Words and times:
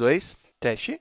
dois, 0.00 0.34
teste. 0.58 0.98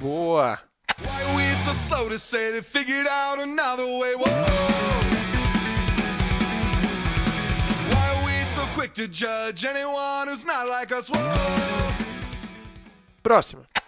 Boa! 0.00 0.58
Próxima. 13.22 13.79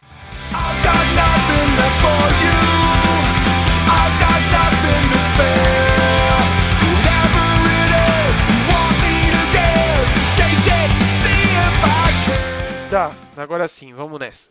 Tá, 12.93 13.11
agora 13.39 13.67
sim, 13.69 13.95
vamos 13.95 14.21
nessa. 14.21 14.51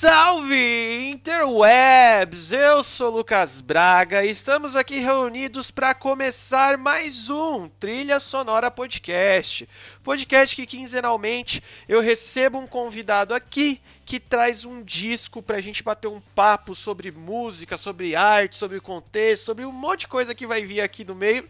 Salve 0.00 1.10
Interwebs! 1.10 2.52
Eu 2.52 2.84
sou 2.84 3.10
Lucas 3.10 3.60
Braga 3.60 4.24
e 4.24 4.30
estamos 4.30 4.76
aqui 4.76 5.00
reunidos 5.00 5.72
para 5.72 5.92
começar 5.92 6.78
mais 6.78 7.28
um 7.28 7.68
Trilha 7.80 8.20
Sonora 8.20 8.70
Podcast. 8.70 9.68
Podcast 10.04 10.54
que 10.54 10.66
quinzenalmente 10.66 11.60
eu 11.88 12.00
recebo 12.00 12.58
um 12.58 12.66
convidado 12.68 13.34
aqui 13.34 13.80
que 14.08 14.18
traz 14.18 14.64
um 14.64 14.82
disco 14.82 15.42
pra 15.42 15.60
gente 15.60 15.82
bater 15.82 16.08
um 16.08 16.18
papo 16.34 16.74
sobre 16.74 17.12
música, 17.12 17.76
sobre 17.76 18.16
arte, 18.16 18.56
sobre 18.56 18.80
contexto, 18.80 19.44
sobre 19.44 19.66
um 19.66 19.70
monte 19.70 20.00
de 20.00 20.08
coisa 20.08 20.34
que 20.34 20.46
vai 20.46 20.64
vir 20.64 20.80
aqui 20.80 21.04
no 21.04 21.14
meio. 21.14 21.44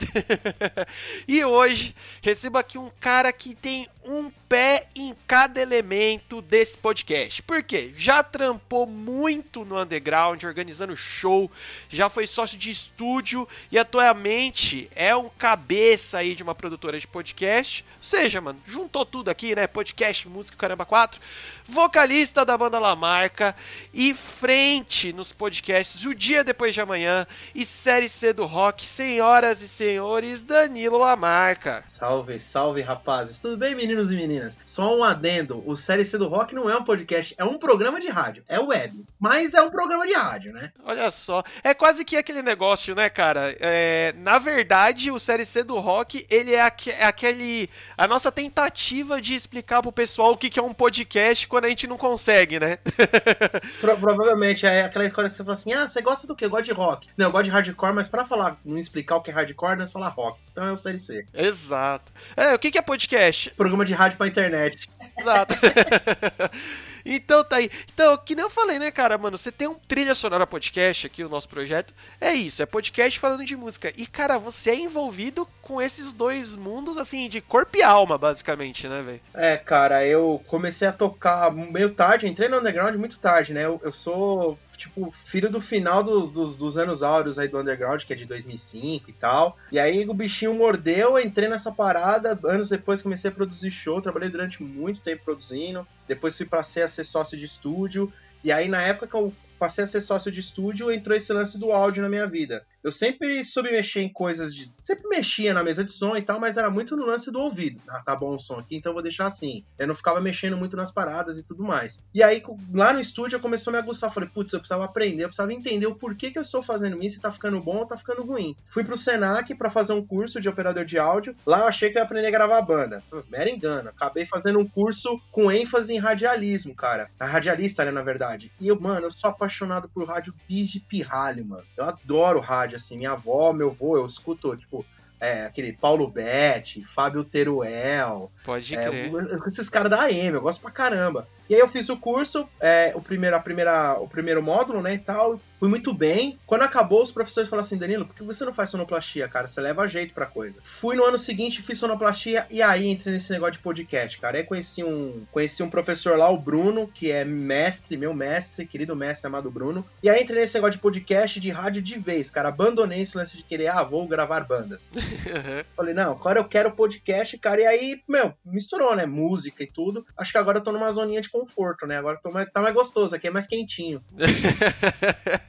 e 1.29 1.45
hoje 1.45 1.95
recebo 2.21 2.59
aqui 2.59 2.77
um 2.77 2.91
cara 2.99 3.33
que 3.33 3.55
tem 3.55 3.89
um 4.09 4.31
pé 4.49 4.87
em 4.95 5.15
cada 5.27 5.61
elemento 5.61 6.41
desse 6.41 6.77
podcast. 6.79 7.43
Por 7.43 7.63
quê? 7.63 7.93
Já 7.95 8.23
trampou 8.23 8.87
muito 8.87 9.65
no 9.65 9.79
underground, 9.79 10.43
organizando 10.43 10.97
show, 10.97 11.51
já 11.91 12.09
foi 12.09 12.27
sócio 12.27 12.57
de 12.57 12.71
estúdio 12.71 13.47
e 13.71 13.79
atualmente 13.79 14.91
é 14.97 15.15
um 15.15 15.29
cabeça 15.29 16.19
aí 16.19 16.35
de 16.35 16.43
uma 16.43 16.55
produtora 16.55 16.99
de 16.99 17.07
podcast. 17.07 17.85
Ou 17.99 18.05
seja, 18.05 18.41
mano, 18.41 18.61
juntou 18.67 19.05
tudo 19.05 19.29
aqui, 19.29 19.55
né? 19.55 19.67
Podcast, 19.67 20.27
música, 20.27 20.57
caramba, 20.57 20.87
quatro. 20.87 21.21
Vocalista 21.67 22.47
da 22.49 22.57
banda 22.57 22.79
Lamarca 22.79 23.55
e 23.93 24.15
frente 24.15 25.13
nos 25.13 25.35
podcasts 25.35 26.03
O 26.07 26.15
Dia 26.15 26.43
Depois 26.43 26.73
de 26.73 26.81
Amanhã 26.81 27.27
e 27.55 27.63
Série 27.63 28.09
C 28.09 28.33
do 28.33 28.47
Rock, 28.47 28.87
senhoras 28.87 29.61
e 29.61 29.69
senhores, 29.69 30.41
Danilo 30.41 30.97
Lamarca. 30.97 31.85
Salve, 31.87 32.41
salve 32.41 32.81
rapazes. 32.81 33.39
Tudo 33.39 33.59
bem, 33.59 33.75
meninos 33.75 34.11
e 34.11 34.17
meninas? 34.17 34.59
Só 34.65 34.97
um 34.97 35.05
adendo: 35.05 35.63
o 35.67 35.77
Série 35.77 36.07
C 36.07 36.17
do 36.17 36.27
Rock 36.27 36.55
não 36.55 36.71
é 36.71 36.77
um 36.79 36.83
podcast, 36.83 37.35
é 37.37 37.45
um 37.45 37.59
programa 37.59 38.01
de 38.01 38.09
rádio, 38.09 38.43
é 38.49 38.59
web, 38.59 39.05
mas 39.21 39.53
é 39.53 39.61
um 39.61 39.71
programa 39.71 40.07
de 40.07 40.15
rádio, 40.15 40.55
né? 40.55 40.73
Olha 40.83 41.11
só, 41.11 41.45
é 41.63 41.75
quase 41.75 42.03
que 42.03 42.17
aquele 42.17 42.41
negócio, 42.41 42.95
né, 42.95 43.11
cara? 43.11 43.55
É, 43.61 44.15
na 44.17 44.39
verdade, 44.39 45.11
o 45.11 45.19
Série 45.19 45.45
C 45.45 45.63
do 45.63 45.79
Rock, 45.79 46.27
ele 46.31 46.55
é, 46.55 46.63
aqu 46.63 46.89
é 46.89 47.05
aquele. 47.05 47.69
a 47.95 48.09
nossa 48.09 48.33
tentativa 48.33 49.21
de 49.21 49.35
explicar 49.35 49.83
pro 49.83 49.93
pessoal 49.93 50.33
o 50.33 50.37
que, 50.39 50.49
que 50.49 50.59
é 50.59 50.63
um 50.63 50.73
podcast 50.73 51.47
quando 51.47 51.67
a 51.67 51.69
gente 51.69 51.87
não 51.87 51.99
consegue, 51.99 52.38
né? 52.61 52.79
Pro, 53.81 53.97
provavelmente, 53.97 54.67
é 54.67 54.85
aquela 54.85 55.07
história 55.07 55.31
que 55.31 55.37
você 55.37 55.43
fala 55.43 55.55
assim: 55.55 55.73
ah, 55.73 55.89
você 55.89 56.01
gosta 56.01 56.27
do 56.27 56.37
quê? 56.37 56.45
Eu 56.45 56.51
gosto 56.51 56.65
de 56.65 56.73
rock. 56.73 57.09
Não, 57.17 57.27
eu 57.27 57.33
gosto 57.33 57.45
de 57.45 57.51
hardcore, 57.51 57.95
mas 57.95 58.09
pra 58.09 58.25
falar, 58.25 58.59
não 58.65 58.79
explicar 58.79 59.17
o 59.17 59.21
que 59.21 59.31
é 59.31 59.35
hardcore, 59.35 59.77
nós 59.77 59.93
falar 59.93 60.09
rock. 60.09 60.39
Então 60.53 60.67
é 60.67 60.73
o 60.73 60.77
Série 60.77 60.99
C. 60.99 61.27
Exato. 61.35 62.13
É, 62.37 62.55
o 62.55 62.59
que, 62.59 62.71
que 62.71 62.79
é 62.79 62.83
podcast? 62.83 63.51
Programa 63.57 63.85
de 63.85 63.95
rádio 63.95 64.19
pra 64.19 64.27
internet. 64.27 64.89
Exato. 65.19 65.55
Então 67.05 67.45
tá 67.45 67.57
aí. 67.57 67.71
Então, 67.93 68.17
que 68.19 68.35
nem 68.35 68.45
eu 68.45 68.51
falei, 68.51 68.79
né, 68.79 68.91
cara, 68.91 69.19
mano, 69.19 69.39
você 69.39 69.51
tem 69.51 69.69
um 69.69 69.75
trilha 69.75 70.15
sonora 70.15 70.47
podcast 70.47 71.07
aqui, 71.07 71.25
o 71.25 71.29
nosso 71.29 71.49
projeto. 71.49 71.95
É 72.21 72.33
isso, 72.33 72.63
é 72.63 72.67
podcast 72.67 73.19
falando 73.19 73.45
de 73.45 73.57
música. 73.57 73.93
E, 73.97 74.07
cara, 74.07 74.39
você 74.39 74.71
é 74.71 74.77
envolvido 74.77 75.47
com 75.63 75.81
esses 75.81 76.13
dois 76.13 76.55
mundos, 76.57 76.97
assim, 76.97 77.29
de 77.29 77.41
corpo 77.41 77.77
e 77.77 77.83
alma, 77.83 78.17
basicamente, 78.17 78.89
né, 78.89 79.03
velho? 79.03 79.21
É, 79.35 79.57
cara, 79.57 80.05
eu 80.07 80.43
comecei 80.47 80.89
a 80.89 80.93
tocar 80.93 81.53
meio 81.53 81.91
tarde, 81.91 82.27
entrei 82.27 82.49
no 82.49 82.59
underground 82.59 82.97
muito 82.97 83.19
tarde, 83.19 83.53
né? 83.53 83.65
Eu, 83.65 83.81
eu 83.85 83.93
sou 83.93 84.59
tipo, 84.79 85.11
filho 85.11 85.51
do 85.51 85.61
final 85.61 86.05
dos, 86.05 86.31
dos, 86.31 86.55
dos, 86.55 86.79
anos 86.79 87.03
áureos 87.03 87.39
aí 87.39 87.49
do 87.49 87.59
Underground, 87.59 88.05
que 88.05 88.13
é 88.13 88.17
de 88.17 88.25
2005 88.25 89.11
e 89.11 89.13
tal. 89.13 89.59
E 89.73 89.79
aí 89.79 90.09
o 90.09 90.15
bichinho 90.15 90.55
mordeu, 90.55 91.19
entrei 91.19 91.49
nessa 91.49 91.73
parada, 91.73 92.39
anos 92.45 92.69
depois 92.69 93.03
comecei 93.03 93.29
a 93.31 93.35
produzir 93.35 93.73
show, 93.73 94.01
trabalhei 94.01 94.31
durante 94.31 94.63
muito 94.63 95.01
tempo 95.01 95.25
produzindo, 95.25 95.87
depois 96.07 96.37
fui 96.37 96.47
pra 96.47 96.63
ser, 96.63 96.89
ser 96.89 97.05
sócio 97.05 97.37
de 97.37 97.45
estúdio, 97.45 98.11
e 98.43 98.53
aí 98.53 98.69
na 98.69 98.81
época 98.81 99.09
que 99.09 99.15
eu 99.15 99.33
passei 99.59 99.85
a 99.85 99.87
ser 99.87 100.01
sócio 100.01 100.31
de 100.31 100.41
estúdio, 100.41 100.91
entrou 100.91 101.17
esse 101.17 101.33
lance 101.33 101.59
do 101.59 101.73
áudio 101.73 102.03
na 102.03 102.09
minha 102.09 102.27
vida. 102.27 102.65
Eu 102.83 102.93
sempre 102.93 103.45
soube 103.45 103.71
mexer 103.71 104.01
em 104.01 104.09
coisas 104.09 104.55
de. 104.55 104.73
Sempre 104.81 105.09
mexia 105.09 105.53
na 105.53 105.63
mesa 105.63 105.85
de 105.85 105.93
som 105.93 106.17
e 106.17 106.23
tal, 106.23 106.39
mas 106.39 106.57
era 106.57 106.71
muito 106.71 106.97
no 106.97 107.05
lance 107.05 107.31
do 107.31 107.41
ouvido. 107.41 107.81
Ah, 107.89 108.01
tá 108.01 108.15
bom 108.15 108.35
o 108.35 108.39
som 108.39 108.59
aqui, 108.59 108.77
então 108.77 108.91
eu 108.91 108.95
vou 108.95 109.03
deixar 109.03 109.27
assim. 109.27 109.65
Eu 109.79 109.89
não 109.89 109.95
ficava 109.95 110.21
mexendo 110.21 110.57
muito 110.57 110.77
nas 110.77 110.93
paradas 110.93 111.37
e 111.37 111.43
tudo 111.43 111.63
mais. 111.63 112.03
E 112.15 112.23
aí, 112.23 112.43
lá 112.73 112.93
no 112.93 113.01
estúdio, 113.01 113.41
começou 113.41 113.73
a 113.73 113.75
me 113.75 113.79
aguçar. 113.79 114.11
Falei, 114.11 114.29
putz, 114.29 114.53
eu 114.53 114.61
precisava 114.61 114.85
aprender, 114.85 115.25
eu 115.25 115.29
precisava 115.29 115.53
entender 115.53 115.87
o 115.87 115.95
porquê 115.95 116.31
que 116.31 116.39
eu 116.39 116.43
estou 116.43 116.63
fazendo 116.63 117.03
isso, 117.03 117.17
se 117.17 117.21
tá 117.21 117.33
ficando 117.33 117.61
bom 117.61 117.79
ou 117.79 117.87
tá 117.87 117.97
ficando 117.97 118.25
ruim. 118.25 118.57
Fui 118.67 118.85
pro 118.85 118.97
Senac 118.97 119.55
para 119.55 119.69
fazer 119.69 119.93
um 119.93 120.05
curso 120.05 120.41
de 120.41 120.49
operador 120.49 120.85
de 120.85 120.99
áudio. 120.99 121.35
Lá 121.45 121.61
eu 121.61 121.67
achei 121.67 121.91
que 121.91 121.99
eu 121.99 122.01
ia 122.01 122.05
aprender 122.05 122.29
a 122.29 122.31
gravar 122.31 122.63
banda. 122.63 123.03
Mera 123.29 123.51
engano. 123.51 123.91
Acabei 123.91 124.25
fazendo 124.25 124.59
um 124.61 124.67
curso 124.67 125.21
com 125.33 125.51
ênfase 125.51 125.93
em 125.93 125.99
radialismo, 125.99 126.75
cara. 126.75 127.11
A 127.19 127.27
radialista, 127.27 127.85
né, 127.85 127.91
na 127.91 128.03
verdade. 128.03 128.53
E 128.61 128.69
eu, 128.69 128.81
mano, 128.81 129.07
eu 129.07 129.11
sou 129.11 129.31
apaixonado 129.31 129.48
por 129.93 130.07
rádio 130.07 130.35
de 130.49 130.81
pirralho, 130.81 131.45
mano. 131.45 131.65
Eu 131.77 131.85
adoro 131.85 132.41
rádio, 132.41 132.77
assim. 132.77 132.99
Minha 132.99 133.13
avó, 133.13 133.53
meu 133.53 133.71
avô, 133.71 133.97
eu 133.97 134.07
escuto, 134.07 134.57
tipo, 134.57 134.85
é, 135.21 135.47
aquele 135.47 135.73
Paulo 135.73 136.09
Betti, 136.09 136.85
Fábio 136.85 137.25
Teruel. 137.25 138.31
Pode 138.45 138.75
é, 138.75 138.89
crer. 138.89 139.13
Esses 139.47 139.69
caras 139.69 139.91
da 139.91 140.03
AM, 140.03 140.35
eu 140.35 140.41
gosto 140.41 140.61
pra 140.61 140.71
caramba. 140.71 141.29
E 141.49 141.55
aí 141.55 141.61
eu 141.61 141.69
fiz 141.69 141.89
o 141.89 141.97
curso, 141.97 142.49
é, 142.61 142.93
o, 142.95 143.01
primeiro, 143.01 143.37
a 143.37 143.41
primeira, 143.41 143.95
o 143.95 144.09
primeiro 144.09 144.43
módulo, 144.43 144.81
né, 144.81 144.95
e 144.95 144.99
tal. 144.99 145.41
Fui 145.59 145.69
muito 145.69 145.93
bem. 145.93 146.39
Quando 146.47 146.63
acabou, 146.63 147.03
os 147.03 147.11
professores 147.11 147.49
falaram 147.49 147.67
assim, 147.67 147.77
Danilo, 147.77 148.07
por 148.07 148.15
que 148.15 148.23
você 148.23 148.45
não 148.45 148.55
faz 148.55 148.71
sonoplastia, 148.71 149.29
cara? 149.29 149.49
Você 149.49 149.61
leva 149.61 149.89
jeito 149.89 150.15
pra 150.15 150.25
coisa. 150.25 150.61
Fui 150.63 150.95
no 150.95 151.05
ano 151.05 151.19
seguinte, 151.19 151.63
fiz 151.63 151.79
sonoplastia 151.79 152.47
e 152.49 152.63
aí 152.63 152.87
entrei 152.87 153.15
nesse 153.15 153.33
negócio 153.33 153.55
de 153.55 153.59
podcast, 153.59 154.19
cara. 154.19 154.39
Aí 154.39 154.45
conheci 154.45 154.85
um, 154.85 155.25
conheci 155.33 155.63
um 155.63 155.71
professor 155.71 156.17
lá, 156.17 156.31
o 156.31 156.39
Bruno, 156.39 156.87
que 156.87 157.11
é 157.11 157.25
mestre, 157.25 157.97
meu 157.97 158.15
mestre, 158.15 158.67
querido 158.67 158.95
mestre 158.95 159.27
amado 159.27 159.51
Bruno. 159.51 159.85
E 160.01 160.09
aí 160.09 160.23
entrei 160.23 160.41
nesse 160.41 160.55
negócio 160.55 160.77
de 160.77 160.83
podcast, 160.83 161.41
de 161.41 161.51
rádio 161.51 161.83
de 161.83 161.99
vez, 161.99 162.31
cara. 162.31 162.49
Abandonei 162.51 163.03
esse 163.03 163.17
lance 163.17 163.37
de 163.37 163.43
querer, 163.43 163.69
ah, 163.69 163.83
vou 163.83 164.07
gravar 164.07 164.47
bandas. 164.47 164.93
Falei, 165.75 165.93
não, 165.93 166.13
agora 166.13 166.39
eu 166.39 166.45
quero 166.45 166.71
podcast, 166.71 167.37
cara. 167.39 167.63
E 167.63 167.67
aí, 167.67 168.03
meu, 168.07 168.33
misturou, 168.45 168.95
né? 168.95 169.07
Música 169.07 169.65
e 169.65 169.67
tudo. 169.67 170.07
Acho 170.17 170.31
que 170.31 170.39
agora 170.39 170.59
eu 170.59 170.63
tô 170.63 170.71
numa 170.71 170.91
zoninha 170.93 171.21
de 171.21 171.29
conforto, 171.29 171.85
né? 171.85 171.99
Agora 171.99 172.21
mais, 172.33 172.49
tá 172.51 172.61
mais 172.61 172.75
gostoso, 172.75 173.17
aqui 173.17 173.27
é 173.27 173.31
mais 173.31 173.49
quentinho. 173.49 174.03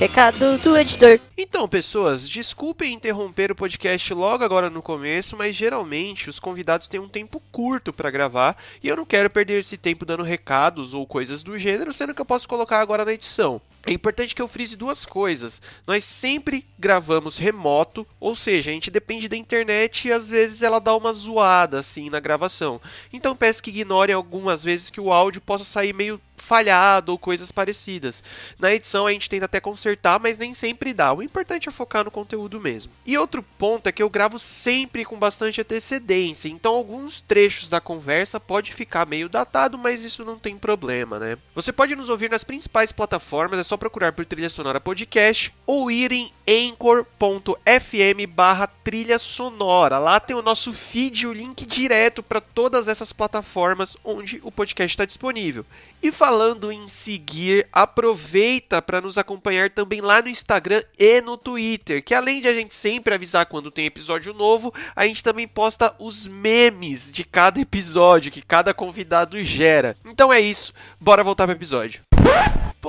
Recado 0.00 0.56
do 0.56 0.78
editor. 0.78 1.20
Então, 1.36 1.68
pessoas, 1.68 2.26
desculpem 2.26 2.94
interromper 2.94 3.52
o 3.52 3.54
podcast 3.54 4.14
logo 4.14 4.42
agora 4.42 4.70
no 4.70 4.80
começo, 4.80 5.36
mas 5.36 5.54
geralmente 5.54 6.30
os 6.30 6.40
convidados 6.40 6.88
têm 6.88 6.98
um 6.98 7.06
tempo 7.06 7.38
curto 7.52 7.92
para 7.92 8.10
gravar 8.10 8.56
e 8.82 8.88
eu 8.88 8.96
não 8.96 9.04
quero 9.04 9.28
perder 9.28 9.60
esse 9.60 9.76
tempo 9.76 10.06
dando 10.06 10.22
recados 10.22 10.94
ou 10.94 11.06
coisas 11.06 11.42
do 11.42 11.58
gênero, 11.58 11.92
sendo 11.92 12.14
que 12.14 12.20
eu 12.22 12.24
posso 12.24 12.48
colocar 12.48 12.80
agora 12.80 13.04
na 13.04 13.12
edição. 13.12 13.60
É 13.86 13.92
importante 13.92 14.34
que 14.34 14.42
eu 14.42 14.48
frise 14.48 14.76
duas 14.76 15.06
coisas. 15.06 15.60
Nós 15.86 16.04
sempre 16.04 16.66
gravamos 16.78 17.38
remoto, 17.38 18.06
ou 18.18 18.34
seja, 18.34 18.70
a 18.70 18.74
gente 18.74 18.90
depende 18.90 19.28
da 19.28 19.36
internet 19.36 20.08
e 20.08 20.12
às 20.12 20.28
vezes 20.28 20.62
ela 20.62 20.78
dá 20.78 20.94
uma 20.94 21.12
zoada 21.12 21.78
assim 21.78 22.08
na 22.08 22.20
gravação. 22.20 22.80
Então 23.12 23.36
peço 23.36 23.62
que 23.62 23.70
ignorem 23.70 24.14
algumas 24.14 24.62
vezes 24.62 24.90
que 24.90 25.00
o 25.00 25.12
áudio 25.12 25.40
possa 25.40 25.64
sair 25.64 25.94
meio 25.94 26.20
falhado 26.40 27.12
ou 27.12 27.18
coisas 27.18 27.52
parecidas. 27.52 28.22
Na 28.58 28.72
edição 28.72 29.06
a 29.06 29.12
gente 29.12 29.28
tenta 29.28 29.44
até 29.44 29.60
consertar, 29.60 30.18
mas 30.18 30.36
nem 30.36 30.52
sempre 30.54 30.92
dá. 30.92 31.12
O 31.12 31.22
importante 31.22 31.68
é 31.68 31.72
focar 31.72 32.04
no 32.04 32.10
conteúdo 32.10 32.60
mesmo. 32.60 32.92
E 33.06 33.16
outro 33.16 33.42
ponto 33.42 33.86
é 33.86 33.92
que 33.92 34.02
eu 34.02 34.10
gravo 34.10 34.38
sempre 34.38 35.04
com 35.04 35.18
bastante 35.18 35.60
antecedência, 35.60 36.48
então 36.48 36.74
alguns 36.74 37.20
trechos 37.20 37.68
da 37.68 37.80
conversa 37.80 38.40
pode 38.40 38.72
ficar 38.72 39.06
meio 39.06 39.28
datado, 39.28 39.78
mas 39.78 40.04
isso 40.04 40.24
não 40.24 40.38
tem 40.38 40.56
problema, 40.56 41.18
né? 41.18 41.38
Você 41.54 41.72
pode 41.72 41.94
nos 41.94 42.08
ouvir 42.08 42.30
nas 42.30 42.44
principais 42.44 42.92
plataformas, 42.92 43.60
é 43.60 43.62
só 43.62 43.76
procurar 43.76 44.12
por 44.12 44.24
Trilha 44.24 44.50
Sonora 44.50 44.80
Podcast 44.80 45.54
ou 45.66 45.90
ir 45.90 46.12
em 46.12 46.32
anchor.fm 46.48 48.26
barra 48.28 48.66
trilha 48.66 49.18
sonora. 49.18 49.98
Lá 49.98 50.18
tem 50.18 50.34
o 50.34 50.42
nosso 50.42 50.72
feed, 50.72 51.26
o 51.26 51.32
link 51.32 51.64
direto 51.66 52.22
para 52.22 52.40
todas 52.40 52.88
essas 52.88 53.12
plataformas 53.12 53.96
onde 54.04 54.40
o 54.42 54.50
podcast 54.50 54.94
está 54.94 55.04
disponível. 55.04 55.64
E 56.02 56.10
falando 56.30 56.70
em 56.70 56.86
seguir, 56.86 57.66
aproveita 57.72 58.80
para 58.80 59.00
nos 59.00 59.18
acompanhar 59.18 59.68
também 59.68 60.00
lá 60.00 60.22
no 60.22 60.28
Instagram 60.28 60.80
e 60.96 61.20
no 61.20 61.36
Twitter, 61.36 62.04
que 62.04 62.14
além 62.14 62.40
de 62.40 62.46
a 62.46 62.54
gente 62.54 62.72
sempre 62.72 63.12
avisar 63.12 63.46
quando 63.46 63.68
tem 63.68 63.84
episódio 63.84 64.32
novo, 64.32 64.72
a 64.94 65.04
gente 65.08 65.24
também 65.24 65.48
posta 65.48 65.92
os 65.98 66.28
memes 66.28 67.10
de 67.10 67.24
cada 67.24 67.60
episódio 67.60 68.30
que 68.30 68.42
cada 68.42 68.72
convidado 68.72 69.42
gera. 69.42 69.96
Então 70.04 70.32
é 70.32 70.40
isso, 70.40 70.72
bora 71.00 71.24
voltar 71.24 71.48
pro 71.48 71.56
episódio. 71.56 72.00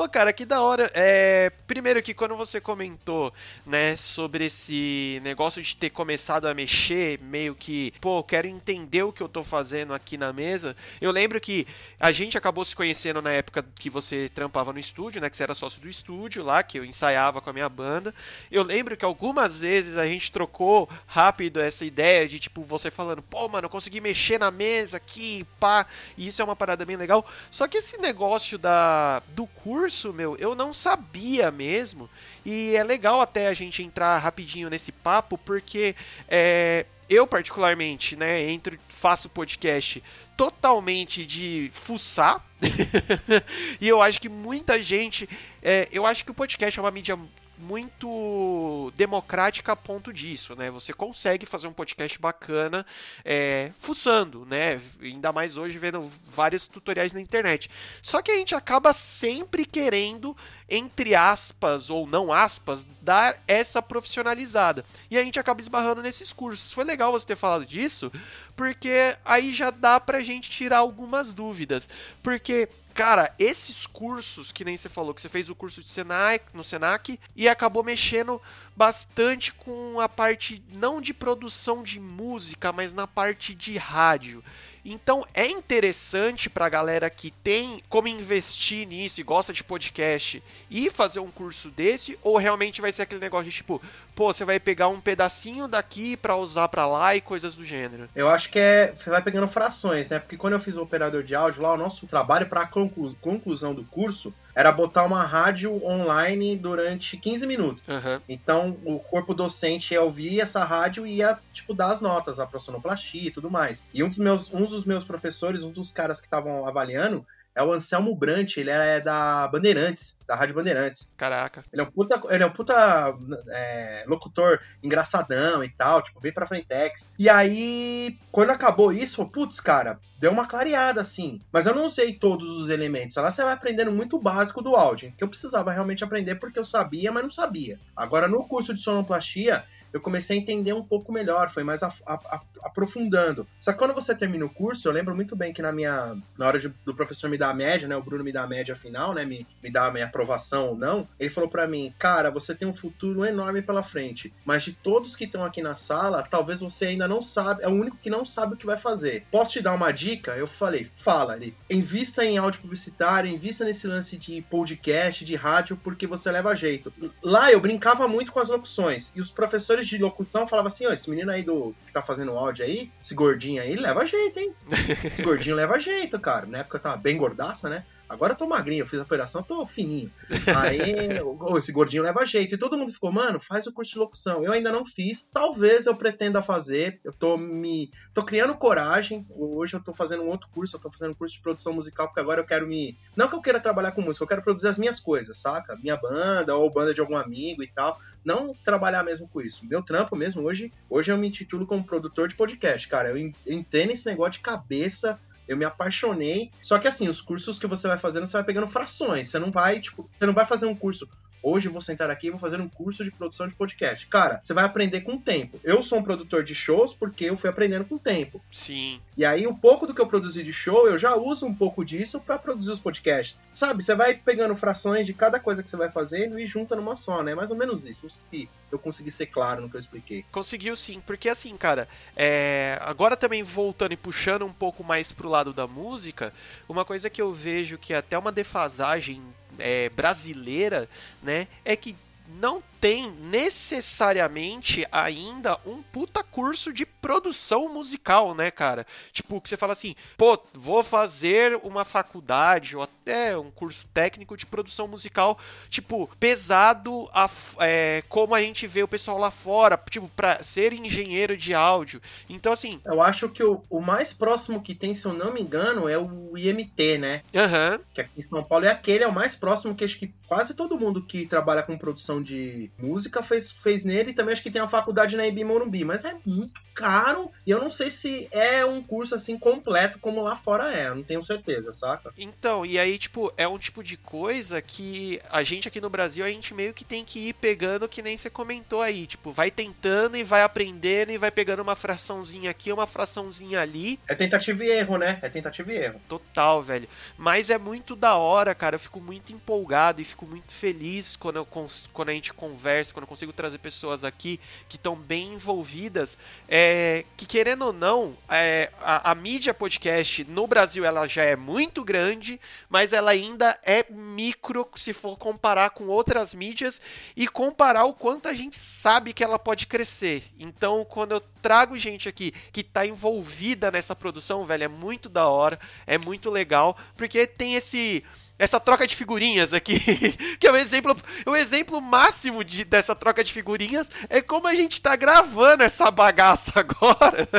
Pô, 0.02 0.10
cara, 0.10 0.34
que 0.34 0.46
da 0.46 0.64
hora. 0.64 0.90
É, 0.96 1.52
primeiro 1.68 2.02
que 2.02 2.12
quando 2.12 2.36
você 2.36 2.60
comentou, 2.60 3.32
né, 3.64 3.96
sobre 3.98 4.46
esse 4.46 5.22
negócio 5.24 5.62
de 5.62 5.76
ter 5.76 5.92
começado 5.92 6.48
a 6.48 6.56
mexer, 6.56 7.20
meio 7.20 7.54
que, 7.54 7.94
pô, 8.02 8.24
quero 8.24 8.48
entender 8.48 9.04
o 9.04 9.14
que 9.14 9.22
eu 9.22 9.30
tô 9.30 9.44
fazendo 9.44 9.94
aqui 9.94 10.18
na 10.18 10.34
mesa. 10.34 10.76
Eu 11.00 11.12
lembro 11.12 11.40
que 11.40 11.68
a 12.00 12.12
gente 12.12 12.36
acabou 12.36 12.66
se 12.66 12.76
conhecendo 12.76 13.22
na 13.22 13.32
época 13.32 13.64
que 13.76 13.92
você 13.92 14.28
trampava 14.34 14.74
no 14.74 14.80
estúdio, 14.80 15.22
né, 15.22 15.30
que 15.30 15.38
você 15.38 15.44
era 15.44 15.54
sócio 15.54 15.80
do 15.80 15.88
estúdio 15.88 16.44
lá, 16.44 16.64
que 16.64 16.80
eu 16.80 16.84
ensaiava 16.84 17.40
com 17.40 17.52
a 17.52 17.54
minha 17.54 17.70
banda. 17.70 18.12
Eu 18.52 18.64
lembro 18.64 18.98
que 18.98 19.06
algumas 19.06 19.62
vezes 19.62 20.00
a 20.00 20.06
gente 20.08 20.32
trocou 20.32 20.90
rápido 21.06 21.60
essa 21.60 21.86
ideia 21.86 22.28
de, 22.28 22.40
tipo, 22.40 22.64
você 22.64 22.90
falando, 22.90 23.22
pô, 23.22 23.48
mano, 23.48 23.68
eu 23.68 23.70
consegui 23.70 24.02
mexer 24.02 24.40
na 24.40 24.50
mesa 24.50 24.98
aqui, 24.98 25.46
pá, 25.60 25.86
e 26.18 26.28
isso 26.28 26.42
é 26.42 26.46
uma 26.46 26.56
parada 26.56 26.84
bem 26.88 26.96
legal. 26.96 27.24
Só 27.52 27.68
que 27.68 27.78
esse 27.78 28.00
negócio 28.00 28.58
da 28.58 29.22
do 29.36 29.46
curso, 29.46 29.91
meu, 30.14 30.36
eu 30.38 30.56
não 30.56 30.74
sabia 30.74 31.52
mesmo. 31.52 32.10
E 32.46 32.76
é 32.76 32.84
legal 32.84 33.22
até 33.22 33.48
a 33.48 33.54
gente 33.54 33.84
entrar 33.84 34.18
rapidinho 34.18 34.70
nesse 34.70 34.92
papo, 34.92 35.38
porque 35.38 35.96
é, 36.28 36.86
eu, 37.10 37.28
particularmente, 37.28 38.16
né, 38.16 38.50
entro, 38.50 38.80
faço 38.88 39.30
podcast 39.30 40.02
totalmente 40.38 41.26
de 41.26 41.70
fuçar. 41.74 42.44
e 43.82 43.88
eu 43.88 44.02
acho 44.02 44.20
que 44.20 44.30
muita 44.30 44.82
gente. 44.82 45.28
É, 45.62 45.90
eu 45.92 46.06
acho 46.06 46.24
que 46.24 46.32
o 46.32 46.34
podcast 46.34 46.80
é 46.80 46.82
uma 46.82 46.90
mídia 46.90 47.20
muito 47.62 48.92
democrática 48.96 49.72
a 49.72 49.76
ponto 49.76 50.12
disso, 50.12 50.56
né? 50.56 50.70
Você 50.72 50.94
consegue 50.94 51.46
fazer 51.46 51.68
um 51.68 51.74
podcast 51.74 52.20
bacana 52.20 52.86
é, 53.24 53.72
fuçando, 53.80 54.46
né? 54.46 54.82
Ainda 55.02 55.32
mais 55.32 55.58
hoje 55.58 55.78
vendo 55.78 56.12
vários 56.26 56.68
tutoriais 56.68 57.14
na 57.14 57.22
internet. 57.22 57.70
Só 58.02 58.22
que 58.22 58.32
a 58.32 58.36
gente 58.36 58.56
acaba 58.56 58.94
sempre 58.94 59.66
querendo, 59.66 60.36
entre 60.70 61.16
aspas 61.16 61.90
ou 61.90 62.08
não 62.08 62.34
aspas, 62.34 62.86
dar 63.02 63.42
essa 63.48 63.82
profissionalizada. 63.82 64.84
E 65.10 65.18
a 65.18 65.24
gente 65.24 65.40
acaba 65.40 65.62
esbarrando 65.62 66.02
nesses 66.02 66.34
cursos. 66.34 66.74
Foi 66.74 66.84
legal 66.84 67.12
você 67.12 67.28
ter 67.28 67.36
falado 67.36 67.66
disso, 67.66 68.12
porque 68.56 69.16
aí 69.24 69.54
já 69.54 69.70
dá 69.70 70.00
pra 70.00 70.22
gente 70.22 70.50
tirar 70.50 70.80
algumas 70.80 71.34
dúvidas. 71.34 71.88
Porque 72.24 72.68
Cara, 73.02 73.34
esses 73.40 73.88
cursos, 73.88 74.52
que 74.52 74.64
nem 74.64 74.78
você 74.78 74.88
falou, 74.88 75.12
que 75.12 75.24
você 75.24 75.28
fez 75.28 75.50
o 75.50 75.56
curso 75.56 75.82
de 75.82 75.90
Senac, 75.90 76.46
no 76.54 76.64
Senac 76.64 77.20
e 77.36 77.50
acabou 77.50 77.84
mexendo 77.84 78.40
bastante 78.78 79.52
com 79.52 80.00
a 80.00 80.08
parte 80.08 80.64
não 80.72 81.02
de 81.02 81.12
produção 81.12 81.82
de 81.82 82.00
música, 82.00 82.72
mas 82.72 82.94
na 82.94 83.08
parte 83.08 83.56
de 83.56 83.76
rádio. 83.76 84.44
Então 84.84 85.26
é 85.34 85.48
interessante 85.48 86.50
para 86.50 86.66
a 86.66 86.70
galera 86.70 87.10
que 87.10 87.30
tem 87.30 87.82
como 87.88 88.08
investir 88.08 88.88
nisso 88.88 89.22
e 89.22 89.24
gosta 89.24 89.54
de 89.54 89.64
podcast 89.64 90.42
e 90.70 90.90
fazer 90.90 91.20
um 91.20 91.30
curso 91.30 91.70
desse, 91.70 92.18
ou 92.22 92.38
realmente 92.38 92.82
vai 92.82 92.92
ser 92.92 93.04
aquele 93.04 93.22
negócio 93.22 93.50
de 93.50 93.56
tipo, 93.56 93.82
pô, 94.16 94.34
você 94.34 94.44
vai 94.44 94.60
pegar 94.60 94.88
um 94.88 95.00
pedacinho 95.00 95.68
daqui 95.68 96.18
para 96.18 96.36
usar 96.36 96.68
para 96.68 96.86
lá 96.88 97.16
e 97.16 97.22
coisas 97.22 97.56
do 97.56 97.66
gênero? 97.66 98.10
Eu 98.16 98.30
acho 98.30 98.50
que 98.50 98.60
é. 98.60 98.94
Você 98.96 99.10
vai 99.10 99.22
pegando 99.22 99.48
frações, 99.48 100.10
né? 100.10 100.20
Porque 100.20 100.38
quando 100.38 100.54
eu 100.54 100.60
fiz 100.60 100.76
o 100.78 100.82
operador 100.82 101.24
de 101.24 101.36
áudio 101.36 101.62
lá, 101.62 101.74
o 101.74 101.78
nosso 101.78 102.08
trabalho 102.08 102.48
para 102.48 102.66
conclu 102.66 103.16
conclusão 103.22 103.74
do 103.74 103.84
curso 103.84 104.34
era 104.56 104.72
botar 104.72 105.04
uma 105.04 105.24
rádio 105.24 105.84
online 105.86 106.58
durante 106.58 107.18
15 107.18 107.46
minutos. 107.46 107.84
Uhum. 107.88 108.20
Então, 108.28 108.78
o 108.86 109.00
corpo 109.00 109.34
docente 109.34 109.94
ia 109.94 110.02
ouvir 110.02 110.40
essa 110.40 110.64
rádio 110.64 111.06
e 111.06 111.18
ia, 111.18 111.38
tipo, 111.54 111.74
dar 111.74 111.92
as 111.92 112.02
notas, 112.02 112.40
a 112.40 112.48
sonoplastia 112.60 113.28
e 113.28 113.32
tudo 113.32 113.50
mais. 113.50 113.84
E 113.94 114.04
um 114.04 114.10
dos 114.10 114.18
meus, 114.18 114.54
um 114.54 114.66
dos 114.66 114.86
meus 114.86 115.04
professores, 115.04 115.64
um 115.64 115.72
dos 115.72 115.92
caras 115.92 116.20
que 116.20 116.28
estavam 116.28 116.66
avaliando, 116.66 117.26
é 117.56 117.64
o 117.64 117.74
Anselmo 117.74 118.16
Brant, 118.16 118.58
ele 118.58 118.70
é 118.70 119.00
da 119.02 119.48
Bandeirantes, 119.48 120.18
da 120.26 120.36
Rádio 120.36 120.56
Bandeirantes. 120.56 121.10
Caraca. 121.18 121.64
Ele 121.72 121.82
é 121.82 121.86
um 121.86 121.92
puta, 121.92 122.22
ele 122.30 122.44
é 122.44 122.46
um 122.46 122.52
puta 122.52 123.14
é, 123.50 124.04
locutor 124.08 124.60
engraçadão 124.82 125.64
e 125.64 125.70
tal, 125.70 126.02
tipo, 126.02 126.20
bem 126.22 126.32
pra 126.32 126.48
frentex. 126.48 127.12
E 127.20 127.30
aí, 127.30 128.18
quando 128.32 128.52
acabou 128.52 128.94
isso, 128.94 129.26
putz, 129.26 129.60
cara, 129.60 130.00
deu 130.18 130.32
uma 130.32 130.48
clareada, 130.48 131.02
assim. 131.02 131.42
Mas 131.52 131.66
eu 131.66 131.76
não 131.76 131.86
usei 131.86 132.14
todos 132.14 132.50
os 132.62 132.70
elementos. 132.70 133.18
Lá 133.18 133.30
você 133.30 133.44
vai 133.44 133.54
aprendendo 133.54 133.92
muito 133.92 134.18
básico 134.18 134.62
do 134.62 134.76
áudio, 134.76 135.14
que 135.18 135.24
eu 135.24 135.28
precisava 135.28 135.72
realmente 135.72 136.04
aprender 136.04 136.36
porque 136.36 136.60
eu 136.60 136.66
sabia, 136.66 137.12
mas 137.12 137.24
não 137.24 137.32
sabia. 137.32 137.80
Agora, 137.96 138.28
no 138.28 138.48
curso 138.48 138.74
de 138.74 138.82
sonoplastia, 138.82 139.66
eu 139.94 140.02
comecei 140.02 140.38
a 140.38 140.42
entender 140.42 140.74
um 140.74 140.84
pouco 140.84 141.12
melhor, 141.12 141.50
foi 141.50 141.64
mais 141.64 141.84
a, 141.84 141.94
a, 142.06 142.14
a, 142.14 142.42
aprofundando. 142.64 143.48
Só 143.60 143.72
que 143.72 143.80
quando 143.80 143.94
você 143.94 144.16
termina 144.16 144.46
o 144.46 144.50
curso, 144.50 144.88
eu 144.88 144.92
lembro 144.92 145.16
muito 145.16 145.36
bem 145.36 145.54
que 145.54 145.62
na 145.62 145.72
minha. 145.72 146.18
Na 146.38 146.48
hora 146.48 146.60
de, 146.60 146.70
do 146.86 146.94
professor 146.94 147.30
me 147.30 147.38
dar 147.38 147.50
a 147.50 147.54
média, 147.54 147.88
né? 147.88 147.96
O 147.96 148.02
Bruno 148.02 148.24
me 148.24 148.32
dá 148.32 148.44
a 148.44 148.48
média 148.48 148.76
final, 148.76 149.14
né? 149.14 149.26
Me, 149.26 149.46
me 149.62 149.72
dá 149.72 149.86
a 149.86 149.92
minha 149.92 150.06
aprovação 150.06 150.70
ou 150.70 150.76
não. 150.76 151.08
Ele 151.20 151.30
falou 151.30 151.50
para 151.50 151.68
mim, 151.68 151.94
cara, 151.98 152.32
você 152.32 152.56
tem 152.56 152.68
um 152.68 152.74
futuro 152.74 153.26
enorme 153.26 153.62
pela 153.62 153.84
frente. 153.84 154.34
Mas 154.46 154.64
de 154.64 154.74
todos 154.74 155.16
que 155.16 155.26
estão 155.26 155.44
aqui 155.44 155.62
na 155.62 155.76
sala, 155.76 156.24
talvez 156.24 156.62
você 156.62 156.86
ainda 156.86 157.08
não 157.08 157.22
sabe, 157.22 157.64
é 157.64 157.68
o 157.68 157.72
único 157.72 157.98
que 157.98 158.10
não 158.10 158.26
sabe 158.26 158.54
o 158.54 158.58
que 158.58 158.66
vai 158.66 158.78
fazer. 158.78 159.26
Posso 159.32 159.52
te 159.52 159.62
dar 159.62 159.74
uma 159.74 159.92
dica? 159.92 160.32
Eu 160.36 160.48
falei, 160.48 160.90
fala 160.96 161.36
ele. 161.36 161.56
Invista 161.70 162.24
em 162.24 162.38
áudio 162.38 162.62
publicitário, 162.62 163.30
invista 163.30 163.66
nesse 163.66 163.88
lance 163.88 164.18
de 164.18 164.42
podcast, 164.44 165.26
de 165.26 165.36
rádio, 165.36 165.80
porque 165.84 166.08
você 166.08 166.32
leva 166.32 166.56
jeito. 166.56 166.94
Lá 167.22 167.52
eu 167.52 167.60
brincava 167.60 168.08
muito 168.08 168.32
com 168.32 168.40
as 168.40 168.50
locuções. 168.50 169.12
E 169.16 169.22
os 169.22 169.32
professores 169.32 169.81
de 169.88 169.98
locução 169.98 170.48
falava 170.48 170.68
assim: 170.68 170.86
ó, 170.86 170.92
esse 170.92 171.10
menino 171.10 171.32
aí 171.32 171.44
do 171.44 171.76
que 171.86 171.94
tá 171.94 172.02
fazendo 172.02 172.32
áudio 172.32 172.66
aí, 172.66 172.92
esse 173.04 173.14
gordinho 173.14 173.62
aí, 173.62 173.76
leva 173.76 174.06
jeito, 174.06 174.40
hein? 174.40 174.54
Esse 175.06 175.24
gordinho 175.24 175.56
leva 175.56 175.80
jeito, 175.80 176.20
cara. 176.20 176.46
Na 176.46 176.60
época 176.60 176.78
eu 176.78 176.82
tava 176.82 176.98
bem 176.98 177.18
gordaça, 177.18 177.70
né? 177.70 177.86
Agora 178.12 178.34
eu 178.34 178.38
tô 178.38 178.46
magrinho, 178.46 178.82
eu 178.82 178.88
fiz 178.88 179.00
a 179.00 179.04
operação, 179.04 179.42
tô 179.42 179.66
fininho. 179.66 180.12
Aí, 180.58 180.82
esse 181.58 181.72
gordinho 181.72 182.04
leva 182.04 182.26
jeito. 182.26 182.54
E 182.54 182.58
todo 182.58 182.78
mundo 182.78 182.92
ficou, 182.92 183.10
mano, 183.10 183.40
faz 183.40 183.68
o 183.68 183.72
curso 183.72 183.94
de 183.94 184.00
locução. 184.00 184.44
Eu 184.44 184.52
ainda 184.52 184.70
não 184.70 184.86
fiz. 184.86 185.30
Talvez 185.32 185.86
eu 185.86 185.96
pretenda 185.96 186.42
fazer. 186.42 187.00
Eu 187.06 187.14
tô 187.14 187.38
me. 187.38 187.90
tô 188.14 188.22
criando 188.22 188.54
coragem. 188.56 189.26
Hoje 189.30 189.78
eu 189.78 189.80
tô 189.80 189.94
fazendo 189.94 190.24
um 190.24 190.28
outro 190.28 190.50
curso, 190.50 190.76
eu 190.76 190.80
tô 190.82 190.92
fazendo 190.92 191.12
um 191.12 191.16
curso 191.16 191.36
de 191.36 191.42
produção 191.42 191.72
musical, 191.72 192.08
porque 192.08 192.20
agora 192.20 192.42
eu 192.42 192.46
quero 192.46 192.68
me. 192.68 192.98
Não 193.16 193.30
que 193.30 193.36
eu 193.36 193.42
queira 193.42 193.62
trabalhar 193.62 193.94
com 193.94 194.02
música, 194.02 194.24
eu 194.24 194.28
quero 194.28 194.42
produzir 194.42 194.68
as 194.68 194.78
minhas 194.78 195.00
coisas, 195.00 195.38
saca? 195.38 195.78
Minha 195.78 195.96
banda, 195.96 196.54
ou 196.54 196.70
banda 196.70 196.94
de 196.94 197.00
algum 197.00 197.16
amigo 197.16 197.64
e 197.64 197.68
tal. 197.68 197.98
Não 198.26 198.54
trabalhar 198.54 199.04
mesmo 199.04 199.26
com 199.30 199.40
isso. 199.40 199.66
Meu 199.66 199.82
trampo 199.82 200.18
mesmo, 200.18 200.44
hoje, 200.44 200.72
hoje 200.90 201.14
eu 201.14 201.18
me 201.18 201.30
intitulo 201.30 201.66
como 201.66 201.86
produtor 201.86 202.28
de 202.28 202.36
podcast, 202.36 202.90
cara. 202.90 203.10
Eu 203.10 203.34
entrei 203.48 203.86
nesse 203.86 204.06
negócio 204.06 204.34
de 204.34 204.42
cabeça 204.42 205.18
eu 205.52 205.58
me 205.58 205.66
apaixonei. 205.66 206.52
Só 206.62 206.80
que 206.80 206.88
assim, 206.88 207.10
os 207.10 207.22
cursos 207.22 207.60
que 207.60 207.68
você 207.68 207.88
vai 207.88 207.98
fazendo, 207.98 208.26
você 208.26 208.38
vai 208.38 208.44
pegando 208.44 208.68
frações. 208.68 209.28
Você 209.28 209.38
não 209.38 209.52
vai, 209.52 209.80
tipo, 209.80 210.10
você 210.18 210.26
não 210.26 210.34
vai 210.34 210.46
fazer 210.46 210.66
um 210.66 210.76
curso. 210.76 211.08
Hoje 211.44 211.68
eu 211.68 211.72
vou 211.72 211.82
sentar 211.82 212.10
aqui 212.10 212.28
e 212.28 212.30
vou 212.30 212.40
fazer 212.40 212.62
um 212.62 212.70
curso 212.70 213.04
de 213.04 213.12
produção 213.12 213.48
de 213.48 213.56
podcast. 213.56 214.06
Cara, 214.08 214.40
você 214.44 214.54
vai 214.54 214.64
aprender 214.64 215.02
com 215.02 215.14
o 215.14 215.20
tempo. 215.20 215.60
Eu 215.64 215.82
sou 215.82 216.00
um 216.00 216.04
produtor 216.04 216.44
de 216.44 216.54
shows 216.54 216.94
porque 216.94 217.26
eu 217.26 217.38
fui 217.38 217.50
aprendendo 217.50 217.86
com 217.86 217.96
o 217.96 218.00
tempo. 218.00 218.42
Sim. 218.52 219.02
E 219.18 219.26
aí, 219.26 219.48
um 219.48 219.56
pouco 219.56 219.88
do 219.88 219.94
que 219.94 220.02
eu 220.02 220.08
produzi 220.08 220.44
de 220.44 220.54
show, 220.54 220.88
eu 220.88 220.98
já 220.98 221.16
uso 221.16 221.46
um 221.46 221.54
pouco 221.54 221.84
disso 221.84 222.20
para 222.20 222.38
produzir 222.38 222.72
os 222.72 222.80
podcasts. 222.80 223.38
Sabe, 223.52 223.84
você 223.84 223.96
vai 223.96 224.14
pegando 224.14 224.56
frações 224.56 225.06
de 225.06 225.14
cada 225.14 225.40
coisa 225.40 225.64
que 225.64 225.70
você 225.70 225.78
vai 225.78 225.90
fazendo 225.90 226.40
e 226.40 226.46
junta 226.46 226.76
numa 226.76 226.96
só, 226.96 227.24
né? 227.24 227.34
Mais 227.34 227.50
ou 227.50 227.58
menos 227.58 227.86
isso. 227.86 228.04
Não 228.04 228.10
sei 228.10 228.24
se 228.24 228.50
eu 228.72 228.78
consegui 228.78 229.12
ser 229.12 229.26
claro 229.26 229.62
no 229.62 229.70
que 229.70 229.76
eu 229.76 229.80
expliquei. 229.80 230.24
Conseguiu 230.32 230.76
sim, 230.76 231.02
porque 231.06 231.28
assim, 231.28 231.58
cara, 231.58 231.88
é... 232.16 232.78
agora 232.82 233.18
também 233.18 233.42
voltando 233.42 233.94
e 233.94 233.98
puxando 233.98 234.46
um 234.46 234.54
pouco 234.54 234.84
mais 234.84 235.12
pro 235.12 235.30
lado 235.30 235.52
da 235.52 235.66
música, 235.66 236.34
uma 236.70 236.86
coisa 236.86 237.10
que 237.10 237.22
eu 237.22 237.34
vejo 237.34 237.78
que 237.78 237.94
é 237.94 237.98
até 237.98 238.18
uma 238.18 238.32
defasagem 238.32 239.22
é, 239.60 239.90
brasileira, 239.90 240.90
né, 241.22 241.48
é 241.64 241.76
que 241.76 241.96
não 242.40 242.64
tem 242.82 243.12
necessariamente 243.12 244.88
ainda 244.92 245.60
um 245.64 245.84
puta 245.84 246.24
curso 246.24 246.74
de 246.74 246.84
produção 246.84 247.72
musical, 247.72 248.34
né, 248.34 248.50
cara? 248.50 248.88
Tipo, 249.14 249.40
que 249.40 249.48
você 249.48 249.56
fala 249.56 249.74
assim, 249.74 249.96
pô, 250.18 250.42
vou 250.52 250.82
fazer 250.82 251.60
uma 251.64 251.86
faculdade 251.86 252.76
ou 252.76 252.82
até 252.82 253.38
um 253.38 253.52
curso 253.52 253.88
técnico 253.94 254.36
de 254.36 254.48
produção 254.48 254.88
musical, 254.88 255.38
tipo, 255.70 256.10
pesado 256.20 257.08
a, 257.14 257.30
é, 257.60 258.04
como 258.10 258.34
a 258.34 258.42
gente 258.42 258.66
vê 258.66 258.82
o 258.82 258.88
pessoal 258.88 259.20
lá 259.20 259.30
fora, 259.30 259.80
tipo, 259.90 260.10
pra 260.16 260.42
ser 260.42 260.74
engenheiro 260.74 261.38
de 261.38 261.54
áudio. 261.54 262.02
Então, 262.28 262.52
assim. 262.52 262.82
Eu 262.84 263.00
acho 263.00 263.30
que 263.30 263.44
o, 263.44 263.62
o 263.70 263.80
mais 263.80 264.12
próximo 264.12 264.60
que 264.60 264.74
tem, 264.74 264.96
se 264.96 265.06
eu 265.06 265.14
não 265.14 265.32
me 265.32 265.42
engano, 265.42 265.88
é 265.88 266.00
o 266.00 266.36
IMT, 266.36 266.98
né? 266.98 267.22
Aham. 267.36 267.74
Uhum. 267.74 267.80
Que 267.94 268.02
aqui 268.02 268.12
em 268.18 268.24
São 268.24 268.44
Paulo 268.44 268.66
é 268.66 268.70
aquele, 268.70 269.04
é 269.04 269.08
o 269.08 269.14
mais 269.14 269.36
próximo 269.36 269.76
que 269.76 269.84
acho 269.84 270.00
que 270.00 270.12
quase 270.28 270.56
todo 270.56 270.80
mundo 270.80 271.06
que 271.06 271.28
trabalha 271.28 271.62
com 271.62 271.78
produção 271.78 272.24
de 272.24 272.71
música 272.78 273.22
fez, 273.24 273.52
fez 273.52 273.84
nele. 273.84 274.12
E 274.12 274.14
também 274.14 274.34
acho 274.34 274.44
que 274.44 274.52
tem 274.52 274.62
uma 274.62 274.68
faculdade 274.68 275.16
na 275.16 275.28
Ibi 275.28 275.44
Morumbi. 275.44 275.84
Mas 275.84 276.06
é 276.06 276.16
muito 276.26 276.62
caro 276.74 277.32
e 277.46 277.52
eu 277.52 277.60
não 277.60 277.70
sei 277.72 277.92
se 277.92 278.28
é 278.32 278.66
um 278.66 278.82
curso 278.82 279.14
assim 279.14 279.38
completo 279.38 280.00
como 280.00 280.22
lá 280.22 280.36
fora 280.36 280.74
é. 280.74 280.88
Eu 280.88 280.96
não 280.96 281.04
tenho 281.04 281.24
certeza, 281.24 281.74
saca? 281.74 282.12
Então, 282.18 282.66
e 282.66 282.80
aí, 282.80 282.98
tipo, 282.98 283.32
é 283.38 283.48
um 283.48 283.58
tipo 283.58 283.84
de 283.84 283.98
coisa 283.98 284.62
que 284.62 285.22
a 285.30 285.44
gente 285.44 285.68
aqui 285.68 285.82
no 285.82 285.90
Brasil, 285.90 286.26
a 286.26 286.30
gente 286.30 286.54
meio 286.54 286.74
que 286.74 286.84
tem 286.84 287.04
que 287.06 287.30
ir 287.30 287.34
pegando, 287.34 287.88
que 287.88 288.02
nem 288.02 288.18
você 288.18 288.30
comentou 288.30 288.82
aí. 288.82 289.06
Tipo, 289.06 289.32
vai 289.32 289.52
tentando 289.52 290.18
e 290.18 290.24
vai 290.24 290.42
aprendendo 290.42 291.12
e 291.12 291.18
vai 291.18 291.32
pegando 291.32 291.62
uma 291.62 291.76
fraçãozinha 291.76 292.50
aqui, 292.50 292.72
uma 292.72 292.88
fraçãozinha 292.88 293.62
ali. 293.62 294.00
É 294.08 294.16
tentativa 294.16 294.64
e 294.64 294.70
erro, 294.70 294.98
né? 294.98 295.20
É 295.22 295.30
tentativa 295.30 295.72
e 295.72 295.78
erro. 295.78 296.02
Total, 296.08 296.62
velho. 296.62 296.88
Mas 297.18 297.50
é 297.50 297.58
muito 297.58 297.96
da 297.96 298.16
hora, 298.16 298.56
cara. 298.56 298.76
Eu 298.76 298.80
fico 298.80 299.00
muito 299.00 299.34
empolgado 299.34 300.02
e 300.02 300.06
fico 300.06 300.26
muito 300.26 300.52
feliz 300.52 301.16
quando, 301.16 301.38
eu, 301.38 301.48
quando 301.94 302.10
a 302.10 302.14
gente 302.14 302.34
conversa, 302.34 302.61
quando 302.92 303.04
eu 303.04 303.08
consigo 303.08 303.34
trazer 303.34 303.58
pessoas 303.58 304.04
aqui 304.04 304.40
que 304.68 304.76
estão 304.76 304.96
bem 304.96 305.34
envolvidas. 305.34 306.18
É, 306.48 307.06
que 307.18 307.26
querendo 307.26 307.68
ou 307.68 307.74
não, 307.74 308.18
é, 308.30 308.72
a, 308.80 309.12
a 309.12 309.16
mídia 309.16 309.54
podcast 309.54 310.24
no 310.26 310.48
Brasil 310.48 310.86
ela 310.86 311.08
já 311.08 311.24
é 311.24 311.36
muito 311.36 311.84
grande, 311.84 312.40
mas 312.70 312.94
ela 312.94 313.12
ainda 313.12 313.60
é 313.64 313.86
micro 313.92 314.68
se 314.76 314.94
for 314.94 315.18
comparar 315.18 315.72
com 315.72 315.88
outras 315.88 316.34
mídias 316.34 316.82
e 317.16 317.28
comparar 317.28 317.86
o 317.86 317.94
quanto 317.94 318.28
a 318.28 318.34
gente 318.34 318.58
sabe 318.58 319.14
que 319.14 319.24
ela 319.24 319.40
pode 319.40 319.68
crescer. 319.68 320.24
Então, 320.40 320.86
quando 320.86 321.14
eu 321.14 321.22
trago 321.42 321.78
gente 321.78 322.08
aqui 322.08 322.32
que 322.52 322.62
está 322.62 322.86
envolvida 322.86 323.72
nessa 323.72 323.96
produção, 323.96 324.46
velho, 324.46 324.64
é 324.66 324.68
muito 324.68 325.10
da 325.10 325.28
hora, 325.28 325.60
é 325.86 325.98
muito 325.98 326.30
legal, 326.30 326.78
porque 326.96 327.26
tem 327.26 327.56
esse 327.56 328.04
essa 328.42 328.60
troca 328.60 328.88
de 328.88 328.96
figurinhas 328.96 329.54
aqui, 329.54 329.80
que 330.40 330.48
é 330.48 330.52
o 330.52 330.56
exemplo, 330.56 330.98
o 331.28 331.36
exemplo 331.36 331.80
máximo 331.80 332.44
de, 332.44 332.66
dessa 332.66 332.96
troca 332.96 333.24
de 333.24 333.32
figurinhas 333.32 333.88
é 334.10 334.20
como 334.20 334.48
a 334.48 334.56
gente 334.56 334.82
tá 334.82 334.96
gravando 334.96 335.62
essa 335.62 335.92
bagaça 335.92 336.52
agora. 336.58 337.30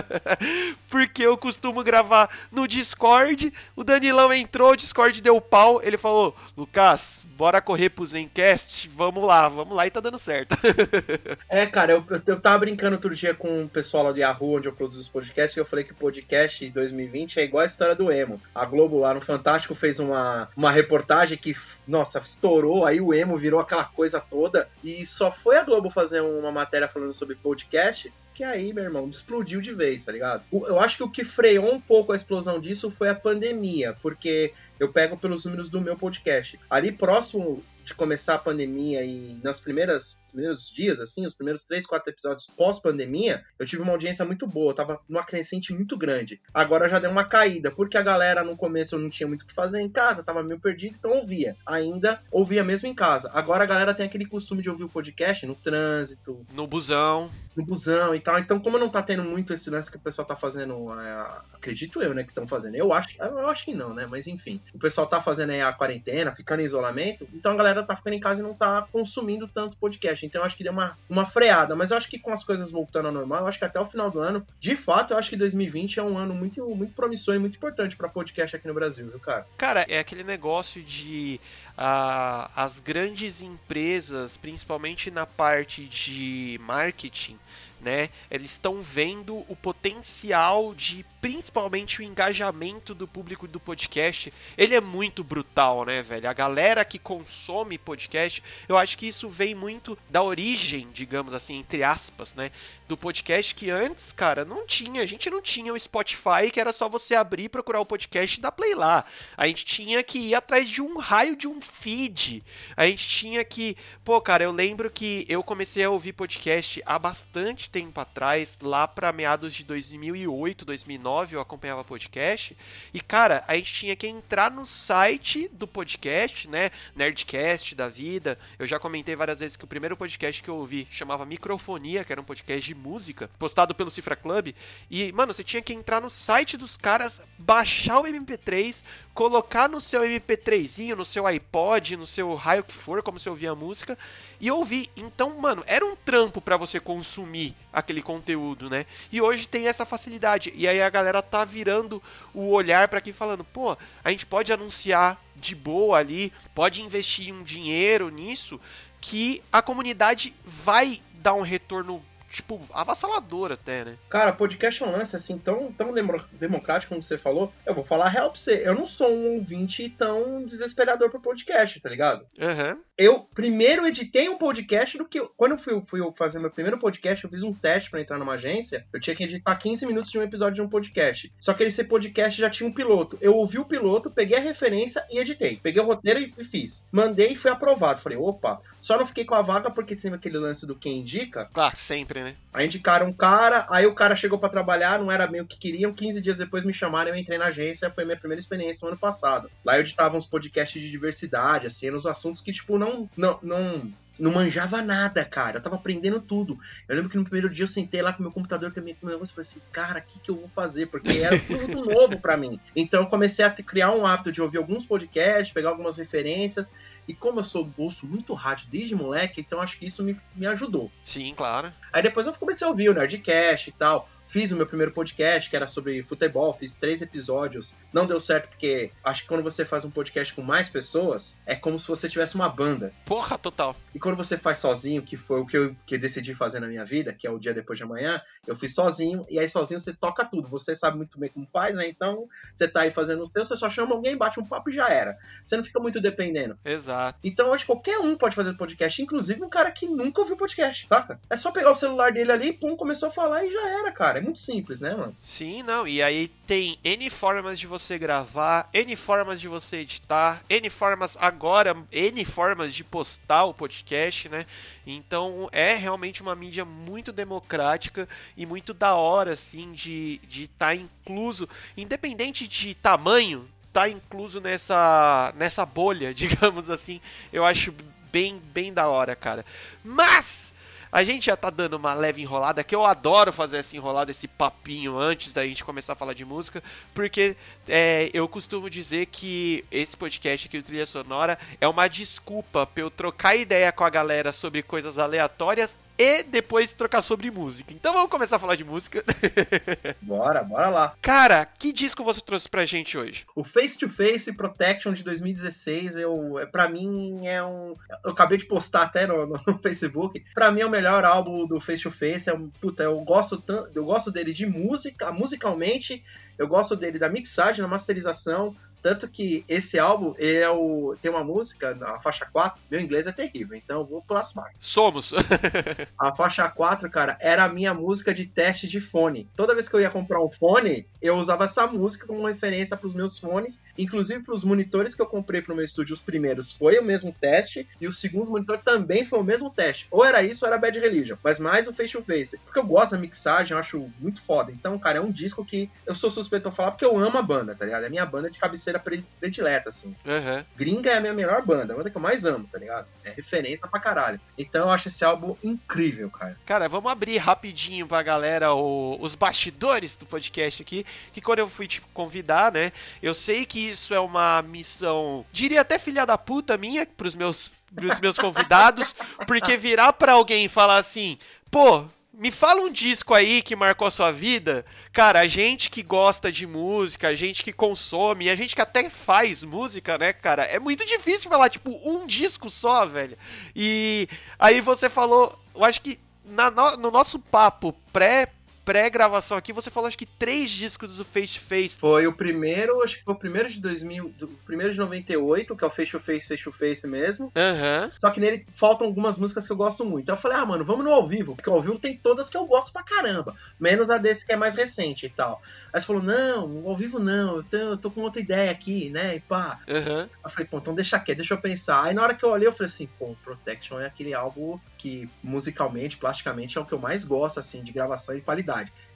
Porque 0.88 1.22
eu 1.26 1.36
costumo 1.36 1.82
gravar 1.82 2.30
no 2.52 2.68
Discord, 2.68 3.52
o 3.74 3.82
Danilão 3.82 4.32
entrou, 4.32 4.70
o 4.70 4.76
Discord 4.76 5.20
deu 5.20 5.40
pau, 5.40 5.82
ele 5.82 5.98
falou: 5.98 6.36
"Lucas, 6.56 7.26
bora 7.36 7.60
correr 7.60 7.88
pro 7.88 8.06
Zencast? 8.06 8.88
Vamos 8.94 9.24
lá, 9.24 9.48
vamos 9.48 9.74
lá" 9.74 9.84
e 9.84 9.90
tá 9.90 9.98
dando 9.98 10.20
certo. 10.20 10.56
é, 11.50 11.66
cara, 11.66 11.92
eu, 11.94 12.04
eu 12.26 12.38
tava 12.38 12.60
brincando 12.60 12.94
outro 12.94 13.12
dia 13.12 13.34
com 13.34 13.64
o 13.64 13.68
pessoal 13.68 14.04
lá 14.04 14.12
do 14.12 14.20
Yahoo, 14.20 14.58
onde 14.58 14.68
eu 14.68 14.72
produzo 14.72 15.00
os 15.00 15.08
podcasts, 15.08 15.56
e 15.56 15.60
eu 15.60 15.66
falei 15.66 15.84
que 15.84 15.92
o 15.92 15.96
podcast 15.96 16.70
2020 16.70 17.40
é 17.40 17.44
igual 17.44 17.64
a 17.64 17.66
história 17.66 17.96
do 17.96 18.12
emo. 18.12 18.40
A 18.54 18.64
Globo 18.64 19.00
lá 19.00 19.12
no 19.12 19.20
Fantástico 19.20 19.74
fez 19.74 19.98
uma 19.98 20.48
uma 20.56 20.70
reportagem 20.92 21.38
que, 21.38 21.56
nossa, 21.88 22.18
estourou, 22.18 22.84
aí 22.84 23.00
o 23.00 23.14
emo 23.14 23.38
virou 23.38 23.58
aquela 23.58 23.84
coisa 23.84 24.20
toda, 24.20 24.68
e 24.84 25.06
só 25.06 25.32
foi 25.32 25.56
a 25.56 25.64
Globo 25.64 25.88
fazer 25.88 26.20
uma 26.20 26.52
matéria 26.52 26.86
falando 26.86 27.14
sobre 27.14 27.34
podcast, 27.34 28.12
que 28.34 28.44
aí, 28.44 28.72
meu 28.74 28.84
irmão, 28.84 29.08
explodiu 29.08 29.60
de 29.60 29.72
vez, 29.72 30.04
tá 30.04 30.12
ligado? 30.12 30.42
Eu 30.52 30.78
acho 30.78 30.98
que 30.98 31.02
o 31.02 31.10
que 31.10 31.24
freou 31.24 31.72
um 31.72 31.80
pouco 31.80 32.12
a 32.12 32.16
explosão 32.16 32.60
disso 32.60 32.90
foi 32.90 33.08
a 33.08 33.14
pandemia, 33.14 33.96
porque 34.02 34.52
eu 34.78 34.92
pego 34.92 35.16
pelos 35.16 35.44
números 35.44 35.68
do 35.68 35.80
meu 35.80 35.96
podcast. 35.96 36.58
Ali 36.68 36.92
próximo 36.92 37.62
de 37.84 37.94
começar 37.94 38.34
a 38.34 38.38
pandemia 38.38 39.02
e 39.02 39.38
nas 39.42 39.60
primeiras 39.60 40.18
primeiros 40.32 40.70
dias, 40.70 41.00
assim, 41.00 41.24
os 41.24 41.34
primeiros 41.34 41.64
três, 41.64 41.86
quatro 41.86 42.10
episódios 42.10 42.46
pós-pandemia, 42.56 43.44
eu 43.58 43.66
tive 43.66 43.82
uma 43.82 43.92
audiência 43.92 44.24
muito 44.24 44.46
boa, 44.46 44.70
eu 44.70 44.74
tava 44.74 45.00
numa 45.08 45.24
crescente 45.24 45.72
muito 45.72 45.96
grande. 45.96 46.40
Agora 46.52 46.88
já 46.88 46.98
deu 46.98 47.10
uma 47.10 47.24
caída, 47.24 47.70
porque 47.70 47.96
a 47.96 48.02
galera 48.02 48.42
no 48.42 48.56
começo 48.56 48.98
não 48.98 49.10
tinha 49.10 49.28
muito 49.28 49.42
o 49.42 49.46
que 49.46 49.54
fazer 49.54 49.80
em 49.80 49.88
casa, 49.88 50.22
tava 50.22 50.42
meio 50.42 50.58
perdido, 50.58 50.96
então 50.98 51.12
ouvia. 51.12 51.56
Ainda 51.66 52.22
ouvia 52.30 52.64
mesmo 52.64 52.88
em 52.88 52.94
casa. 52.94 53.30
Agora 53.32 53.64
a 53.64 53.66
galera 53.66 53.94
tem 53.94 54.06
aquele 54.06 54.26
costume 54.26 54.62
de 54.62 54.70
ouvir 54.70 54.84
o 54.84 54.88
podcast 54.88 55.46
no 55.46 55.54
trânsito, 55.54 56.44
no 56.52 56.66
busão, 56.66 57.30
no 57.54 57.64
busão 57.64 58.14
e 58.14 58.20
tal. 58.20 58.38
Então, 58.38 58.58
como 58.58 58.78
não 58.78 58.88
tá 58.88 59.02
tendo 59.02 59.22
muito 59.22 59.52
esse 59.52 59.70
lance 59.70 59.90
que 59.90 59.96
o 59.96 60.00
pessoal 60.00 60.26
tá 60.26 60.34
fazendo, 60.34 60.92
é, 61.00 61.26
acredito 61.52 62.02
eu, 62.02 62.14
né, 62.14 62.22
que 62.22 62.30
estão 62.30 62.46
fazendo. 62.46 62.74
Eu 62.74 62.92
acho, 62.92 63.14
eu 63.20 63.48
acho 63.48 63.64
que 63.64 63.74
não, 63.74 63.94
né, 63.94 64.06
mas 64.08 64.26
enfim. 64.26 64.60
O 64.74 64.78
pessoal 64.78 65.06
tá 65.06 65.20
fazendo 65.20 65.50
aí 65.50 65.60
a 65.60 65.72
quarentena, 65.72 66.34
ficando 66.34 66.62
em 66.62 66.64
isolamento, 66.64 67.28
então 67.34 67.52
a 67.52 67.56
galera 67.56 67.82
tá 67.82 67.96
ficando 67.96 68.14
em 68.14 68.20
casa 68.20 68.40
e 68.40 68.42
não 68.44 68.54
tá 68.54 68.86
consumindo 68.90 69.48
tanto 69.48 69.76
podcast. 69.76 70.21
Então 70.26 70.40
eu 70.40 70.44
acho 70.46 70.56
que 70.56 70.64
deu 70.64 70.72
uma, 70.72 70.96
uma 71.08 71.26
freada. 71.26 71.74
Mas 71.76 71.90
eu 71.90 71.96
acho 71.96 72.08
que 72.08 72.18
com 72.18 72.32
as 72.32 72.44
coisas 72.44 72.70
voltando 72.70 73.06
ao 73.06 73.12
normal, 73.12 73.40
eu 73.40 73.46
acho 73.46 73.58
que 73.58 73.64
até 73.64 73.80
o 73.80 73.84
final 73.84 74.10
do 74.10 74.20
ano, 74.20 74.46
de 74.58 74.76
fato, 74.76 75.12
eu 75.12 75.18
acho 75.18 75.30
que 75.30 75.36
2020 75.36 75.98
é 75.98 76.02
um 76.02 76.16
ano 76.16 76.34
muito, 76.34 76.66
muito 76.74 76.94
promissor 76.94 77.34
e 77.34 77.38
muito 77.38 77.56
importante 77.56 77.96
para 77.96 78.08
podcast 78.08 78.56
aqui 78.56 78.66
no 78.66 78.74
Brasil, 78.74 79.08
viu, 79.08 79.20
cara? 79.20 79.46
Cara, 79.56 79.86
é 79.88 79.98
aquele 79.98 80.24
negócio 80.24 80.82
de 80.82 81.40
uh, 81.72 82.50
as 82.54 82.80
grandes 82.80 83.42
empresas, 83.42 84.36
principalmente 84.36 85.10
na 85.10 85.26
parte 85.26 85.86
de 85.86 86.58
marketing, 86.62 87.38
né? 87.80 88.08
Eles 88.30 88.52
estão 88.52 88.80
vendo 88.80 89.44
o 89.48 89.56
potencial 89.56 90.74
de 90.74 91.04
principalmente 91.22 92.00
o 92.00 92.02
engajamento 92.02 92.92
do 92.92 93.06
público 93.06 93.46
do 93.46 93.60
podcast. 93.60 94.34
Ele 94.58 94.74
é 94.74 94.80
muito 94.80 95.22
brutal, 95.22 95.84
né, 95.84 96.02
velho? 96.02 96.28
A 96.28 96.32
galera 96.32 96.84
que 96.84 96.98
consome 96.98 97.78
podcast, 97.78 98.42
eu 98.68 98.76
acho 98.76 98.98
que 98.98 99.06
isso 99.06 99.28
vem 99.28 99.54
muito 99.54 99.96
da 100.10 100.20
origem, 100.20 100.88
digamos 100.92 101.32
assim, 101.32 101.60
entre 101.60 101.84
aspas, 101.84 102.34
né, 102.34 102.50
do 102.88 102.96
podcast 102.96 103.54
que 103.54 103.70
antes, 103.70 104.10
cara, 104.10 104.44
não 104.44 104.66
tinha. 104.66 105.00
A 105.00 105.06
gente 105.06 105.30
não 105.30 105.40
tinha 105.40 105.72
o 105.72 105.78
Spotify, 105.78 106.50
que 106.52 106.60
era 106.60 106.72
só 106.72 106.88
você 106.88 107.14
abrir, 107.14 107.48
procurar 107.48 107.80
o 107.80 107.86
podcast 107.86 108.36
e 108.36 108.42
dar 108.42 108.50
play 108.50 108.74
lá. 108.74 109.04
A 109.36 109.46
gente 109.46 109.64
tinha 109.64 110.02
que 110.02 110.18
ir 110.18 110.34
atrás 110.34 110.68
de 110.68 110.82
um 110.82 110.98
raio 110.98 111.36
de 111.36 111.46
um 111.46 111.60
feed. 111.60 112.42
A 112.76 112.84
gente 112.84 113.06
tinha 113.06 113.44
que, 113.44 113.76
pô, 114.04 114.20
cara, 114.20 114.42
eu 114.42 114.50
lembro 114.50 114.90
que 114.90 115.24
eu 115.28 115.40
comecei 115.44 115.84
a 115.84 115.90
ouvir 115.90 116.14
podcast 116.14 116.82
há 116.84 116.98
bastante 116.98 117.70
tempo 117.70 118.00
atrás, 118.00 118.58
lá 118.60 118.88
para 118.88 119.12
meados 119.12 119.54
de 119.54 119.62
2008, 119.62 120.64
2009, 120.64 121.11
eu 121.34 121.40
acompanhava 121.40 121.84
podcast. 121.84 122.56
E, 122.92 123.00
cara, 123.00 123.44
a 123.46 123.54
gente 123.54 123.72
tinha 123.72 123.94
que 123.94 124.06
entrar 124.06 124.50
no 124.50 124.64
site 124.64 125.48
do 125.52 125.66
podcast, 125.66 126.48
né? 126.48 126.70
Nerdcast 126.96 127.74
da 127.74 127.88
vida. 127.88 128.38
Eu 128.58 128.66
já 128.66 128.78
comentei 128.78 129.14
várias 129.14 129.40
vezes 129.40 129.56
que 129.56 129.64
o 129.64 129.68
primeiro 129.68 129.96
podcast 129.96 130.42
que 130.42 130.48
eu 130.48 130.56
ouvi 130.56 130.88
chamava 130.90 131.26
Microfonia, 131.26 132.04
que 132.04 132.12
era 132.12 132.20
um 132.20 132.24
podcast 132.24 132.64
de 132.64 132.74
música, 132.74 133.30
postado 133.38 133.74
pelo 133.74 133.90
Cifra 133.90 134.16
Club. 134.16 134.54
E, 134.90 135.12
mano, 135.12 135.34
você 135.34 135.44
tinha 135.44 135.62
que 135.62 135.74
entrar 135.74 136.00
no 136.00 136.08
site 136.08 136.56
dos 136.56 136.76
caras, 136.76 137.20
baixar 137.38 138.00
o 138.00 138.04
MP3, 138.04 138.82
colocar 139.14 139.68
no 139.68 139.80
seu 139.80 140.02
MP3zinho, 140.02 140.96
no 140.96 141.04
seu 141.04 141.26
iPod, 141.26 141.96
no 141.96 142.06
seu 142.06 142.34
raio 142.34 142.64
que 142.64 142.72
for, 142.72 143.02
como 143.02 143.18
você 143.18 143.28
ouvia 143.28 143.52
a 143.52 143.54
música, 143.54 143.98
e 144.40 144.50
ouvir. 144.50 144.90
Então, 144.96 145.38
mano, 145.38 145.62
era 145.66 145.84
um 145.84 145.94
trampo 145.94 146.40
para 146.40 146.56
você 146.56 146.80
consumir 146.80 147.54
aquele 147.72 148.02
conteúdo, 148.02 148.70
né? 148.70 148.86
E 149.10 149.20
hoje 149.20 149.46
tem 149.46 149.68
essa 149.68 149.84
facilidade. 149.84 150.52
E 150.56 150.66
aí 150.66 150.80
a 150.80 150.90
galera 150.90 151.22
tá 151.22 151.44
virando 151.44 152.02
o 152.32 152.50
olhar 152.50 152.88
para 152.88 153.00
quem 153.00 153.12
falando, 153.12 153.44
pô, 153.44 153.76
a 154.02 154.10
gente 154.10 154.26
pode 154.26 154.52
anunciar 154.52 155.22
de 155.36 155.54
boa 155.54 155.98
ali, 155.98 156.32
pode 156.54 156.82
investir 156.82 157.32
um 157.32 157.42
dinheiro 157.42 158.08
nisso 158.08 158.60
que 159.00 159.42
a 159.52 159.60
comunidade 159.60 160.34
vai 160.44 161.02
dar 161.14 161.34
um 161.34 161.42
retorno 161.42 162.02
tipo, 162.32 162.60
avassalador 162.72 163.52
até, 163.52 163.84
né? 163.84 163.96
Cara, 164.08 164.32
podcast 164.32 164.82
é 164.82 164.86
um 164.86 164.92
lance 164.92 165.14
assim 165.14 165.38
tão, 165.38 165.70
tão 165.72 165.92
democrático 166.32 166.90
como 166.90 167.02
você 167.02 167.18
falou. 167.18 167.52
Eu 167.66 167.74
vou 167.74 167.84
falar 167.84 168.08
real 168.08 168.30
pra 168.30 168.40
você. 168.40 168.62
Eu 168.64 168.74
não 168.74 168.86
sou 168.86 169.10
um 169.10 169.34
ouvinte 169.34 169.88
tão 169.90 170.42
desesperador 170.44 171.10
pro 171.10 171.20
podcast, 171.20 171.78
tá 171.80 171.88
ligado? 171.88 172.26
Uhum. 172.38 172.80
Eu 172.96 173.20
primeiro 173.34 173.86
editei 173.86 174.28
um 174.28 174.38
podcast 174.38 174.96
do 174.96 175.04
que. 175.04 175.20
Quando 175.36 175.52
eu 175.52 175.58
fui, 175.58 175.80
fui 175.82 176.00
fazer 176.16 176.38
meu 176.38 176.50
primeiro 176.50 176.78
podcast, 176.78 177.24
eu 177.24 177.30
fiz 177.30 177.42
um 177.42 177.52
teste 177.52 177.90
para 177.90 178.00
entrar 178.00 178.18
numa 178.18 178.34
agência. 178.34 178.86
Eu 178.92 179.00
tinha 179.00 179.14
que 179.14 179.24
editar 179.24 179.56
15 179.56 179.86
minutos 179.86 180.10
de 180.10 180.18
um 180.18 180.22
episódio 180.22 180.54
de 180.54 180.62
um 180.62 180.68
podcast. 180.68 181.32
Só 181.38 181.52
que 181.52 181.64
esse 181.64 181.84
podcast 181.84 182.40
já 182.40 182.48
tinha 182.48 182.68
um 182.68 182.72
piloto. 182.72 183.18
Eu 183.20 183.34
ouvi 183.34 183.58
o 183.58 183.64
piloto, 183.64 184.10
peguei 184.10 184.38
a 184.38 184.40
referência 184.40 185.04
e 185.10 185.18
editei. 185.18 185.58
Peguei 185.62 185.82
o 185.82 185.86
roteiro 185.86 186.20
e 186.20 186.44
fiz. 186.44 186.84
Mandei 186.90 187.32
e 187.32 187.36
foi 187.36 187.50
aprovado. 187.50 188.00
Falei, 188.00 188.18
opa, 188.18 188.60
só 188.80 188.98
não 188.98 189.06
fiquei 189.06 189.24
com 189.24 189.34
a 189.34 189.42
vaga 189.42 189.70
porque 189.70 189.96
tem 189.96 190.12
aquele 190.12 190.38
lance 190.38 190.66
do 190.66 190.76
quem 190.76 191.00
indica. 191.00 191.48
Ah, 191.54 191.72
sempre, 191.74 192.21
né? 192.22 192.34
Aí 192.52 192.66
indicaram 192.66 193.06
um 193.06 193.12
cara, 193.12 193.66
aí 193.70 193.86
o 193.86 193.94
cara 193.94 194.16
chegou 194.16 194.38
para 194.38 194.48
trabalhar, 194.48 194.98
não 194.98 195.10
era 195.10 195.26
meio 195.26 195.46
que 195.46 195.58
queriam, 195.58 195.92
15 195.92 196.20
dias 196.20 196.38
depois 196.38 196.64
me 196.64 196.72
chamaram, 196.72 197.10
eu 197.10 197.16
entrei 197.16 197.38
na 197.38 197.46
agência, 197.46 197.90
foi 197.90 198.04
minha 198.04 198.16
primeira 198.16 198.40
experiência 198.40 198.84
no 198.84 198.92
ano 198.92 199.00
passado. 199.00 199.50
Lá 199.64 199.76
eu 199.76 199.80
editava 199.80 200.16
uns 200.16 200.26
podcasts 200.26 200.80
de 200.80 200.90
diversidade, 200.90 201.66
assim, 201.66 201.90
nos 201.90 202.06
assuntos 202.06 202.40
que, 202.40 202.52
tipo, 202.52 202.78
não, 202.78 203.08
não, 203.16 203.38
não 203.42 203.92
não 204.22 204.30
manjava 204.30 204.80
nada, 204.80 205.24
cara. 205.24 205.58
Eu 205.58 205.60
tava 205.60 205.74
aprendendo 205.74 206.20
tudo. 206.20 206.56
Eu 206.88 206.94
lembro 206.94 207.10
que 207.10 207.16
no 207.16 207.24
primeiro 207.24 207.50
dia 207.50 207.64
eu 207.64 207.68
sentei 207.68 208.00
lá 208.00 208.12
com 208.12 208.20
o 208.20 208.22
meu 208.22 208.30
computador, 208.30 208.72
com 208.72 208.80
meu 208.80 208.94
negócio, 209.02 209.32
e 209.32 209.34
falei 209.34 209.50
assim, 209.50 209.60
cara, 209.72 209.98
o 209.98 210.02
que, 210.02 210.20
que 210.20 210.30
eu 210.30 210.36
vou 210.36 210.48
fazer? 210.48 210.86
Porque 210.86 211.18
era 211.18 211.36
tudo 211.40 211.84
novo 211.92 212.16
para 212.20 212.36
mim. 212.36 212.60
Então 212.76 213.02
eu 213.02 213.08
comecei 213.08 213.44
a 213.44 213.50
criar 213.50 213.90
um 213.90 214.06
hábito 214.06 214.30
de 214.30 214.40
ouvir 214.40 214.58
alguns 214.58 214.86
podcasts, 214.86 215.52
pegar 215.52 215.70
algumas 215.70 215.96
referências. 215.96 216.72
E 217.08 217.12
como 217.12 217.40
eu 217.40 217.44
sou 217.44 217.68
ouço 217.76 218.06
muito 218.06 218.32
rádio 218.32 218.68
desde 218.70 218.94
moleque, 218.94 219.40
então 219.40 219.60
acho 219.60 219.76
que 219.76 219.86
isso 219.86 220.04
me, 220.04 220.16
me 220.36 220.46
ajudou. 220.46 220.88
Sim, 221.04 221.34
claro. 221.36 221.72
Aí 221.92 222.00
depois 222.00 222.24
eu 222.24 222.32
comecei 222.34 222.64
a 222.64 222.70
ouvir 222.70 222.90
o 222.90 222.94
Nerdcast 222.94 223.70
e 223.70 223.72
tal. 223.72 224.08
Fiz 224.32 224.50
o 224.50 224.56
meu 224.56 224.66
primeiro 224.66 224.92
podcast, 224.92 225.50
que 225.50 225.54
era 225.54 225.66
sobre 225.66 226.02
futebol, 226.04 226.56
fiz 226.58 226.74
três 226.74 227.02
episódios. 227.02 227.74
Não 227.92 228.06
deu 228.06 228.18
certo 228.18 228.48
porque 228.48 228.90
acho 229.04 229.24
que 229.24 229.28
quando 229.28 229.42
você 229.42 229.62
faz 229.62 229.84
um 229.84 229.90
podcast 229.90 230.32
com 230.32 230.40
mais 230.40 230.70
pessoas, 230.70 231.36
é 231.44 231.54
como 231.54 231.78
se 231.78 231.86
você 231.86 232.08
tivesse 232.08 232.34
uma 232.34 232.48
banda. 232.48 232.94
Porra, 233.04 233.36
total. 233.36 233.76
E 233.94 233.98
quando 233.98 234.16
você 234.16 234.38
faz 234.38 234.56
sozinho, 234.56 235.02
que 235.02 235.18
foi 235.18 235.40
o 235.40 235.44
que 235.44 235.58
eu 235.58 235.76
que 235.84 235.98
decidi 235.98 236.34
fazer 236.34 236.60
na 236.60 236.66
minha 236.66 236.82
vida, 236.82 237.12
que 237.12 237.26
é 237.26 237.30
o 237.30 237.38
dia 237.38 237.52
depois 237.52 237.78
de 237.78 237.82
amanhã, 237.84 238.22
eu 238.46 238.56
fiz 238.56 238.74
sozinho, 238.74 239.26
e 239.28 239.38
aí 239.38 239.50
sozinho 239.50 239.78
você 239.78 239.92
toca 239.92 240.24
tudo. 240.24 240.48
Você 240.48 240.74
sabe 240.74 240.96
muito 240.96 241.20
bem 241.20 241.28
como 241.28 241.46
faz, 241.52 241.76
né? 241.76 241.86
Então 241.86 242.26
você 242.54 242.66
tá 242.66 242.80
aí 242.80 242.90
fazendo 242.90 243.24
o 243.24 243.26
seu, 243.26 243.44
você 243.44 243.54
só 243.54 243.68
chama 243.68 243.94
alguém, 243.94 244.16
bate 244.16 244.40
um 244.40 244.46
papo 244.46 244.70
e 244.70 244.72
já 244.72 244.88
era. 244.88 245.18
Você 245.44 245.58
não 245.58 245.64
fica 245.64 245.78
muito 245.78 246.00
dependendo. 246.00 246.58
Exato. 246.64 247.18
Então 247.22 247.50
hoje 247.50 247.66
qualquer 247.66 247.98
um 247.98 248.16
pode 248.16 248.34
fazer 248.34 248.54
podcast, 248.54 249.02
inclusive 249.02 249.44
um 249.44 249.50
cara 249.50 249.70
que 249.70 249.86
nunca 249.86 250.22
ouviu 250.22 250.38
podcast, 250.38 250.86
saca? 250.88 251.20
É 251.28 251.36
só 251.36 251.50
pegar 251.50 251.72
o 251.72 251.74
celular 251.74 252.10
dele 252.10 252.32
ali, 252.32 252.52
pum, 252.54 252.74
começou 252.74 253.10
a 253.10 253.12
falar 253.12 253.44
e 253.44 253.52
já 253.52 253.68
era, 253.78 253.92
cara. 253.92 254.21
É 254.22 254.24
muito 254.24 254.38
simples, 254.38 254.80
né, 254.80 254.94
mano? 254.94 255.16
Sim, 255.24 255.64
não. 255.64 255.86
E 255.86 256.00
aí 256.00 256.28
tem 256.46 256.78
N 256.84 257.10
formas 257.10 257.58
de 257.58 257.66
você 257.66 257.98
gravar, 257.98 258.70
N 258.72 258.94
formas 258.94 259.40
de 259.40 259.48
você 259.48 259.78
editar, 259.78 260.44
N 260.48 260.70
formas 260.70 261.16
agora, 261.20 261.76
N 261.90 262.24
formas 262.24 262.72
de 262.72 262.84
postar 262.84 263.44
o 263.44 263.52
podcast, 263.52 264.28
né? 264.28 264.46
Então 264.86 265.48
é 265.50 265.74
realmente 265.74 266.22
uma 266.22 266.36
mídia 266.36 266.64
muito 266.64 267.10
democrática 267.10 268.08
e 268.36 268.46
muito 268.46 268.72
da 268.72 268.94
hora, 268.94 269.32
assim, 269.32 269.72
de 269.72 270.20
estar 270.22 270.28
de 270.28 270.48
tá 270.48 270.74
incluso, 270.76 271.48
independente 271.76 272.46
de 272.46 272.76
tamanho, 272.76 273.48
tá 273.72 273.88
incluso 273.88 274.40
nessa, 274.40 275.34
nessa 275.36 275.66
bolha, 275.66 276.14
digamos 276.14 276.70
assim. 276.70 277.00
Eu 277.32 277.44
acho 277.44 277.74
bem, 278.12 278.40
bem 278.54 278.72
da 278.72 278.86
hora, 278.86 279.16
cara. 279.16 279.44
Mas 279.82 280.51
a 280.92 281.02
gente 281.02 281.26
já 281.26 281.36
tá 281.36 281.48
dando 281.48 281.74
uma 281.74 281.94
leve 281.94 282.20
enrolada, 282.20 282.62
que 282.62 282.74
eu 282.74 282.84
adoro 282.84 283.32
fazer 283.32 283.56
essa 283.56 283.74
enrolada, 283.74 284.10
esse 284.10 284.28
papinho 284.28 284.98
antes 284.98 285.32
da 285.32 285.46
gente 285.46 285.64
começar 285.64 285.94
a 285.94 285.96
falar 285.96 286.12
de 286.12 286.22
música, 286.22 286.62
porque 286.92 287.34
é, 287.66 288.10
eu 288.12 288.28
costumo 288.28 288.68
dizer 288.68 289.06
que 289.06 289.64
esse 289.70 289.96
podcast 289.96 290.46
aqui 290.46 290.58
do 290.58 290.64
Trilha 290.64 290.86
Sonora 290.86 291.38
é 291.58 291.66
uma 291.66 291.88
desculpa 291.88 292.66
pra 292.66 292.84
eu 292.84 292.90
trocar 292.90 293.34
ideia 293.34 293.72
com 293.72 293.84
a 293.84 293.90
galera 293.90 294.32
sobre 294.32 294.62
coisas 294.62 294.98
aleatórias 294.98 295.74
e 295.98 296.22
depois 296.22 296.72
trocar 296.72 297.02
sobre 297.02 297.30
música. 297.30 297.72
Então 297.72 297.92
vamos 297.92 298.10
começar 298.10 298.36
a 298.36 298.38
falar 298.38 298.56
de 298.56 298.64
música. 298.64 299.04
bora, 300.00 300.42
bora 300.42 300.68
lá. 300.68 300.94
Cara, 301.00 301.44
que 301.46 301.72
disco 301.72 302.04
você 302.04 302.20
trouxe 302.20 302.48
pra 302.48 302.64
gente 302.64 302.96
hoje? 302.96 303.24
O 303.34 303.44
Face 303.44 303.78
to 303.78 303.88
Face 303.88 304.32
Protection 304.32 304.92
de 304.92 305.04
2016, 305.04 305.96
eu, 305.96 306.38
é, 306.38 306.46
pra 306.46 306.68
mim 306.68 307.26
é 307.26 307.42
um. 307.42 307.76
Eu 308.04 308.10
acabei 308.10 308.38
de 308.38 308.46
postar 308.46 308.82
até 308.82 309.06
no, 309.06 309.26
no 309.26 309.38
Facebook. 309.62 310.22
Pra 310.34 310.50
mim 310.50 310.60
é 310.60 310.66
o 310.66 310.70
melhor 310.70 311.04
álbum 311.04 311.46
do 311.46 311.60
Face 311.60 311.82
to 311.82 311.90
Face. 311.90 312.28
É 312.28 312.34
um, 312.34 312.48
puta, 312.48 312.82
eu 312.82 312.98
gosto 313.00 313.40
tanto. 313.40 313.70
Eu 313.74 313.84
gosto 313.84 314.10
dele 314.10 314.32
de 314.32 314.46
música, 314.46 315.12
musicalmente. 315.12 316.04
Eu 316.38 316.48
gosto 316.48 316.74
dele 316.74 316.98
da 316.98 317.08
mixagem, 317.08 317.62
da 317.62 317.68
masterização. 317.68 318.56
Tanto 318.82 319.08
que 319.08 319.44
esse 319.48 319.78
álbum, 319.78 320.14
é 320.18 320.48
o, 320.48 320.96
tem 321.00 321.10
uma 321.10 321.24
música, 321.24 321.74
na 321.74 322.00
faixa 322.00 322.26
4, 322.30 322.60
meu 322.70 322.80
inglês 322.80 323.06
é 323.06 323.12
terrível, 323.12 323.56
então 323.56 323.80
eu 323.80 323.86
vou 323.86 324.02
pular 324.02 324.20
as. 324.20 324.32
Somos! 324.58 325.12
a 325.98 326.14
faixa 326.14 326.48
4, 326.48 326.90
cara, 326.90 327.16
era 327.20 327.44
a 327.44 327.48
minha 327.48 327.72
música 327.72 328.12
de 328.12 328.26
teste 328.26 328.66
de 328.66 328.80
fone. 328.80 329.28
Toda 329.36 329.54
vez 329.54 329.68
que 329.68 329.76
eu 329.76 329.80
ia 329.80 329.90
comprar 329.90 330.22
um 330.22 330.30
fone, 330.30 330.86
eu 331.00 331.14
usava 331.16 331.44
essa 331.44 331.66
música 331.66 332.06
como 332.06 332.26
referência 332.26 332.76
para 332.76 332.86
os 332.86 332.94
meus 332.94 333.18
fones, 333.18 333.60
inclusive 333.78 334.22
para 334.22 334.34
os 334.34 334.42
monitores 334.42 334.94
que 334.94 335.02
eu 335.02 335.06
comprei 335.06 335.42
para 335.42 335.52
o 335.52 335.56
meu 335.56 335.64
estúdio, 335.64 335.94
os 335.94 336.00
primeiros 336.00 336.52
foi 336.52 336.78
o 336.78 336.84
mesmo 336.84 337.14
teste, 337.20 337.68
e 337.80 337.86
o 337.86 337.92
segundo 337.92 338.30
monitor 338.30 338.58
também 338.58 339.04
foi 339.04 339.18
o 339.18 339.24
mesmo 339.24 339.50
teste. 339.50 339.86
Ou 339.90 340.04
era 340.04 340.22
isso 340.22 340.44
ou 340.44 340.48
era 340.48 340.58
Bad 340.58 340.78
Religion, 340.78 341.16
mas 341.22 341.38
mais 341.38 341.68
o 341.68 341.72
Face 341.72 341.92
to 341.92 342.02
Face. 342.02 342.36
Porque 342.38 342.58
eu 342.58 342.64
gosto 342.64 342.92
da 342.92 342.98
mixagem, 342.98 343.52
eu 343.52 343.58
acho 343.58 343.90
muito 344.00 344.22
foda. 344.22 344.50
Então, 344.50 344.78
cara, 344.78 344.98
é 344.98 345.00
um 345.00 345.10
disco 345.10 345.44
que 345.44 345.70
eu 345.86 345.94
sou 345.94 346.10
suspeito 346.10 346.48
a 346.48 346.52
falar 346.52 346.72
porque 346.72 346.84
eu 346.84 346.96
amo 346.96 347.18
a 347.18 347.22
banda, 347.22 347.54
tá 347.54 347.64
ligado? 347.64 347.84
É 347.84 347.86
a 347.86 347.90
minha 347.90 348.06
banda 348.06 348.30
de 348.30 348.38
cabeceira 348.38 348.71
terceira 348.78 349.04
predileta, 349.20 349.68
assim. 349.68 349.94
Uhum. 350.04 350.44
Gringa 350.56 350.90
é 350.90 350.96
a 350.96 351.00
minha 351.00 351.12
melhor 351.12 351.44
banda, 351.44 351.72
a 351.72 351.76
banda 351.76 351.90
que 351.90 351.96
eu 351.96 352.00
mais 352.00 352.24
amo, 352.24 352.48
tá 352.50 352.58
ligado? 352.58 352.86
É 353.04 353.10
referência 353.10 353.66
pra 353.66 353.80
caralho. 353.80 354.20
Então 354.38 354.62
eu 354.62 354.70
acho 354.70 354.88
esse 354.88 355.04
álbum 355.04 355.36
incrível, 355.42 356.10
cara. 356.10 356.36
Cara, 356.46 356.68
vamos 356.68 356.90
abrir 356.90 357.18
rapidinho 357.18 357.86
pra 357.86 358.02
galera 358.02 358.54
o, 358.54 358.98
os 359.00 359.14
bastidores 359.14 359.96
do 359.96 360.06
podcast 360.06 360.62
aqui, 360.62 360.86
que 361.12 361.20
quando 361.20 361.40
eu 361.40 361.48
fui 361.48 361.66
te 361.66 361.80
convidar, 361.92 362.52
né, 362.52 362.72
eu 363.02 363.14
sei 363.14 363.44
que 363.44 363.70
isso 363.70 363.92
é 363.92 364.00
uma 364.00 364.42
missão, 364.42 365.24
diria 365.32 365.60
até 365.60 365.78
filha 365.78 366.06
da 366.06 366.16
puta 366.16 366.56
minha, 366.56 366.86
pros 366.86 367.14
meus, 367.14 367.50
pros 367.74 368.00
meus 368.00 368.16
convidados, 368.18 368.94
porque 369.26 369.56
virar 369.56 369.92
pra 369.92 370.12
alguém 370.12 370.46
e 370.46 370.48
falar 370.48 370.76
assim, 370.76 371.18
pô, 371.50 371.84
me 372.12 372.30
fala 372.30 372.60
um 372.60 372.70
disco 372.70 373.14
aí 373.14 373.40
que 373.40 373.56
marcou 373.56 373.86
a 373.86 373.90
sua 373.90 374.12
vida. 374.12 374.66
Cara, 374.92 375.20
a 375.20 375.26
gente 375.26 375.70
que 375.70 375.82
gosta 375.82 376.30
de 376.30 376.46
música, 376.46 377.08
a 377.08 377.14
gente 377.14 377.42
que 377.42 377.52
consome, 377.52 378.28
a 378.28 378.34
gente 378.34 378.54
que 378.54 378.60
até 378.60 378.88
faz 378.90 379.42
música, 379.42 379.96
né, 379.96 380.12
cara? 380.12 380.44
É 380.44 380.58
muito 380.58 380.84
difícil 380.84 381.30
falar, 381.30 381.48
tipo, 381.48 381.70
um 381.82 382.06
disco 382.06 382.50
só, 382.50 382.84
velho. 382.84 383.16
E 383.56 384.08
aí 384.38 384.60
você 384.60 384.90
falou, 384.90 385.38
eu 385.54 385.64
acho 385.64 385.80
que 385.80 385.98
na, 386.24 386.50
no, 386.50 386.76
no 386.76 386.90
nosso 386.90 387.18
papo 387.18 387.74
pré 387.92 388.28
pré-gravação 388.64 389.36
aqui, 389.36 389.52
você 389.52 389.70
falou 389.70 389.88
acho 389.88 389.98
que 389.98 390.06
três 390.06 390.50
discos 390.50 390.96
do 390.96 391.04
Face 391.04 391.34
to 391.34 391.40
Face. 391.40 391.76
Foi 391.76 392.06
o 392.06 392.12
primeiro, 392.12 392.82
acho 392.82 392.98
que 392.98 393.04
foi 393.04 393.14
o 393.14 393.18
primeiro 393.18 393.48
de 393.48 393.60
2000, 393.60 394.14
do, 394.18 394.28
primeiro 394.28 394.72
de 394.72 394.78
98, 394.78 395.56
que 395.56 395.64
é 395.64 395.66
o 395.66 395.70
Face 395.70 395.90
to 395.90 396.00
Face, 396.00 396.28
Face 396.28 396.44
to 396.44 396.52
Face 396.52 396.86
mesmo. 396.86 397.26
Uhum. 397.26 397.90
Só 397.98 398.10
que 398.10 398.20
nele 398.20 398.46
faltam 398.52 398.86
algumas 398.86 399.18
músicas 399.18 399.46
que 399.46 399.52
eu 399.52 399.56
gosto 399.56 399.84
muito. 399.84 400.04
Então 400.04 400.14
eu 400.14 400.20
falei, 400.20 400.38
ah, 400.38 400.46
mano, 400.46 400.64
vamos 400.64 400.84
no 400.84 400.92
ao 400.92 401.06
vivo, 401.06 401.34
porque 401.34 401.50
ao 401.50 401.60
vivo 401.60 401.78
tem 401.78 401.96
todas 401.96 402.30
que 402.30 402.36
eu 402.36 402.46
gosto 402.46 402.72
pra 402.72 402.82
caramba, 402.82 403.34
menos 403.58 403.88
a 403.90 403.98
desse 403.98 404.24
que 404.24 404.32
é 404.32 404.36
mais 404.36 404.54
recente 404.54 405.06
e 405.06 405.10
tal. 405.10 405.42
Aí 405.72 405.80
você 405.80 405.86
falou, 405.86 406.02
não, 406.02 406.66
ao 406.66 406.76
vivo 406.76 406.98
não, 406.98 407.36
eu, 407.36 407.42
tenho, 407.42 407.62
eu 407.64 407.76
tô 407.76 407.90
com 407.90 408.02
outra 408.02 408.20
ideia 408.20 408.50
aqui, 408.50 408.90
né, 408.90 409.16
e 409.16 409.20
pá. 409.20 409.60
Uhum. 409.68 410.08
Eu 410.24 410.30
falei, 410.30 410.46
pô, 410.46 410.58
então 410.58 410.74
deixa 410.74 410.96
aqui, 410.96 411.14
deixa 411.14 411.34
eu 411.34 411.38
pensar. 411.38 411.84
Aí 411.84 411.94
na 411.94 412.02
hora 412.02 412.14
que 412.14 412.24
eu 412.24 412.30
olhei, 412.30 412.46
eu 412.46 412.52
falei 412.52 412.66
assim, 412.66 412.88
pô, 412.98 413.16
Protection 413.24 413.80
é 413.80 413.86
aquele 413.86 414.14
álbum 414.14 414.58
que 414.78 415.08
musicalmente, 415.22 415.96
plasticamente, 415.96 416.58
é 416.58 416.60
o 416.60 416.64
que 416.64 416.72
eu 416.72 416.78
mais 416.78 417.04
gosto, 417.04 417.38
assim, 417.38 417.62
de 417.62 417.72
gravação 417.72 418.16
e 418.16 418.20
qualidade. 418.20 418.51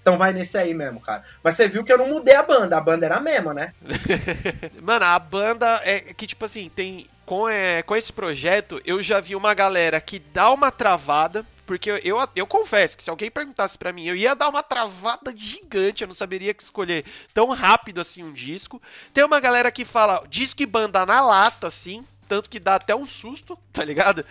Então 0.07 0.17
vai 0.17 0.33
nesse 0.33 0.57
aí 0.57 0.73
mesmo, 0.73 1.01
cara. 1.01 1.25
Mas 1.43 1.57
você 1.57 1.67
viu 1.67 1.83
que 1.83 1.93
eu 1.93 1.99
não 1.99 2.07
mudei 2.09 2.37
a 2.37 2.43
banda, 2.43 2.77
a 2.77 2.81
banda 2.81 3.07
era 3.07 3.17
a 3.17 3.21
mesma, 3.21 3.53
né? 3.53 3.75
Mano, 4.81 5.05
a 5.05 5.19
banda 5.19 5.81
é 5.85 5.99
que, 5.99 6.29
tipo 6.29 6.45
assim, 6.45 6.71
tem. 6.75 7.09
Com, 7.25 7.49
é, 7.49 7.83
com 7.83 7.97
esse 7.97 8.13
projeto, 8.13 8.81
eu 8.85 9.03
já 9.03 9.19
vi 9.19 9.35
uma 9.35 9.53
galera 9.53 10.01
que 10.01 10.21
dá 10.21 10.49
uma 10.53 10.71
travada, 10.71 11.45
porque 11.67 11.91
eu, 11.91 11.97
eu, 11.97 12.29
eu, 12.37 12.47
confesso 12.47 12.97
que 12.97 13.03
se 13.03 13.11
alguém 13.11 13.29
perguntasse 13.29 13.77
para 13.77 13.93
mim, 13.93 14.05
eu 14.05 14.15
ia 14.15 14.33
dar 14.37 14.49
uma 14.49 14.63
travada 14.63 15.35
gigante, 15.37 16.05
eu 16.05 16.07
não 16.07 16.15
saberia 16.15 16.55
que 16.55 16.63
escolher 16.63 17.05
tão 17.35 17.49
rápido 17.51 18.01
assim 18.01 18.23
um 18.23 18.33
disco. 18.33 18.81
Tem 19.13 19.25
uma 19.25 19.41
galera 19.41 19.73
que 19.73 19.85
fala 19.85 20.23
disco 20.29 20.63
e 20.63 20.67
banda 20.67 21.05
na 21.05 21.21
lata, 21.21 21.67
assim, 21.67 22.07
tanto 22.27 22.51
que 22.51 22.61
dá 22.61 22.77
até 22.77 22.95
um 22.95 23.07
susto, 23.07 23.59
tá 23.73 23.85
ligado? 23.85 24.25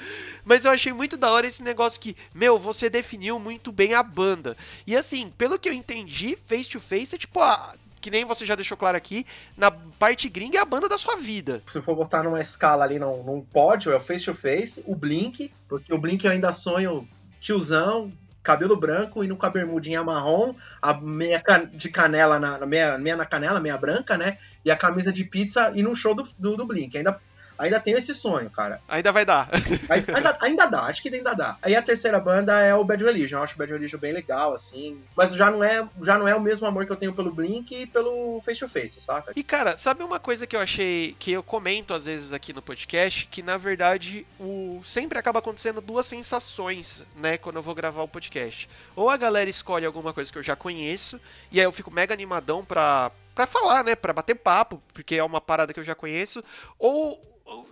Mas 0.43 0.65
eu 0.65 0.71
achei 0.71 0.93
muito 0.93 1.17
da 1.17 1.31
hora 1.31 1.47
esse 1.47 1.63
negócio 1.63 1.99
que, 1.99 2.15
meu, 2.33 2.59
você 2.59 2.89
definiu 2.89 3.39
muito 3.39 3.71
bem 3.71 3.93
a 3.93 4.03
banda. 4.03 4.55
E 4.85 4.95
assim, 4.95 5.31
pelo 5.37 5.59
que 5.59 5.69
eu 5.69 5.73
entendi, 5.73 6.37
Face 6.47 6.69
to 6.69 6.79
Face 6.79 7.15
é 7.15 7.17
tipo 7.17 7.39
a, 7.39 7.73
que 8.05 8.11
nem 8.11 8.23
você 8.23 8.45
já 8.45 8.53
deixou 8.53 8.77
claro 8.77 8.95
aqui, 8.95 9.25
na 9.57 9.71
parte 9.71 10.29
gringa 10.29 10.59
é 10.59 10.61
a 10.61 10.65
banda 10.65 10.87
da 10.87 10.95
sua 10.95 11.15
vida. 11.15 11.63
Se 11.71 11.81
for 11.81 11.95
botar 11.95 12.21
numa 12.21 12.39
escala 12.39 12.83
ali 12.83 12.99
num, 12.99 13.23
num 13.23 13.41
pódio, 13.41 13.91
é 13.91 13.95
o 13.95 13.99
Face 13.99 14.25
to 14.25 14.35
Face, 14.35 14.83
o 14.85 14.95
Blink, 14.95 15.51
porque 15.67 15.91
o 15.91 15.97
Blink 15.97 16.23
eu 16.23 16.31
ainda 16.31 16.51
sonho 16.51 17.07
tiozão, 17.39 18.13
cabelo 18.43 18.77
branco 18.77 19.23
e 19.23 19.27
no 19.27 19.35
com 19.35 19.47
a 19.47 19.49
bermudinha 19.49 20.03
marrom, 20.03 20.53
a 20.79 20.93
meia 20.93 21.41
de 21.73 21.89
canela 21.89 22.39
na 22.39 22.63
meia, 22.63 22.95
meia 22.99 23.15
na 23.15 23.25
canela, 23.25 23.59
meia 23.59 23.75
branca, 23.75 24.15
né? 24.15 24.37
E 24.63 24.69
a 24.69 24.77
camisa 24.77 25.11
de 25.11 25.23
pizza 25.23 25.71
e 25.73 25.81
no 25.81 25.95
show 25.95 26.13
do, 26.13 26.27
do, 26.37 26.55
do 26.55 26.65
Blink. 26.65 26.95
Ainda 26.95 27.19
Ainda 27.57 27.79
tenho 27.79 27.97
esse 27.97 28.13
sonho, 28.13 28.49
cara. 28.49 28.81
Ainda 28.87 29.11
vai 29.11 29.25
dar. 29.25 29.49
ainda, 29.89 30.37
ainda 30.41 30.65
dá, 30.65 30.81
acho 30.81 31.01
que 31.01 31.09
ainda 31.09 31.33
dá. 31.33 31.57
Aí 31.61 31.75
a 31.75 31.81
terceira 31.81 32.19
banda 32.19 32.59
é 32.61 32.73
o 32.73 32.83
Bad 32.83 33.03
Religion. 33.03 33.37
Eu 33.37 33.43
acho 33.43 33.55
o 33.55 33.57
Bad 33.57 33.71
Religion 33.71 33.97
bem 33.97 34.13
legal, 34.13 34.53
assim. 34.53 35.01
Mas 35.15 35.33
já 35.33 35.49
não 35.49 35.63
é, 35.63 35.87
já 36.01 36.17
não 36.17 36.27
é 36.27 36.35
o 36.35 36.41
mesmo 36.41 36.67
amor 36.67 36.85
que 36.85 36.91
eu 36.91 36.95
tenho 36.95 37.13
pelo 37.13 37.31
Blink 37.31 37.73
e 37.73 37.87
pelo 37.87 38.41
Face 38.41 38.59
to 38.59 38.67
Face, 38.67 39.01
saca? 39.01 39.33
E 39.35 39.43
cara, 39.43 39.77
sabe 39.77 40.03
uma 40.03 40.19
coisa 40.19 40.45
que 40.45 40.55
eu 40.55 40.59
achei 40.59 41.15
que 41.19 41.31
eu 41.31 41.43
comento 41.43 41.93
às 41.93 42.05
vezes 42.05 42.33
aqui 42.33 42.53
no 42.53 42.61
podcast, 42.61 43.27
que 43.27 43.41
na 43.41 43.57
verdade 43.57 44.25
o 44.39 44.81
sempre 44.83 45.17
acaba 45.17 45.39
acontecendo 45.39 45.81
duas 45.81 46.05
sensações, 46.05 47.05
né, 47.15 47.37
quando 47.37 47.57
eu 47.57 47.61
vou 47.61 47.75
gravar 47.75 48.03
o 48.03 48.07
podcast. 48.07 48.69
Ou 48.95 49.09
a 49.09 49.17
galera 49.17 49.49
escolhe 49.49 49.85
alguma 49.85 50.13
coisa 50.13 50.31
que 50.31 50.37
eu 50.37 50.43
já 50.43 50.55
conheço 50.55 51.19
e 51.51 51.59
aí 51.59 51.65
eu 51.65 51.71
fico 51.71 51.91
mega 51.91 52.13
animadão 52.13 52.63
pra 52.63 53.11
para 53.33 53.45
falar, 53.45 53.83
né, 53.83 53.95
para 53.97 54.13
bater 54.13 54.33
papo, 54.35 54.81
porque 54.93 55.15
é 55.15 55.23
uma 55.23 55.41
parada 55.41 55.73
que 55.73 55.79
eu 55.79 55.83
já 55.83 55.93
conheço, 55.93 56.41
ou 56.79 57.21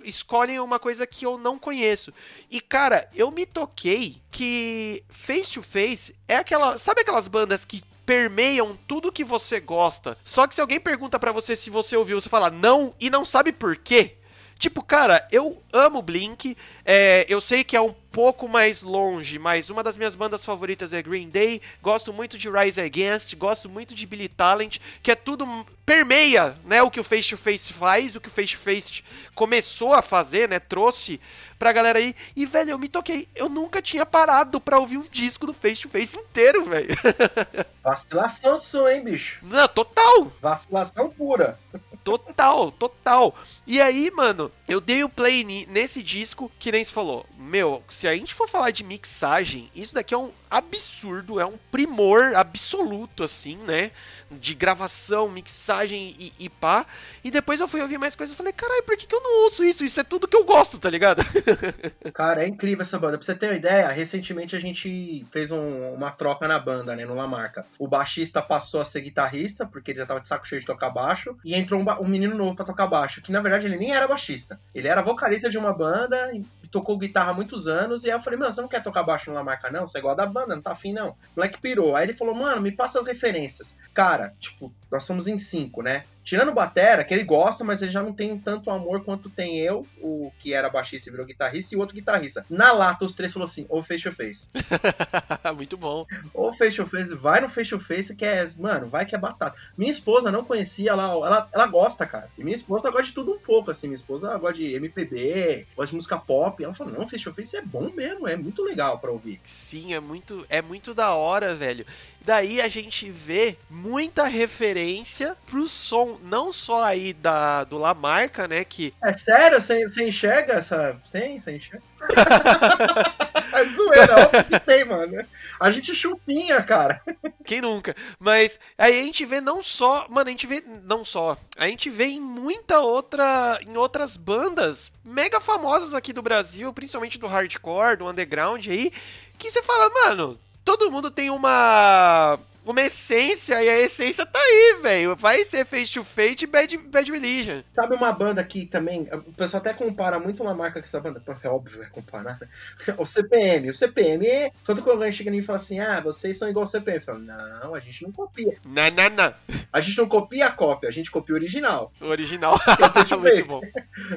escolhem 0.04 0.60
uma 0.60 0.80
coisa 0.80 1.08
que 1.08 1.26
eu 1.26 1.38
não 1.38 1.58
conheço. 1.58 2.14
E 2.50 2.60
cara, 2.60 3.08
eu 3.16 3.32
me 3.32 3.46
toquei 3.46 4.22
que 4.32 5.04
Face 5.10 5.54
to 5.54 5.62
Face 5.62 6.16
é 6.28 6.36
aquela, 6.36 6.78
sabe 6.78 7.02
aquelas 7.02 7.28
bandas 7.28 7.66
que 7.66 7.84
permeiam 8.06 8.78
tudo 8.88 9.12
que 9.12 9.24
você 9.24 9.60
gosta. 9.60 10.18
Só 10.24 10.46
que 10.46 10.56
se 10.56 10.62
alguém 10.62 10.80
pergunta 10.80 11.20
para 11.20 11.32
você 11.32 11.56
se 11.56 11.70
você 11.70 11.96
ouviu, 11.96 12.20
você 12.20 12.30
fala 12.30 12.50
não 12.50 12.94
e 13.00 13.10
não 13.10 13.24
sabe 13.24 13.52
por 13.52 13.76
quê. 13.78 14.18
Tipo, 14.64 14.82
cara, 14.82 15.28
eu 15.30 15.62
amo 15.74 16.02
Blink, 16.02 16.56
é, 16.86 17.26
eu 17.28 17.42
sei 17.42 17.66
que 17.66 17.76
é 17.76 17.82
um 17.82 17.94
pouco 18.14 18.48
mais 18.48 18.82
longe, 18.82 19.38
mas 19.38 19.70
uma 19.70 19.84
das 19.84 19.98
minhas 19.98 20.16
bandas 20.16 20.46
favoritas 20.46 20.94
é 20.94 21.02
Green 21.02 21.28
Day. 21.28 21.62
Gosto 21.82 22.14
muito 22.14 22.38
de 22.38 22.50
Rise 22.50 22.80
Against, 22.80 23.36
gosto 23.36 23.68
muito 23.68 23.94
de 23.94 24.06
Billy 24.06 24.30
Talent, 24.30 24.78
que 25.02 25.12
é 25.12 25.16
tudo 25.16 25.46
permeia, 25.86 26.56
né, 26.64 26.82
o 26.82 26.90
que 26.90 27.02
o 27.02 27.04
Face 27.04 27.28
to 27.32 27.36
Face 27.36 27.74
faz, 27.74 28.16
o 28.16 28.22
que 28.22 28.30
o 28.30 28.32
Face 28.32 28.54
to 28.54 28.58
Face 28.58 29.04
começou 29.36 29.94
a 29.94 30.02
fazer, 30.02 30.48
né, 30.48 30.60
trouxe 30.60 31.20
pra 31.60 31.74
galera 31.74 32.00
aí. 32.00 32.16
E 32.34 32.46
velho, 32.46 32.70
eu 32.70 32.80
me 32.80 32.88
toquei, 32.88 33.28
eu 33.36 33.50
nunca 33.50 33.82
tinha 33.82 34.06
parado 34.06 34.62
pra 34.62 34.80
ouvir 34.80 34.98
um 34.98 35.06
disco 35.12 35.46
do 35.46 35.54
Face 35.54 35.82
to 35.82 35.90
Face 35.90 36.18
inteiro, 36.18 36.64
velho. 36.64 36.96
Vacilação 37.84 38.58
sua, 38.58 38.94
hein, 38.94 39.04
bicho? 39.04 39.40
Não, 39.42 39.68
total. 39.68 40.32
Vacilação 40.42 41.10
pura. 41.10 41.60
Total, 42.04 42.72
total. 42.72 43.36
E 43.66 43.80
aí, 43.80 44.12
mano, 44.12 44.52
eu 44.68 44.82
dei 44.82 45.04
o 45.04 45.10
play 45.10 45.44
nesse 45.70 46.04
disco 46.04 46.52
que 46.60 46.72
nem 46.72 46.84
se 46.84 46.92
falou. 46.92 47.26
Meu, 47.38 47.82
se 47.88 48.08
a 48.08 48.16
gente 48.16 48.34
for 48.34 48.48
falar 48.48 48.72
de 48.72 48.84
mixagem, 48.84 49.72
isso 49.74 49.94
daqui 49.94 50.14
é 50.14 50.18
um 50.18 50.32
absurdo, 50.54 51.40
é 51.40 51.46
um 51.46 51.58
primor 51.72 52.36
absoluto, 52.36 53.24
assim, 53.24 53.58
né? 53.58 53.92
De 54.30 54.54
gravação, 54.54 55.30
mixagem 55.30 56.16
e, 56.20 56.34
e 56.38 56.50
pá. 56.50 56.86
E 57.24 57.32
depois 57.32 57.60
eu 57.60 57.68
fui 57.68 57.82
ouvir 57.82 57.98
mais 57.98 58.16
coisas 58.16 58.34
e 58.34 58.38
falei, 58.38 58.54
caralho, 58.54 58.84
por 58.84 58.96
que, 58.96 59.08
que 59.08 59.16
eu 59.16 59.22
não 59.22 59.44
ouço 59.44 59.64
isso? 59.64 59.84
Isso 59.84 60.00
é 60.00 60.04
tudo 60.04 60.28
que 60.28 60.38
eu 60.38 60.44
gosto, 60.44 60.78
tá 60.78 60.90
ligado? 60.90 61.24
Cara, 62.14 62.44
é 62.44 62.48
incrível 62.48 62.84
essa 62.84 63.00
banda. 63.00 63.18
Pra 63.18 63.26
você 63.26 63.34
ter 63.34 63.48
uma 63.48 63.56
ideia, 63.56 63.88
recentemente 63.90 64.56
a 64.56 64.60
gente 64.60 65.26
fez 65.32 65.52
um, 65.52 65.94
uma 65.94 66.12
troca 66.12 66.48
na 66.48 66.60
banda, 66.60 66.96
né? 66.96 67.06
No 67.06 67.16
Lamarca. 67.16 67.66
O 67.80 67.88
baixista 67.88 68.42
passou 68.42 68.82
a 68.82 68.86
ser 68.86 69.02
guitarrista, 69.02 69.66
porque 69.66 69.92
ele 69.92 70.00
já 70.00 70.06
tava 70.06 70.20
de 70.20 70.28
saco 70.28 70.48
cheio 70.48 70.62
de 70.62 70.68
tocar 70.68 70.90
baixo, 70.90 71.36
e 71.44 71.56
entrou 71.56 71.80
um, 71.80 71.86
um 72.00 72.08
menino 72.08 72.36
novo 72.36 72.56
pra 72.56 72.66
tocar 72.66 72.88
baixo, 72.88 73.22
que 73.22 73.32
na 73.32 73.42
verdade 73.42 73.66
ele 73.66 73.78
nem 73.78 73.94
era 73.94 74.08
baixista. 74.08 74.60
Ele 74.74 74.88
era 74.88 75.02
vocalista 75.02 75.50
de 75.50 75.58
uma 75.58 75.74
banda 75.74 76.32
tocou 76.74 76.98
guitarra 76.98 77.30
há 77.30 77.34
muitos 77.36 77.68
anos, 77.68 78.04
e 78.04 78.10
aí 78.10 78.18
eu 78.18 78.22
falei, 78.22 78.40
mano, 78.40 78.52
você 78.52 78.60
não 78.60 78.68
quer 78.68 78.82
tocar 78.82 79.04
baixo 79.04 79.30
no 79.30 79.36
Lamarca, 79.36 79.72
não? 79.72 79.86
Você 79.86 80.02
gosta 80.02 80.18
da 80.18 80.26
banda, 80.26 80.56
não 80.56 80.62
tá 80.62 80.72
afim, 80.72 80.92
não. 80.92 81.10
O 81.10 81.18
moleque 81.38 81.62
pirou. 81.62 81.96
Aí 81.96 82.08
ele 82.08 82.14
falou, 82.14 82.34
mano, 82.34 82.60
me 82.60 82.72
passa 82.72 83.00
as 83.00 83.06
referências. 83.06 83.78
Cara, 83.94 84.34
tipo, 84.40 84.74
nós 84.92 85.04
somos 85.04 85.28
em 85.28 85.38
cinco, 85.38 85.84
né? 85.84 86.04
Tirando 86.24 86.50
o 86.50 86.54
Batera, 86.54 87.04
que 87.04 87.14
ele 87.14 87.26
gosta, 87.26 87.64
mas 87.64 87.82
ele 87.82 87.92
já 87.92 88.02
não 88.02 88.14
tem 88.14 88.40
tanto 88.40 88.72
amor 88.72 89.04
quanto 89.04 89.30
tem 89.30 89.60
eu, 89.60 89.86
o 90.02 90.32
que 90.40 90.54
era 90.54 90.70
baixista 90.70 91.10
e 91.10 91.12
virou 91.12 91.26
guitarrista, 91.26 91.76
e 91.76 91.78
o 91.78 91.82
outro 91.82 91.94
guitarrista. 91.94 92.46
Na 92.50 92.72
lata, 92.72 93.04
os 93.04 93.12
três 93.12 93.34
falou 93.34 93.46
assim, 93.46 93.66
ou 93.70 93.84
face 93.84 94.04
to 94.04 94.12
face. 94.12 94.50
Muito 95.56 95.78
bom. 95.78 96.06
Ou 96.34 96.54
face 96.54 96.78
to 96.78 96.88
face, 96.88 97.14
vai 97.14 97.42
no 97.42 97.50
face 97.50 97.70
to 97.70 97.80
face 97.80 98.16
que 98.16 98.26
é, 98.26 98.48
mano, 98.58 98.88
vai 98.88 99.06
que 99.06 99.14
é 99.14 99.18
batata. 99.18 99.58
Minha 99.78 99.92
esposa 99.92 100.32
não 100.32 100.46
conhecia, 100.46 100.92
ela, 100.92 101.04
ela, 101.04 101.50
ela 101.52 101.68
gosta, 101.68 102.06
cara. 102.06 102.30
E 102.38 102.44
minha 102.44 102.56
esposa 102.56 102.90
gosta 102.90 103.08
de 103.08 103.14
tudo 103.14 103.34
um 103.34 103.40
pouco, 103.40 103.70
assim. 103.70 103.88
Minha 103.88 103.96
esposa 103.96 104.36
gosta 104.38 104.58
de 104.58 104.74
MPB, 104.76 105.68
gosta 105.76 105.90
de 105.90 105.96
música 105.96 106.18
pop. 106.18 106.63
Ela 106.64 106.74
falou, 106.74 106.94
não, 106.94 107.08
face 107.08 107.24
to 107.24 107.34
face 107.34 107.56
é 107.56 107.62
bom 107.62 107.92
mesmo, 107.94 108.28
é 108.28 108.36
muito 108.36 108.64
legal 108.64 109.00
pra 109.00 109.12
ouvir. 109.12 109.40
Sim, 109.44 109.94
é 109.94 110.00
muito, 110.00 110.46
é 110.50 110.62
muito 110.62 110.94
da 110.94 111.12
hora, 111.12 111.54
velho. 111.56 111.86
Daí 112.22 112.62
a 112.62 112.70
gente 112.70 113.10
vê 113.10 113.58
muita 113.70 114.26
referência 114.26 115.36
pro 115.46 115.68
som, 115.68 116.18
não 116.24 116.54
só 116.54 116.84
aí 116.84 117.14
da, 117.14 117.64
do 117.66 117.78
Lamarca, 117.78 118.48
né, 118.48 118.64
que... 118.64 118.94
É 119.04 119.14
sério? 119.14 119.62
Você 119.62 120.08
enxerga 120.08 120.54
essa... 120.54 120.98
Sim, 121.12 121.42
você 121.42 121.56
enxerga? 121.56 121.84
é 123.54 123.66
zoeira, 123.66 124.16
óbvio 124.26 124.44
que 124.44 124.60
tem, 124.60 124.86
mano. 124.86 125.26
A 125.60 125.72
gente 125.72 125.96
chupinha, 125.96 126.62
cara. 126.62 127.02
Quem 127.46 127.62
nunca? 127.62 127.96
Mas 128.20 128.60
aí 128.78 129.00
a 129.00 129.04
gente 129.04 129.26
vê 129.26 129.40
não 129.40 129.62
só... 129.64 130.08
Mano, 130.10 130.28
a 130.28 130.32
gente 130.32 130.48
vê... 130.48 130.64
Não 130.84 131.04
só. 131.04 131.38
A 131.58 131.68
gente 131.68 131.90
vê 131.90 132.06
em 132.06 132.22
muita 132.22 132.80
outra... 132.80 133.60
Em 133.62 133.78
outras 133.78 134.18
bandas 134.18 134.92
mega 135.04 135.40
famosas 135.40 135.94
aqui 135.94 136.12
do 136.14 136.22
Brasil, 136.22 136.74
principalmente 136.74 137.20
do 137.20 137.28
hardcore, 137.28 137.98
do 137.98 138.08
underground 138.08 138.66
aí, 138.68 138.92
que 139.38 139.52
você 139.52 139.62
fala, 139.62 139.90
mano 139.90 140.40
todo 140.64 140.90
mundo 140.90 141.12
tem 141.12 141.30
uma 141.30 142.40
uma 142.66 142.82
essência 142.82 143.62
e 143.64 143.70
a 143.70 143.80
essência 143.80 144.26
tá 144.26 144.40
aí, 144.40 144.80
velho. 144.82 145.16
Vai 145.16 145.44
ser 145.44 145.66
Face 145.66 145.94
to 145.94 146.04
Face 146.04 146.44
e 146.44 146.48
Bad, 146.48 146.78
Bad 146.78 147.12
Religion. 147.12 147.62
Sabe 147.76 147.96
uma 147.96 148.12
banda 148.12 148.44
que 148.44 148.66
também. 148.66 149.08
O 149.12 149.34
pessoal 149.34 149.62
até 149.62 149.74
compara 149.74 150.20
muito 150.20 150.44
uma 150.44 150.54
marca 150.54 150.80
com 150.80 150.86
essa 150.86 151.00
banda. 151.00 151.22
É 151.44 151.50
óbvio, 151.50 151.84
é 151.84 151.88
comparar. 151.88 152.40
Né? 152.40 152.48
O 152.98 153.06
CPM. 153.06 153.70
O 153.70 153.74
CPM 153.74 154.26
é. 154.26 154.52
Tanto 154.66 154.82
que 154.82 154.90
alguém 154.90 155.12
chega 155.12 155.30
em 155.30 155.34
mim 155.34 155.40
e 155.40 155.42
fala 155.42 155.58
assim: 155.58 155.80
ah, 155.80 156.00
vocês 156.00 156.38
são 156.38 156.50
igual 156.50 156.64
ao 156.64 156.68
CPM. 156.68 156.98
Eu 156.98 157.04
falo, 157.04 157.20
não, 157.20 157.76
a 157.76 157.80
gente 157.80 158.04
não 158.04 158.12
copia. 158.12 158.58
Não, 158.66 158.90
não, 158.90 159.10
não. 159.10 159.34
A 159.72 159.82
gente 159.82 159.98
não 159.98 160.08
copia 160.08 160.48
a 160.48 160.52
cópia, 160.52 160.90
a 160.90 160.92
gente 160.92 161.12
copia 161.12 161.36
o 161.36 161.38
original. 161.38 161.92
O 162.00 162.06
original. 162.06 162.60
É 162.94 163.16
muito 163.18 163.48
bom. 163.48 163.62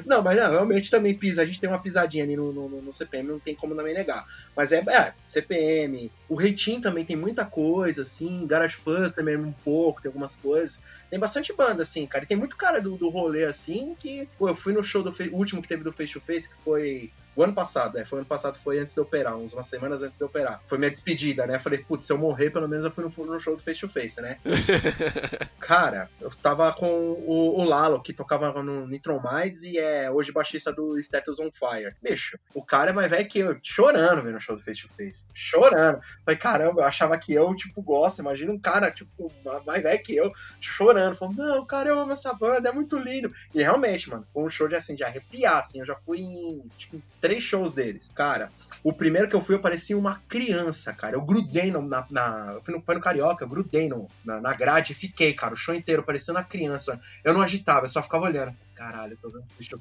Não, 0.05 0.21
mas 0.21 0.37
não, 0.37 0.51
realmente 0.51 0.89
também 0.89 1.13
pisa. 1.13 1.41
A 1.41 1.45
gente 1.45 1.59
tem 1.59 1.69
uma 1.69 1.79
pisadinha 1.79 2.23
ali 2.23 2.35
no, 2.35 2.51
no, 2.51 2.69
no 2.81 2.93
CPM, 2.93 3.27
não 3.27 3.39
tem 3.39 3.55
como 3.55 3.75
também 3.75 3.93
negar. 3.93 4.25
Mas 4.55 4.71
é, 4.71 4.77
é 4.79 5.13
CPM. 5.27 6.11
O 6.29 6.35
Reitinho 6.35 6.81
também 6.81 7.05
tem 7.05 7.15
muita 7.15 7.45
coisa, 7.45 8.01
assim. 8.01 8.36
Garage 8.45 8.75
Fuzz 8.75 9.11
também 9.11 9.37
um 9.37 9.51
pouco, 9.51 10.01
tem 10.01 10.09
algumas 10.09 10.35
coisas. 10.35 10.79
Tem 11.09 11.19
bastante 11.19 11.53
banda, 11.53 11.83
assim, 11.83 12.05
cara. 12.05 12.23
E 12.23 12.27
tem 12.27 12.37
muito 12.37 12.57
cara 12.57 12.81
do, 12.81 12.97
do 12.97 13.09
rolê, 13.09 13.45
assim, 13.45 13.95
que. 13.97 14.27
Pô, 14.37 14.49
eu 14.49 14.55
fui 14.55 14.73
no 14.73 14.83
show 14.83 15.03
do 15.03 15.09
o 15.09 15.37
último 15.37 15.61
que 15.61 15.67
teve 15.67 15.83
do 15.83 15.91
Face 15.91 16.13
to 16.13 16.21
Face, 16.21 16.49
que 16.49 16.57
foi 16.63 17.11
o 17.37 17.43
ano 17.43 17.53
passado, 17.53 17.99
é. 17.99 18.03
Foi 18.03 18.17
ano 18.17 18.25
passado, 18.25 18.57
foi 18.57 18.79
antes 18.79 18.95
de 18.95 18.99
eu 18.99 19.03
operar, 19.03 19.37
uns 19.37 19.53
umas 19.53 19.67
semanas 19.67 20.01
antes 20.01 20.17
de 20.17 20.23
eu 20.23 20.27
operar. 20.27 20.59
Foi 20.65 20.79
minha 20.79 20.89
despedida, 20.89 21.45
né? 21.45 21.59
Falei, 21.59 21.77
putz, 21.77 22.07
se 22.07 22.11
eu 22.11 22.17
morrer, 22.17 22.49
pelo 22.49 22.67
menos 22.67 22.83
eu 22.83 22.89
fui 22.89 23.03
no, 23.03 23.25
no 23.31 23.39
show 23.39 23.55
do 23.55 23.61
Face 23.61 23.79
to 23.79 23.87
Face, 23.87 24.19
né? 24.19 24.39
Cara, 25.59 26.09
eu 26.19 26.31
tava 26.31 26.73
com 26.73 26.87
o, 26.87 27.59
o 27.59 27.63
Lalo, 27.63 28.01
que 28.01 28.11
tocava 28.11 28.63
no 28.63 28.87
Nitromides 28.87 29.61
e 29.63 29.77
é 29.77 30.09
hoje 30.09 30.31
baixista 30.31 30.73
do 30.73 30.97
Status 30.97 31.39
on 31.39 31.51
Fire. 31.51 31.93
Bicho, 32.01 32.39
o 32.55 32.63
cara 32.63 32.89
é 32.89 32.93
mais 32.93 33.09
velho 33.09 33.27
que 33.27 33.39
eu, 33.39 33.59
chorando 33.61 34.23
vendo 34.23 34.37
o 34.37 34.41
show 34.41 34.55
do 34.55 34.63
Face 34.63 34.81
to 34.81 34.89
Face. 34.95 35.23
Chorando. 35.31 35.99
Falei, 36.25 36.39
caramba, 36.39 36.81
eu 36.81 36.85
achava 36.85 37.17
que 37.19 37.33
eu, 37.33 37.55
tipo, 37.55 37.83
gosto. 37.83 38.19
Imagina 38.19 38.51
um 38.51 38.59
cara, 38.59 38.89
tipo, 38.89 39.31
mais 39.63 39.83
velho 39.83 40.01
que 40.01 40.15
eu, 40.15 40.31
chorando. 40.59 40.96
Falando, 41.15 41.37
não, 41.37 41.65
cara, 41.65 41.89
eu 41.89 41.99
amo 41.99 42.11
essa 42.11 42.33
banda, 42.33 42.69
é 42.69 42.71
muito 42.71 42.97
lindo. 42.97 43.31
E 43.53 43.61
realmente, 43.61 44.09
mano, 44.09 44.25
foi 44.33 44.43
um 44.43 44.49
show 44.49 44.67
de 44.67 44.75
assim, 44.75 44.95
de 44.95 45.03
arrepiar, 45.03 45.57
assim. 45.57 45.79
Eu 45.79 45.85
já 45.85 45.95
fui 45.95 46.19
em, 46.19 46.63
tipo, 46.77 47.01
três 47.21 47.43
shows 47.43 47.73
deles. 47.73 48.11
Cara, 48.13 48.51
o 48.83 48.93
primeiro 48.93 49.27
que 49.27 49.35
eu 49.35 49.41
fui, 49.41 49.55
eu 49.55 49.59
parecia 49.59 49.97
uma 49.97 50.21
criança, 50.27 50.93
cara. 50.93 51.15
Eu 51.15 51.21
grudei 51.21 51.71
no, 51.71 51.81
na. 51.81 52.05
na 52.09 52.59
foi, 52.63 52.75
no, 52.75 52.81
foi 52.81 52.95
no 52.95 53.01
Carioca, 53.01 53.43
eu 53.43 53.49
grudei 53.49 53.87
no, 53.87 54.07
na, 54.23 54.39
na 54.39 54.53
grade 54.53 54.91
e 54.91 54.95
fiquei, 54.95 55.33
cara, 55.33 55.53
o 55.53 55.57
show 55.57 55.73
inteiro, 55.75 56.03
parecendo 56.03 56.37
uma 56.37 56.45
criança. 56.45 56.99
Eu 57.23 57.33
não 57.33 57.41
agitava, 57.41 57.85
eu 57.85 57.89
só 57.89 58.01
ficava 58.01 58.25
olhando. 58.25 58.55
Caralho, 58.75 59.13
eu 59.13 59.17
tô 59.17 59.29
vendo 59.29 59.45
o 59.59 59.63
show 59.63 59.79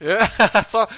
Só 0.66 0.88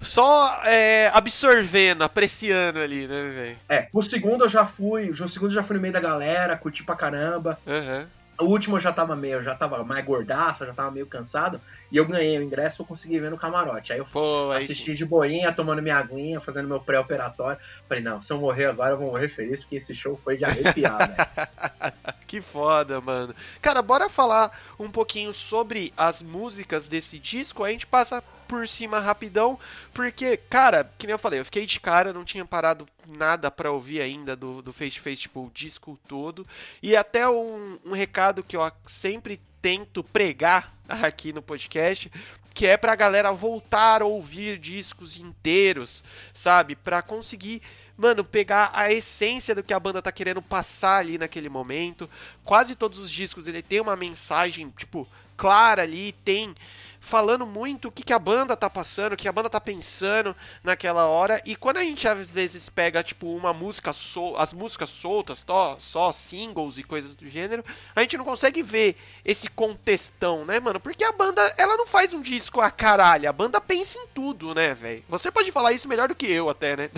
só 0.00 0.62
é, 0.64 1.10
absorvendo, 1.12 2.02
apreciando 2.02 2.78
ali, 2.78 3.06
né, 3.06 3.22
velho? 3.28 3.58
É, 3.68 3.88
o 3.92 4.00
segundo 4.00 4.44
eu 4.44 4.48
já 4.48 4.64
fui, 4.64 5.10
o 5.10 5.28
segundo 5.28 5.50
eu 5.50 5.56
já 5.56 5.62
fui 5.62 5.76
no 5.76 5.82
meio 5.82 5.92
da 5.92 6.00
galera, 6.00 6.56
curti 6.56 6.82
pra 6.82 6.96
caramba. 6.96 7.58
Uhum. 7.66 8.06
O 8.40 8.46
último 8.46 8.76
eu 8.76 8.80
já 8.80 8.92
tava 8.92 9.14
meio, 9.14 9.34
eu 9.34 9.44
já 9.44 9.54
tava 9.54 9.82
mais 9.84 10.04
gordaço, 10.04 10.62
eu 10.62 10.68
já 10.68 10.74
tava 10.74 10.90
meio 10.90 11.06
cansado. 11.06 11.60
E 11.92 11.96
eu 11.96 12.04
ganhei 12.04 12.38
o 12.38 12.42
ingresso, 12.42 12.82
eu 12.82 12.86
consegui 12.86 13.18
ver 13.18 13.30
no 13.30 13.38
camarote. 13.38 13.92
Aí 13.92 13.98
eu 13.98 14.06
Pô, 14.06 14.50
assisti 14.52 14.92
aí... 14.92 14.96
de 14.96 15.04
boinha, 15.04 15.52
tomando 15.52 15.82
minha 15.82 15.96
aguinha, 15.96 16.40
fazendo 16.40 16.68
meu 16.68 16.80
pré-operatório. 16.80 17.60
Falei, 17.88 18.02
não, 18.02 18.22
se 18.22 18.32
eu 18.32 18.38
morrer 18.38 18.66
agora, 18.66 18.92
eu 18.92 18.98
vou 18.98 19.10
morrer 19.10 19.28
feliz, 19.28 19.62
porque 19.62 19.76
esse 19.76 19.94
show 19.94 20.18
foi 20.22 20.36
de 20.36 20.44
arrepiar, 20.44 20.98
né? 21.10 21.92
que 22.26 22.40
foda, 22.40 23.00
mano. 23.00 23.34
Cara, 23.60 23.82
bora 23.82 24.08
falar 24.08 24.58
um 24.78 24.90
pouquinho 24.90 25.34
sobre 25.34 25.92
as 25.96 26.22
músicas 26.22 26.88
desse 26.88 27.18
disco. 27.18 27.64
A 27.64 27.70
gente 27.70 27.86
passa 27.86 28.22
por 28.50 28.66
cima 28.66 28.98
rapidão, 28.98 29.56
porque, 29.94 30.36
cara, 30.36 30.90
que 30.98 31.06
nem 31.06 31.12
eu 31.12 31.18
falei, 31.18 31.38
eu 31.38 31.44
fiquei 31.44 31.64
de 31.64 31.78
cara, 31.78 32.12
não 32.12 32.24
tinha 32.24 32.44
parado 32.44 32.84
nada 33.06 33.48
para 33.48 33.70
ouvir 33.70 34.02
ainda 34.02 34.34
do, 34.34 34.60
do 34.60 34.72
Face 34.72 34.96
to 34.96 35.02
Face, 35.02 35.22
tipo, 35.22 35.46
o 35.46 35.50
disco 35.54 35.96
todo. 36.08 36.44
E 36.82 36.96
até 36.96 37.28
um, 37.28 37.78
um 37.86 37.92
recado 37.92 38.42
que 38.42 38.56
eu 38.56 38.72
sempre 38.86 39.40
tento 39.62 40.02
pregar 40.02 40.74
aqui 40.88 41.32
no 41.32 41.40
podcast, 41.40 42.10
que 42.52 42.66
é 42.66 42.76
pra 42.76 42.96
galera 42.96 43.30
voltar 43.30 44.02
a 44.02 44.06
ouvir 44.06 44.58
discos 44.58 45.16
inteiros, 45.16 46.02
sabe? 46.34 46.74
Pra 46.74 47.02
conseguir, 47.02 47.62
mano, 47.96 48.24
pegar 48.24 48.72
a 48.74 48.92
essência 48.92 49.54
do 49.54 49.62
que 49.62 49.72
a 49.72 49.78
banda 49.78 50.02
tá 50.02 50.10
querendo 50.10 50.42
passar 50.42 50.96
ali 50.96 51.16
naquele 51.18 51.48
momento. 51.48 52.10
Quase 52.44 52.74
todos 52.74 52.98
os 52.98 53.12
discos 53.12 53.46
ele 53.46 53.62
tem 53.62 53.80
uma 53.80 53.94
mensagem, 53.94 54.68
tipo, 54.76 55.06
clara 55.36 55.82
ali, 55.82 56.10
tem 56.24 56.52
falando 57.00 57.46
muito 57.46 57.88
o 57.88 57.90
que, 57.90 58.02
que 58.02 58.12
a 58.12 58.18
banda 58.18 58.56
tá 58.56 58.68
passando, 58.68 59.14
o 59.14 59.16
que 59.16 59.26
a 59.26 59.32
banda 59.32 59.48
tá 59.48 59.60
pensando 59.60 60.36
naquela 60.62 61.06
hora. 61.06 61.42
E 61.44 61.56
quando 61.56 61.78
a 61.78 61.84
gente 61.84 62.06
às 62.06 62.28
vezes 62.28 62.68
pega, 62.68 63.02
tipo, 63.02 63.34
uma 63.34 63.52
música, 63.52 63.92
sol 63.92 64.36
as 64.36 64.52
músicas 64.52 64.90
soltas, 64.90 65.44
só, 65.46 65.76
só 65.78 66.12
singles 66.12 66.78
e 66.78 66.82
coisas 66.82 67.16
do 67.16 67.28
gênero, 67.28 67.64
a 67.96 68.02
gente 68.02 68.16
não 68.16 68.24
consegue 68.24 68.62
ver 68.62 68.96
esse 69.24 69.48
contextão, 69.48 70.44
né, 70.44 70.60
mano? 70.60 70.78
Porque 70.78 71.02
a 71.02 71.12
banda, 71.12 71.42
ela 71.56 71.76
não 71.76 71.86
faz 71.86 72.12
um 72.12 72.20
disco 72.20 72.60
a 72.60 72.70
caralho, 72.70 73.28
a 73.28 73.32
banda 73.32 73.60
pensa 73.60 73.98
em 73.98 74.06
tudo, 74.14 74.54
né, 74.54 74.74
velho? 74.74 75.02
Você 75.08 75.30
pode 75.30 75.50
falar 75.50 75.72
isso 75.72 75.88
melhor 75.88 76.08
do 76.08 76.14
que 76.14 76.30
eu 76.30 76.50
até, 76.50 76.76
né? 76.76 76.90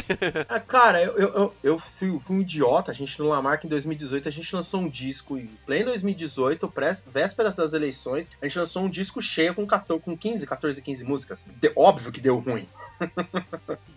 ah, 0.49 0.61
cara, 0.61 1.03
eu, 1.03 1.17
eu, 1.17 1.55
eu 1.63 1.79
fui, 1.79 2.19
fui 2.19 2.37
um 2.37 2.41
idiota, 2.41 2.91
a 2.91 2.95
gente 2.95 3.19
no 3.19 3.29
Lamarck 3.29 3.65
em 3.65 3.69
2018, 3.69 4.29
a 4.29 4.33
gente 4.33 4.55
lançou 4.55 4.81
um 4.81 4.89
disco 4.89 5.39
em 5.39 5.47
pleno 5.65 5.87
2018, 5.87 6.69
pré, 6.69 6.93
vésperas 7.07 7.55
das 7.55 7.73
eleições, 7.73 8.31
a 8.41 8.47
gente 8.47 8.59
lançou 8.59 8.83
um 8.83 8.89
disco 8.89 9.21
cheio 9.21 9.55
com, 9.55 9.67
14, 9.67 9.92
com 10.01 10.17
15, 10.17 10.47
14, 10.47 10.83
15 10.83 11.05
músicas. 11.05 11.47
De, 11.61 11.73
óbvio 11.77 12.13
que 12.13 12.21
deu 12.21 12.39
ruim. 12.39 12.69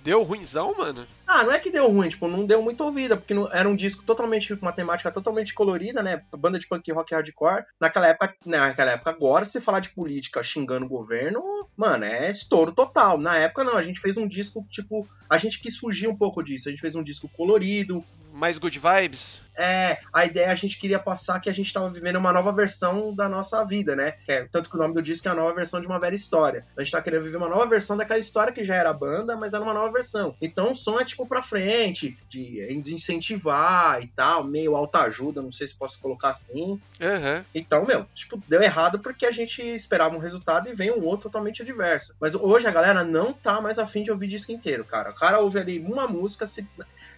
deu 0.03 0.23
ruimzão, 0.23 0.73
mano? 0.77 1.05
Ah, 1.27 1.43
não 1.43 1.51
é 1.51 1.59
que 1.59 1.71
deu 1.71 1.89
ruim, 1.91 2.09
tipo, 2.09 2.27
não 2.27 2.45
deu 2.45 2.61
muita 2.61 2.83
ouvida, 2.83 3.17
porque 3.17 3.33
não, 3.33 3.51
era 3.51 3.67
um 3.67 3.75
disco 3.75 4.03
totalmente, 4.03 4.55
com 4.55 4.65
uma 4.65 4.71
temática 4.71 5.11
totalmente 5.11 5.53
colorida, 5.53 6.01
né? 6.01 6.21
Banda 6.35 6.59
de 6.59 6.67
punk 6.67 6.91
rock 6.91 7.13
hardcore. 7.13 7.65
Naquela 7.79 8.07
época, 8.07 8.35
naquela 8.45 8.91
época 8.91 9.09
agora, 9.09 9.45
se 9.45 9.61
falar 9.61 9.79
de 9.79 9.89
política 9.89 10.43
xingando 10.43 10.85
o 10.85 10.89
governo, 10.89 11.41
mano, 11.75 12.05
é 12.05 12.31
estouro 12.31 12.71
total. 12.71 13.17
Na 13.17 13.37
época, 13.37 13.63
não, 13.63 13.77
a 13.77 13.81
gente 13.81 13.99
fez 13.99 14.17
um 14.17 14.27
disco, 14.27 14.65
tipo, 14.69 15.07
a 15.29 15.37
gente 15.37 15.59
quis 15.59 15.77
fugir 15.77 16.07
um 16.07 16.15
pouco 16.15 16.43
disso. 16.43 16.69
A 16.69 16.71
gente 16.71 16.81
fez 16.81 16.95
um 16.95 17.03
disco 17.03 17.29
colorido. 17.29 18.03
Mais 18.35 18.57
good 18.57 18.77
vibes? 18.77 19.39
É, 19.57 19.99
a 20.11 20.25
ideia 20.25 20.51
a 20.51 20.55
gente 20.55 20.77
queria 20.77 20.99
passar 20.99 21.39
que 21.39 21.49
a 21.49 21.53
gente 21.53 21.67
estava 21.67 21.89
vivendo 21.89 22.17
uma 22.17 22.33
nova 22.33 22.51
versão 22.51 23.15
da 23.15 23.29
nossa 23.29 23.63
vida, 23.63 23.95
né? 23.95 24.15
É, 24.27 24.43
tanto 24.43 24.69
que 24.69 24.75
o 24.75 24.79
nome 24.79 24.93
do 24.93 25.01
disco 25.01 25.27
é 25.27 25.31
a 25.31 25.35
nova 25.35 25.53
versão 25.53 25.79
de 25.79 25.87
uma 25.87 25.99
velha 25.99 26.15
história. 26.15 26.65
A 26.77 26.83
gente 26.83 26.91
tá 26.91 27.01
querendo 27.01 27.23
viver 27.23 27.37
uma 27.37 27.47
nova 27.47 27.65
versão 27.65 27.95
daquela 27.95 28.19
história 28.19 28.51
que 28.51 28.65
já 28.65 28.75
era 28.75 28.91
banda, 28.91 29.35
mas 29.37 29.53
era 29.53 29.63
uma 29.63 29.73
nova 29.73 29.91
versão. 29.91 30.35
Então 30.41 30.71
o 30.71 30.75
som 30.75 30.99
é 30.99 31.05
tipo 31.05 31.25
pra 31.25 31.41
frente, 31.41 32.17
de, 32.27 32.81
de 32.81 32.93
incentivar 32.93 34.01
e 34.03 34.07
tal, 34.07 34.43
meio 34.43 34.75
alta 34.75 35.03
ajuda, 35.03 35.41
não 35.41 35.51
sei 35.51 35.67
se 35.67 35.75
posso 35.75 35.99
colocar 35.99 36.31
assim. 36.31 36.79
Uhum. 36.99 37.43
Então, 37.53 37.85
meu, 37.85 38.05
tipo, 38.13 38.41
deu 38.49 38.61
errado 38.61 38.99
porque 38.99 39.25
a 39.25 39.31
gente 39.31 39.61
esperava 39.61 40.15
um 40.15 40.19
resultado 40.19 40.67
e 40.67 40.75
veio 40.75 40.99
um 40.99 41.05
outro 41.05 41.29
totalmente 41.29 41.61
adverso. 41.61 42.13
Mas 42.19 42.35
hoje 42.35 42.67
a 42.67 42.71
galera 42.71 43.03
não 43.03 43.31
tá 43.31 43.61
mais 43.61 43.79
afim 43.79 44.03
de 44.03 44.11
ouvir 44.11 44.27
disco 44.27 44.51
inteiro, 44.51 44.83
cara. 44.83 45.11
O 45.11 45.15
cara 45.15 45.39
ouve 45.39 45.59
ali 45.59 45.79
uma 45.79 46.07
música, 46.07 46.45
se 46.45 46.67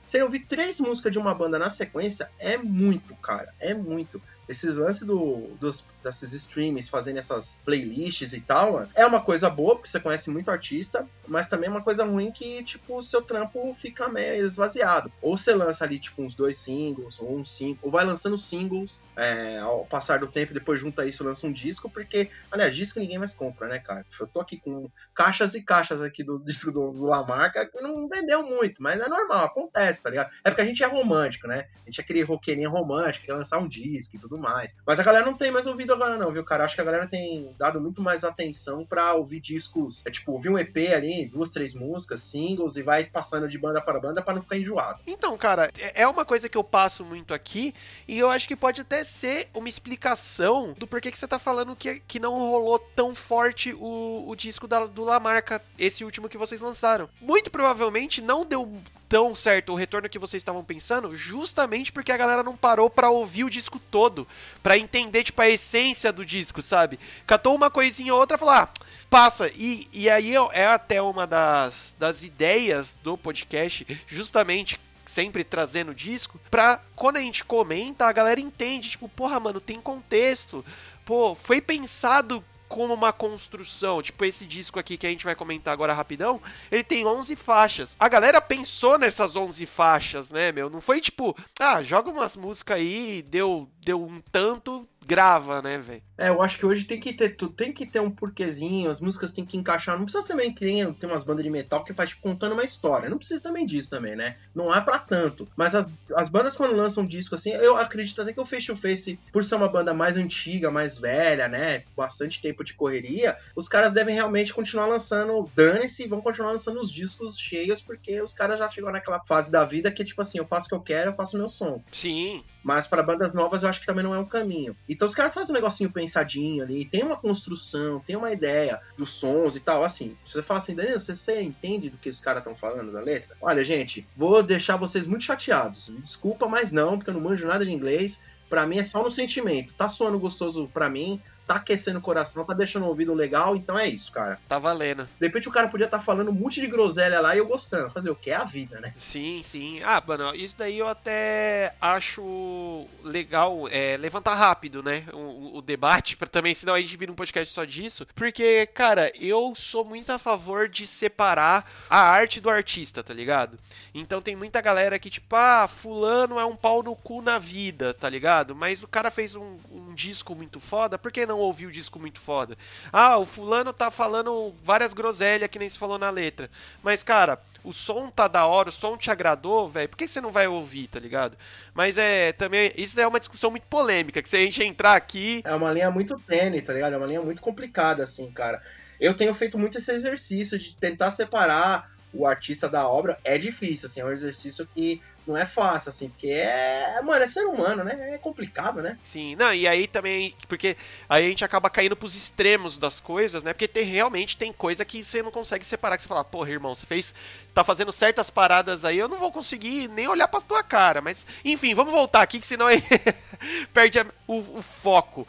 você 0.08 0.24
ouvir 0.24 0.40
três 0.40 0.80
músicas 0.80 1.12
de 1.12 1.20
uma 1.20 1.36
banda 1.36 1.60
na 1.60 1.70
sequência 1.70 2.32
é 2.40 2.58
muito, 2.58 3.14
cara. 3.16 3.54
É 3.60 3.74
muito 3.74 4.22
esses 4.48 4.76
lances 4.76 5.06
do, 5.06 5.48
dos, 5.60 5.86
desses 6.04 6.34
streams 6.34 6.90
fazendo 6.90 7.18
essas 7.18 7.60
playlists 7.66 8.34
e 8.34 8.42
tal, 8.42 8.88
é 8.96 9.06
uma 9.06 9.20
coisa 9.20 9.50
boa, 9.50 9.76
porque 9.76 9.90
você 9.90 10.00
conhece 10.00 10.30
muito 10.30 10.50
artista, 10.50 11.08
mas 11.28 11.48
também 11.48 11.68
é 11.68 11.72
uma 11.72 11.82
coisa 11.82 12.06
ruim 12.06 12.32
que, 12.32 12.64
tipo, 12.64 12.98
o 12.98 13.04
seu 13.04 13.22
trampo 13.22 13.74
fica 13.74 14.08
meio 14.08 14.46
esvaziado. 14.46 15.12
Ou 15.22 15.38
você 15.38 15.54
lança 15.54 15.84
ali, 15.84 16.00
tipo, 16.00 16.22
uns 16.22 16.34
dois 16.34 16.58
singles, 16.58 17.20
ou 17.20 17.38
um 17.38 17.46
single, 17.46 17.80
ou 17.82 17.92
vai 17.92 18.06
lançando 18.06 18.38
singles 18.38 19.00
é, 19.16 19.60
ao 19.60 19.86
passar 19.86 20.20
do 20.20 20.28
tempo, 20.28 20.54
depois 20.54 20.80
junta 20.80 21.06
isso 21.06 21.24
lança 21.24 21.46
um 21.46 21.52
disco, 21.52 21.90
porque, 21.90 22.30
aliás, 22.52 22.76
disco 22.76 23.00
ninguém 23.00 23.18
mais 23.18 23.34
compra, 23.34 23.68
né, 23.68 23.80
cara? 23.80 24.06
Eu 24.20 24.28
tô 24.28 24.40
aqui 24.40 24.58
com 24.58 24.90
caixas 25.14 25.56
e 25.56 25.62
caixas 25.62 26.02
aqui 26.02 26.24
do 26.24 26.40
disco 26.46 26.72
do, 26.72 26.92
do 26.92 27.06
Lamarca, 27.06 27.66
que 27.66 27.82
não 27.82 28.08
vendeu 28.08 28.44
muito, 28.44 28.82
mas 28.82 29.00
é 29.00 29.08
normal, 29.08 29.46
acontece, 29.46 30.02
tá 30.02 30.10
ligado? 30.10 30.32
É 30.44 30.50
porque 30.50 30.62
a 30.62 30.66
gente 30.66 30.84
é 30.84 30.88
romântico, 30.88 31.48
né? 31.48 31.68
A 31.84 31.90
gente 31.90 32.00
é 32.00 32.04
aquele 32.04 32.22
roqueirinho 32.22 32.70
romântico, 32.70 33.26
quer 33.26 33.34
lançar 33.34 33.60
um 33.60 33.68
disco 33.68 34.16
e 34.16 34.20
tudo 34.20 34.37
tudo 34.38 34.42
mais. 34.42 34.74
Mas 34.86 35.00
a 35.00 35.04
galera 35.04 35.26
não 35.26 35.34
tem 35.34 35.52
mais 35.52 35.66
ouvido 35.66 35.94
agora, 35.94 36.16
não, 36.16 36.32
viu, 36.32 36.44
cara? 36.44 36.64
Acho 36.64 36.76
que 36.76 36.82
a 36.82 36.84
galera 36.84 37.08
tem 37.08 37.54
dado 37.58 37.82
muito 37.82 38.02
mais 38.02 38.24
atenção 38.24 38.86
para 38.86 39.14
ouvir 39.16 39.40
discos. 39.40 40.06
É 40.06 40.12
tipo, 40.12 40.32
ouvir 40.32 40.50
um 40.50 40.58
EP 40.58 40.78
ali, 40.96 41.26
duas, 41.26 41.50
três 41.50 41.74
músicas, 41.74 42.22
singles, 42.22 42.78
e 42.78 42.84
vai 42.84 43.06
passando 43.06 43.48
de 43.48 43.58
banda 43.58 43.82
para 43.82 44.00
banda 44.00 44.22
para 44.22 44.36
não 44.36 44.42
ficar 44.44 44.58
enjoado. 44.58 45.00
Então, 45.08 45.36
cara, 45.38 45.72
é, 45.80 46.04
é 46.04 46.08
uma 46.08 46.24
coisa 46.24 46.48
que 46.48 46.58
eu 46.58 46.64
passo 46.64 47.04
muito 47.04 47.34
aqui, 47.34 47.74
e 48.08 48.18
eu 48.18 48.30
acho 48.30 48.48
que 48.48 48.56
pode 48.56 48.82
até 48.82 49.04
ser 49.04 49.50
uma 49.54 49.68
explicação 49.68 50.74
do 50.78 50.88
porquê 50.88 51.12
que 51.12 51.18
você 51.18 51.28
tá 51.28 51.40
falando 51.40 51.76
que, 51.76 52.02
que 52.08 52.20
não 52.20 52.38
rolou 52.38 52.80
tão 52.80 53.16
forte 53.16 53.74
o, 53.74 54.26
o 54.28 54.36
disco 54.36 54.68
da, 54.68 54.86
do 54.86 55.04
Lamarca, 55.04 55.62
esse 55.78 56.04
último 56.04 56.30
que 56.30 56.38
vocês 56.38 56.62
lançaram. 56.62 57.10
Muito 57.20 57.50
provavelmente 57.50 58.22
não 58.22 58.46
deu 58.46 58.72
tão 59.10 59.34
certo 59.34 59.72
o 59.72 59.76
retorno 59.76 60.10
que 60.10 60.20
vocês 60.20 60.42
estavam 60.42 60.64
pensando, 60.64 61.16
justamente 61.16 61.92
porque 61.92 62.12
a 62.12 62.18
galera 62.18 62.44
não 62.44 62.58
parou 62.58 62.90
para 62.90 63.10
ouvir 63.10 63.44
o 63.44 63.50
disco 63.50 63.80
todo, 63.80 64.28
para 64.62 64.78
entender 64.78 65.24
tipo 65.24 65.42
a 65.42 65.50
essência 65.50 66.12
do 66.12 66.26
disco, 66.26 66.62
sabe? 66.62 67.00
Catou 67.26 67.56
uma 67.56 67.70
coisinha 67.70 68.14
ou 68.14 68.20
outra, 68.20 68.38
falou: 68.38 68.54
"Ah, 68.54 68.70
passa". 69.10 69.50
E, 69.56 69.88
e 69.94 70.10
aí 70.10 70.34
é 70.52 70.66
até 70.66 71.02
uma 71.02 71.26
das, 71.26 71.94
das 71.98 72.24
ideias 72.24 72.98
do 73.02 73.18
podcast, 73.18 73.86
justamente 74.08 74.80
sempre 75.06 75.44
trazendo 75.44 75.96
disco, 75.96 76.40
pra 76.52 76.82
quando 76.96 77.18
a 77.18 77.22
gente 77.22 77.44
comenta, 77.44 78.06
a 78.06 78.12
galera 78.12 78.40
entende, 78.40 78.90
tipo, 78.90 79.10
porra, 79.10 79.40
mano, 79.40 79.60
tem 79.60 79.82
contexto. 79.82 80.64
Pô, 81.06 81.34
foi 81.34 81.60
pensado 81.60 82.44
como 82.68 82.94
uma 82.94 83.14
construção. 83.14 84.02
Tipo, 84.02 84.26
esse 84.26 84.46
disco 84.46 84.80
aqui 84.80 84.98
que 84.98 85.08
a 85.08 85.10
gente 85.10 85.26
vai 85.26 85.36
comentar 85.36 85.74
agora 85.74 85.94
rapidão, 85.94 86.42
ele 86.72 86.84
tem 86.84 87.06
11 87.06 87.36
faixas. 87.36 87.96
A 88.00 88.08
galera 88.08 88.42
pensou 88.42 88.98
nessas 88.98 89.36
11 89.36 89.66
faixas, 89.66 90.30
né, 90.30 90.52
meu? 90.52 90.70
Não 90.70 90.82
foi 90.82 91.02
tipo, 91.02 91.36
ah, 91.60 91.82
joga 91.82 92.12
umas 92.12 92.36
músicas 92.36 92.78
aí, 92.78 93.22
deu, 93.22 93.70
deu 93.84 94.04
um 94.04 94.22
tanto, 94.32 94.88
grava, 95.08 95.62
né, 95.62 95.78
velho? 95.78 96.04
É, 96.18 96.30
eu 96.30 96.42
acho 96.42 96.58
que 96.58 96.66
hoje 96.66 96.84
tem 96.84 97.00
que 97.00 97.14
ter 97.14 97.36
tem 97.56 97.72
que 97.72 97.86
ter 97.86 98.00
um 98.00 98.12
porquezinho, 98.12 98.90
as 98.90 99.00
músicas 99.00 99.32
tem 99.32 99.46
que 99.46 99.56
encaixar. 99.56 99.98
Não 99.98 100.04
precisa 100.04 100.28
também 100.28 100.52
que 100.54 100.60
tem, 100.60 100.94
tem 100.94 101.10
umas 101.10 101.24
bandas 101.24 101.44
de 101.44 101.50
metal 101.50 101.84
que 101.84 101.94
faz 101.94 102.10
tipo, 102.10 102.24
contando 102.24 102.54
uma 102.54 102.64
história. 102.64 103.10
Não 103.10 103.18
precisa 103.18 103.40
também 103.40 103.66
disso 103.66 103.90
também, 103.90 104.16
né? 104.16 104.36
Não 104.54 104.74
é 104.74 104.82
para 104.82 105.00
tanto. 105.00 105.48
Mas 105.56 105.74
as, 105.74 105.88
as 106.16 106.28
bandas 106.28 106.56
quando 106.56 106.76
lançam 106.76 107.04
um 107.04 107.08
disco 107.08 107.36
assim, 107.36 107.52
eu 107.52 107.78
acredito 107.78 108.22
até 108.22 108.34
que 108.34 108.40
o 108.40 108.46
Face 108.46 108.68
to 108.68 108.76
Face, 108.76 109.20
por 109.32 109.44
ser 109.44 109.56
uma 109.56 109.70
banda 109.70 109.94
mais 109.94 110.18
antiga, 110.18 110.70
mais 110.70 110.98
velha, 110.98 111.48
né? 111.48 111.84
Bastante 111.96 112.42
tempo 112.42 112.64
de 112.64 112.74
correria, 112.74 113.38
os 113.56 113.68
caras 113.68 113.94
devem 113.94 114.16
realmente 114.16 114.54
continuar 114.54 114.88
lançando, 114.88 115.50
dane-se, 115.56 116.08
vão 116.08 116.20
continuar 116.20 116.52
lançando 116.52 116.82
os 116.82 116.92
discos 116.92 117.38
cheios, 117.38 117.82
porque 117.82 118.20
os 118.22 118.34
caras 118.34 118.60
já 118.60 118.70
chegou 118.70 118.92
naquela 118.92 119.20
fase 119.20 119.52
da 119.52 119.64
vida 119.64 119.92
que, 119.92 120.04
tipo 120.04 120.22
assim, 120.22 120.40
eu 120.40 120.46
faço 120.46 120.66
o 120.66 120.70
que 120.70 120.76
eu 120.76 120.82
quero, 120.82 121.12
eu 121.12 121.16
faço 121.16 121.38
o 121.38 121.40
meu 121.40 121.50
som. 121.50 121.82
Sim. 121.92 122.44
Mas 122.64 122.86
para 122.86 123.02
bandas 123.02 123.32
novas 123.32 123.64
eu 123.64 123.70
acho 123.70 123.80
que 123.80 123.86
também 123.86 124.04
não 124.04 124.14
é 124.14 124.20
um 124.20 124.26
caminho. 124.26 124.76
Então 124.98 125.08
os 125.08 125.14
caras 125.14 125.32
fazem 125.32 125.52
um 125.52 125.60
negocinho 125.60 125.92
pensadinho 125.92 126.64
ali, 126.64 126.84
tem 126.84 127.04
uma 127.04 127.16
construção, 127.16 128.00
tem 128.00 128.16
uma 128.16 128.32
ideia 128.32 128.82
dos 128.98 129.12
sons 129.12 129.56
e 129.56 129.60
tal. 129.60 129.84
Assim, 129.84 130.18
se 130.26 130.34
você 130.34 130.42
fala 130.42 130.58
assim, 130.58 130.74
Danilo, 130.74 131.00
você, 131.00 131.16
você 131.16 131.40
entende 131.40 131.92
do 131.92 132.00
que 132.00 132.10
os 132.10 132.20
caras 132.20 132.42
estão 132.42 132.56
falando 132.56 132.92
da 132.92 133.00
letra? 133.00 133.38
Olha, 133.40 133.64
gente, 133.64 134.08
vou 134.18 134.42
deixar 134.42 134.76
vocês 134.76 135.06
muito 135.06 135.24
chateados. 135.24 135.92
Desculpa, 136.00 136.48
mas 136.48 136.72
não, 136.72 136.98
porque 136.98 137.12
eu 137.12 137.14
não 137.14 137.22
manjo 137.22 137.46
nada 137.46 137.64
de 137.64 137.72
inglês. 137.72 138.20
Para 138.50 138.66
mim 138.66 138.80
é 138.80 138.84
só 138.84 139.04
no 139.04 139.12
sentimento. 139.12 139.76
Tá 139.76 139.88
soando 139.88 140.18
gostoso 140.18 140.68
para 140.74 140.90
mim, 140.90 141.22
tá 141.48 141.56
aquecendo 141.56 142.00
o 142.00 142.02
coração, 142.02 142.44
tá 142.44 142.54
deixando 142.54 142.84
o 142.84 142.90
ouvido 142.90 143.14
legal, 143.14 143.56
então 143.56 143.80
é 143.80 143.88
isso, 143.88 144.12
cara. 144.12 144.38
Tá 144.50 144.60
valendo. 144.60 145.08
De 145.20 145.26
repente 145.26 145.48
o 145.48 145.52
cara 145.52 145.70
podia 145.70 145.86
estar 145.86 146.00
tá 146.00 146.04
falando 146.04 146.30
um 146.30 146.34
monte 146.34 146.60
de 146.60 146.68
groselha 146.68 147.22
lá 147.22 147.34
e 147.34 147.40
eu 147.40 147.48
gostando. 147.48 147.90
Fazer 147.90 148.10
o 148.10 148.16
que? 148.16 148.30
É 148.30 148.36
a 148.36 148.44
vida, 148.44 148.82
né? 148.82 148.94
Sim, 148.98 149.42
sim. 149.44 149.82
Ah, 149.82 150.04
mano, 150.06 150.36
isso 150.36 150.58
daí 150.58 150.78
eu 150.78 150.88
até 150.88 151.74
acho 151.80 152.86
legal 153.02 153.68
é, 153.72 153.96
levantar 153.96 154.36
rápido, 154.36 154.84
né? 154.84 155.06
O, 155.14 155.58
o 155.58 155.62
debate, 155.62 156.18
para 156.18 156.28
também, 156.28 156.54
senão 156.54 156.74
a 156.74 156.82
gente 156.82 156.98
vira 156.98 157.12
um 157.12 157.16
podcast 157.16 157.54
só 157.54 157.64
disso. 157.64 158.06
Porque, 158.14 158.66
cara, 158.68 159.12
eu 159.16 159.54
sou 159.56 159.86
muito 159.86 160.12
a 160.12 160.18
favor 160.18 160.68
de 160.68 160.86
separar 160.86 161.72
a 161.90 162.00
arte 162.00 162.42
do 162.42 162.50
artista, 162.50 163.02
tá 163.02 163.14
ligado? 163.14 163.58
Então 163.94 164.22
tem 164.22 164.36
muita 164.36 164.60
galera 164.60 165.00
que, 165.00 165.10
tipo, 165.10 165.34
ah, 165.36 165.68
fulano 165.68 166.38
é 166.38 166.46
um 166.46 166.58
pau 166.58 166.84
no 166.84 166.96
cu 166.96 167.22
na 167.22 167.40
vida, 167.40 167.94
tá 167.94 168.10
ligado? 168.10 168.54
Mas 168.54 168.84
o 168.84 168.88
cara 168.88 169.10
fez 169.10 169.34
um, 169.34 169.58
um 169.72 169.94
disco 169.94 170.36
muito 170.36 170.60
foda, 170.60 170.98
por 170.98 171.12
que 171.12 171.26
não 171.26 171.37
não 171.38 171.44
ouviu 171.44 171.70
o 171.70 171.72
disco 171.72 172.00
muito 172.00 172.20
foda. 172.20 172.58
Ah, 172.92 173.18
o 173.18 173.26
fulano 173.26 173.72
tá 173.72 173.92
falando 173.92 174.54
várias 174.64 174.94
groselhas 174.94 175.50
que 175.50 175.60
nem 175.60 175.70
se 175.70 175.78
falou 175.78 175.98
na 175.98 176.10
letra. 176.10 176.50
Mas, 176.82 177.04
cara, 177.04 177.40
o 177.64 177.72
som 177.72 178.10
tá 178.10 178.28
da 178.28 178.46
hora, 178.46 178.70
o 178.70 178.72
som 178.72 178.98
te 178.98 179.12
agradou, 179.12 179.70
velho, 179.70 179.90
por 179.90 179.98
que 179.98 180.08
você 180.08 180.20
não 180.20 180.32
vai 180.32 180.48
ouvir, 180.48 180.88
tá 180.88 181.00
ligado? 181.00 181.38
Mas 181.74 181.98
é 181.98 182.32
também. 182.34 182.72
Isso 182.76 183.00
é 183.00 183.08
uma 183.08 183.20
discussão 183.20 183.52
muito 183.52 183.68
polêmica, 183.68 184.22
que 184.22 184.30
se 184.30 184.36
a 184.36 184.40
gente 184.40 184.64
entrar 184.64 184.96
aqui. 184.96 185.42
É 185.46 185.54
uma 185.54 185.72
linha 185.72 185.92
muito 185.92 186.20
tênue, 186.20 186.62
tá 186.62 186.74
ligado? 186.74 186.94
É 186.94 186.98
uma 186.98 187.08
linha 187.08 187.22
muito 187.22 187.42
complicada, 187.42 188.04
assim, 188.04 188.30
cara. 188.32 188.62
Eu 189.00 189.14
tenho 189.14 189.34
feito 189.34 189.58
muito 189.58 189.78
esse 189.78 189.92
exercício 189.92 190.58
de 190.58 190.76
tentar 190.76 191.12
separar 191.12 191.92
o 192.12 192.26
artista 192.26 192.68
da 192.68 192.88
obra. 192.88 193.20
É 193.24 193.38
difícil, 193.38 193.88
assim, 193.88 194.02
é 194.02 194.06
um 194.06 194.12
exercício 194.12 194.68
que 194.74 195.02
não 195.28 195.38
é 195.38 195.46
fácil, 195.46 195.90
assim, 195.90 196.10
porque 196.10 196.28
é, 196.28 197.02
mano, 197.04 197.24
é 197.24 197.28
ser 197.28 197.46
humano, 197.46 197.84
né? 197.84 198.14
É 198.14 198.18
complicado, 198.18 198.82
né? 198.82 198.98
Sim, 199.04 199.36
não, 199.36 199.54
e 199.54 199.68
aí 199.68 199.88
também, 199.88 200.34
porque 200.48 200.78
aí 201.10 201.26
a 201.26 201.30
gente 201.30 201.44
acaba 201.44 201.70
caindo 201.70 201.96
pros 201.96 202.16
extremos 202.16 202.78
das 202.78 203.00
coisas, 203.00 203.44
né? 203.44 203.54
Porque 203.54 203.68
tem, 203.68 203.84
realmente 203.84 204.38
tem 204.38 204.54
coisa 204.54 204.86
que 204.86 205.04
você 205.04 205.22
não 205.22 205.32
consegue 205.32 205.66
separar, 205.66 205.98
que 205.98 206.04
você 206.04 206.10
fala, 206.10 206.24
porra, 206.24 206.52
irmão, 206.52 206.74
você 206.74 206.86
fez, 206.86 207.14
tá 207.54 207.64
fazendo 207.64 207.92
certas 207.92 208.30
paradas 208.30 208.86
aí, 208.86 208.98
eu 208.98 209.10
não 209.10 209.20
vou 209.20 209.32
conseguir 209.32 209.88
nem 209.90 210.08
olhar 210.08 210.28
pra 210.28 210.42
tua 210.42 210.64
cara, 210.64 211.02
mas, 211.02 211.26
enfim, 211.44 211.76
vamos 211.76 211.92
voltar 211.92 212.22
aqui, 212.22 212.40
que 212.40 212.48
senão 212.48 212.68
aí 212.68 212.82
perde 213.74 214.00
o, 214.26 214.60
o 214.60 214.62
foco. 214.62 215.28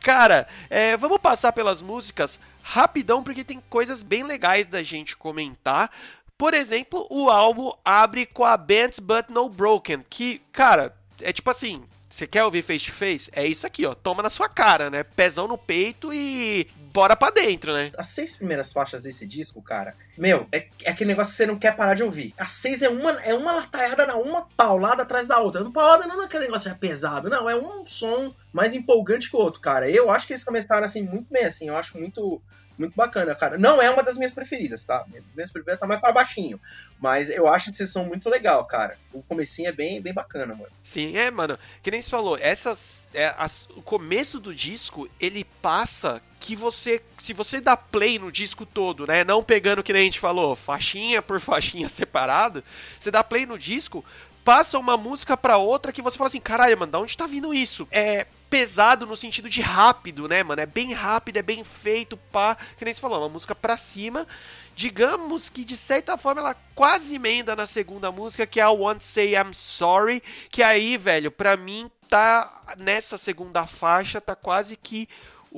Cara, 0.00 0.46
é, 0.70 0.96
vamos 0.96 1.18
passar 1.18 1.52
pelas 1.52 1.82
músicas 1.82 2.38
rapidão, 2.62 3.22
porque 3.22 3.42
tem 3.42 3.62
coisas 3.70 4.02
bem 4.02 4.22
legais 4.22 4.66
da 4.66 4.82
gente 4.82 5.16
comentar. 5.16 5.90
Por 6.38 6.54
exemplo, 6.54 7.04
o 7.10 7.28
álbum 7.28 7.72
abre 7.84 8.24
com 8.24 8.44
a 8.44 8.56
Bent 8.56 9.00
But 9.00 9.28
No 9.28 9.48
Broken, 9.48 10.04
que, 10.08 10.40
cara, 10.52 10.96
é 11.20 11.32
tipo 11.32 11.50
assim, 11.50 11.82
você 12.08 12.26
quer 12.26 12.44
ouvir 12.44 12.62
face 12.62 12.86
to 12.86 12.92
face? 12.92 13.28
É 13.32 13.44
isso 13.44 13.66
aqui, 13.66 13.84
ó. 13.84 13.94
Toma 13.94 14.22
na 14.22 14.30
sua 14.30 14.48
cara, 14.48 14.88
né? 14.88 15.02
Pezão 15.02 15.48
no 15.48 15.58
peito 15.58 16.12
e 16.12 16.68
bora 16.98 17.14
pra 17.14 17.30
dentro, 17.30 17.72
né? 17.72 17.92
As 17.96 18.08
seis 18.08 18.34
primeiras 18.34 18.72
faixas 18.72 19.02
desse 19.02 19.24
disco, 19.24 19.62
cara, 19.62 19.94
meu, 20.16 20.48
é, 20.50 20.66
é 20.82 20.90
aquele 20.90 21.10
negócio 21.10 21.30
que 21.30 21.36
você 21.36 21.46
não 21.46 21.56
quer 21.56 21.76
parar 21.76 21.94
de 21.94 22.02
ouvir. 22.02 22.34
As 22.36 22.50
seis 22.50 22.82
é 22.82 22.88
uma, 22.88 23.12
é 23.22 23.32
uma 23.32 23.52
lataiada 23.52 24.04
na 24.04 24.16
uma 24.16 24.48
paulada 24.56 25.04
atrás 25.04 25.28
da 25.28 25.38
outra. 25.38 25.62
Não 25.62 25.70
paulada 25.70 26.08
não 26.08 26.20
é 26.20 26.24
aquele 26.24 26.46
negócio 26.46 26.68
é 26.68 26.74
pesado, 26.74 27.30
não. 27.30 27.48
É 27.48 27.54
um 27.54 27.86
som 27.86 28.34
mais 28.52 28.74
empolgante 28.74 29.30
que 29.30 29.36
o 29.36 29.38
outro, 29.38 29.60
cara. 29.60 29.88
Eu 29.88 30.10
acho 30.10 30.26
que 30.26 30.32
eles 30.32 30.42
começaram 30.42 30.84
assim 30.84 31.02
muito 31.02 31.32
bem, 31.32 31.44
assim. 31.44 31.68
Eu 31.68 31.76
acho 31.76 31.96
muito 31.96 32.42
muito 32.76 32.94
bacana, 32.94 33.34
cara. 33.34 33.58
Não 33.58 33.82
é 33.82 33.90
uma 33.90 34.02
das 34.02 34.16
minhas 34.16 34.32
preferidas, 34.32 34.84
tá? 34.84 35.04
Minhas 35.34 35.50
preferidas 35.50 35.80
tá 35.80 35.86
mais 35.86 36.00
pra 36.00 36.12
baixinho. 36.12 36.60
Mas 37.00 37.28
eu 37.28 37.48
acho 37.48 37.70
esse 37.70 37.86
som 37.86 38.04
muito 38.04 38.30
legal, 38.30 38.64
cara. 38.64 38.96
O 39.12 39.22
comecinho 39.22 39.68
é 39.68 39.72
bem, 39.72 40.00
bem 40.00 40.12
bacana, 40.12 40.54
mano. 40.54 40.70
Sim, 40.82 41.16
é, 41.16 41.30
mano. 41.30 41.58
Que 41.82 41.90
nem 41.90 42.00
você 42.00 42.10
falou, 42.10 42.38
essas. 42.38 42.98
É, 43.12 43.34
as, 43.36 43.66
o 43.76 43.82
começo 43.82 44.38
do 44.38 44.54
disco, 44.54 45.08
ele 45.18 45.44
passa 45.60 46.22
que 46.38 46.56
você. 46.56 47.02
Se 47.18 47.32
você 47.32 47.60
dá 47.60 47.76
play 47.76 48.18
no 48.18 48.30
disco 48.32 48.64
todo, 48.64 49.06
né? 49.06 49.24
Não 49.24 49.42
pegando 49.42 49.82
que 49.82 49.92
nem 49.92 50.02
a 50.02 50.04
gente 50.04 50.20
falou, 50.20 50.54
faixinha 50.56 51.20
por 51.20 51.38
faixinha 51.40 51.88
separado, 51.88 52.62
você 52.98 53.10
dá 53.10 53.22
play 53.24 53.46
no 53.46 53.58
disco, 53.58 54.04
passa 54.44 54.78
uma 54.78 54.96
música 54.96 55.36
pra 55.36 55.58
outra 55.58 55.92
que 55.92 56.00
você 56.00 56.16
fala 56.16 56.28
assim, 56.28 56.40
caralho, 56.40 56.78
mano, 56.78 56.92
da 56.92 56.98
onde 56.98 57.16
tá 57.16 57.26
vindo 57.26 57.52
isso? 57.52 57.86
É 57.90 58.26
pesado 58.48 59.06
no 59.06 59.14
sentido 59.14 59.48
de 59.50 59.60
rápido, 59.60 60.26
né, 60.26 60.42
mano? 60.42 60.62
É 60.62 60.64
bem 60.66 60.94
rápido, 60.94 61.36
é 61.36 61.42
bem 61.42 61.62
feito, 61.62 62.16
pá. 62.16 62.56
Que 62.76 62.84
nem 62.84 62.94
você 62.94 63.00
falou, 63.00 63.20
uma 63.20 63.28
música 63.28 63.54
pra 63.54 63.76
cima. 63.76 64.26
Digamos 64.74 65.50
que 65.50 65.64
de 65.64 65.76
certa 65.76 66.16
forma 66.16 66.40
ela 66.40 66.56
quase 66.74 67.16
emenda 67.16 67.54
na 67.54 67.66
segunda 67.66 68.10
música, 68.10 68.46
que 68.46 68.58
é 68.58 68.62
a 68.62 68.70
Want 68.70 69.02
Say 69.02 69.34
I'm 69.34 69.52
Sorry. 69.52 70.22
Que 70.50 70.62
aí, 70.62 70.96
velho, 70.96 71.30
pra 71.30 71.56
mim 71.56 71.90
tá 72.08 72.62
nessa 72.78 73.18
segunda 73.18 73.66
faixa, 73.66 74.20
tá 74.20 74.34
quase 74.34 74.76
que 74.76 75.08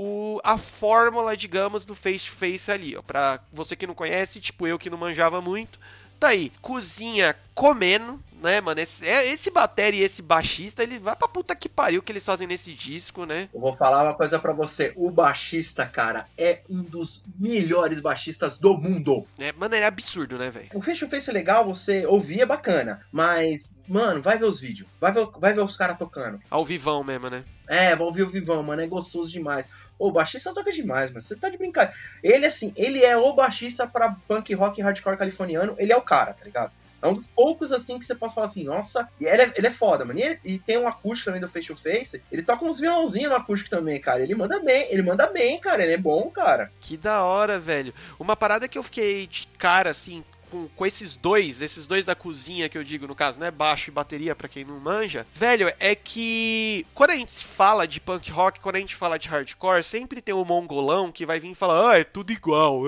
o, 0.00 0.40
a 0.42 0.56
fórmula, 0.56 1.36
digamos, 1.36 1.84
do 1.84 1.94
face 1.94 2.24
to 2.24 2.32
face 2.32 2.72
ali, 2.72 2.96
ó. 2.96 3.02
Pra 3.02 3.38
você 3.52 3.76
que 3.76 3.86
não 3.86 3.94
conhece, 3.94 4.40
tipo 4.40 4.66
eu 4.66 4.78
que 4.78 4.88
não 4.88 4.96
manjava 4.96 5.42
muito, 5.42 5.78
tá 6.18 6.28
aí, 6.28 6.50
cozinha 6.62 7.36
comendo, 7.54 8.18
né, 8.42 8.62
mano? 8.62 8.80
Esse, 8.80 9.06
é, 9.06 9.30
esse 9.30 9.50
batera 9.50 9.94
e 9.94 10.00
esse 10.00 10.22
baixista, 10.22 10.82
ele 10.82 10.98
vai 10.98 11.14
pra 11.14 11.28
puta 11.28 11.54
que 11.54 11.68
pariu 11.68 12.02
que 12.02 12.10
eles 12.10 12.24
fazem 12.24 12.46
nesse 12.46 12.72
disco, 12.72 13.26
né? 13.26 13.50
Eu 13.52 13.60
vou 13.60 13.76
falar 13.76 14.02
uma 14.04 14.14
coisa 14.14 14.38
para 14.38 14.54
você. 14.54 14.94
O 14.96 15.10
baixista, 15.10 15.84
cara, 15.84 16.26
é 16.38 16.60
um 16.70 16.82
dos 16.82 17.22
melhores 17.38 18.00
baixistas 18.00 18.58
do 18.58 18.78
mundo. 18.78 19.26
É, 19.38 19.52
mano, 19.52 19.74
é 19.74 19.84
absurdo, 19.84 20.38
né, 20.38 20.50
velho? 20.50 20.68
O 20.72 20.80
Face 20.80 21.00
to 21.00 21.10
Face 21.10 21.28
é 21.28 21.32
legal, 21.34 21.66
você 21.66 22.06
ouvir 22.06 22.40
é 22.40 22.46
bacana, 22.46 23.06
mas, 23.12 23.68
mano, 23.86 24.22
vai 24.22 24.38
ver 24.38 24.46
os 24.46 24.60
vídeos. 24.60 24.88
Vai 24.98 25.12
ver, 25.12 25.28
vai 25.38 25.52
ver 25.52 25.62
os 25.62 25.76
caras 25.76 25.98
tocando. 25.98 26.40
Ao 26.50 26.64
vivão 26.64 27.04
mesmo, 27.04 27.28
né? 27.28 27.44
É, 27.70 27.94
vai 27.94 28.04
ouvir 28.04 28.24
o 28.24 28.28
vivão, 28.28 28.62
mano. 28.64 28.82
É 28.82 28.86
gostoso 28.88 29.30
demais. 29.30 29.64
O 30.00 30.10
baixista 30.10 30.54
toca 30.54 30.72
demais, 30.72 31.10
mano. 31.10 31.20
Você 31.20 31.36
tá 31.36 31.50
de 31.50 31.58
brincadeira. 31.58 31.94
Ele, 32.22 32.46
assim, 32.46 32.72
ele 32.74 33.04
é 33.04 33.16
o 33.18 33.34
baixista 33.34 33.86
pra 33.86 34.16
punk 34.26 34.54
rock 34.54 34.80
hardcore 34.80 35.18
californiano. 35.18 35.74
Ele 35.78 35.92
é 35.92 35.96
o 35.96 36.00
cara, 36.00 36.32
tá 36.32 36.42
ligado? 36.42 36.72
É 37.02 37.06
um 37.06 37.14
dos 37.14 37.26
poucos, 37.28 37.70
assim, 37.70 37.98
que 37.98 38.04
você 38.04 38.14
pode 38.14 38.34
falar 38.34 38.46
assim, 38.46 38.64
nossa, 38.64 39.08
e 39.18 39.26
ele 39.26 39.42
é, 39.42 39.52
ele 39.56 39.66
é 39.66 39.70
foda, 39.70 40.04
mano. 40.04 40.18
E, 40.18 40.22
ele, 40.22 40.40
e 40.42 40.58
tem 40.58 40.78
um 40.78 40.88
acústico 40.88 41.26
também 41.26 41.40
do 41.40 41.48
Face 41.48 41.66
to 41.66 41.76
Face. 41.76 42.22
Ele 42.32 42.42
toca 42.42 42.64
uns 42.64 42.80
violãozinhos 42.80 43.30
no 43.30 43.36
acústico 43.36 43.70
também, 43.70 44.00
cara. 44.00 44.22
Ele 44.22 44.34
manda 44.34 44.58
bem, 44.58 44.86
ele 44.90 45.02
manda 45.02 45.26
bem, 45.26 45.60
cara. 45.60 45.82
Ele 45.82 45.92
é 45.92 45.98
bom, 45.98 46.30
cara. 46.30 46.72
Que 46.80 46.96
da 46.96 47.22
hora, 47.22 47.58
velho. 47.58 47.92
Uma 48.18 48.36
parada 48.36 48.68
que 48.68 48.78
eu 48.78 48.82
fiquei 48.82 49.26
de 49.26 49.46
cara, 49.58 49.90
assim, 49.90 50.24
com, 50.50 50.68
com 50.68 50.86
esses 50.86 51.16
dois, 51.16 51.62
esses 51.62 51.86
dois 51.86 52.04
da 52.04 52.14
cozinha 52.14 52.68
que 52.68 52.76
eu 52.76 52.84
digo, 52.84 53.06
no 53.06 53.14
caso, 53.14 53.38
né? 53.38 53.50
Baixo 53.50 53.90
e 53.90 53.92
bateria, 53.92 54.34
para 54.34 54.48
quem 54.48 54.64
não 54.64 54.78
manja, 54.80 55.26
velho, 55.34 55.72
é 55.78 55.94
que 55.94 56.86
quando 56.94 57.10
a 57.10 57.16
gente 57.16 57.44
fala 57.44 57.86
de 57.86 58.00
punk 58.00 58.30
rock, 58.30 58.60
quando 58.60 58.76
a 58.76 58.80
gente 58.80 58.96
fala 58.96 59.18
de 59.18 59.28
hardcore, 59.28 59.82
sempre 59.82 60.20
tem 60.20 60.34
o 60.34 60.42
um 60.42 60.44
mongolão 60.44 61.12
que 61.12 61.24
vai 61.24 61.38
vir 61.38 61.52
e 61.52 61.54
falar, 61.54 61.90
ah, 61.90 61.98
é 61.98 62.04
tudo 62.04 62.32
igual, 62.32 62.82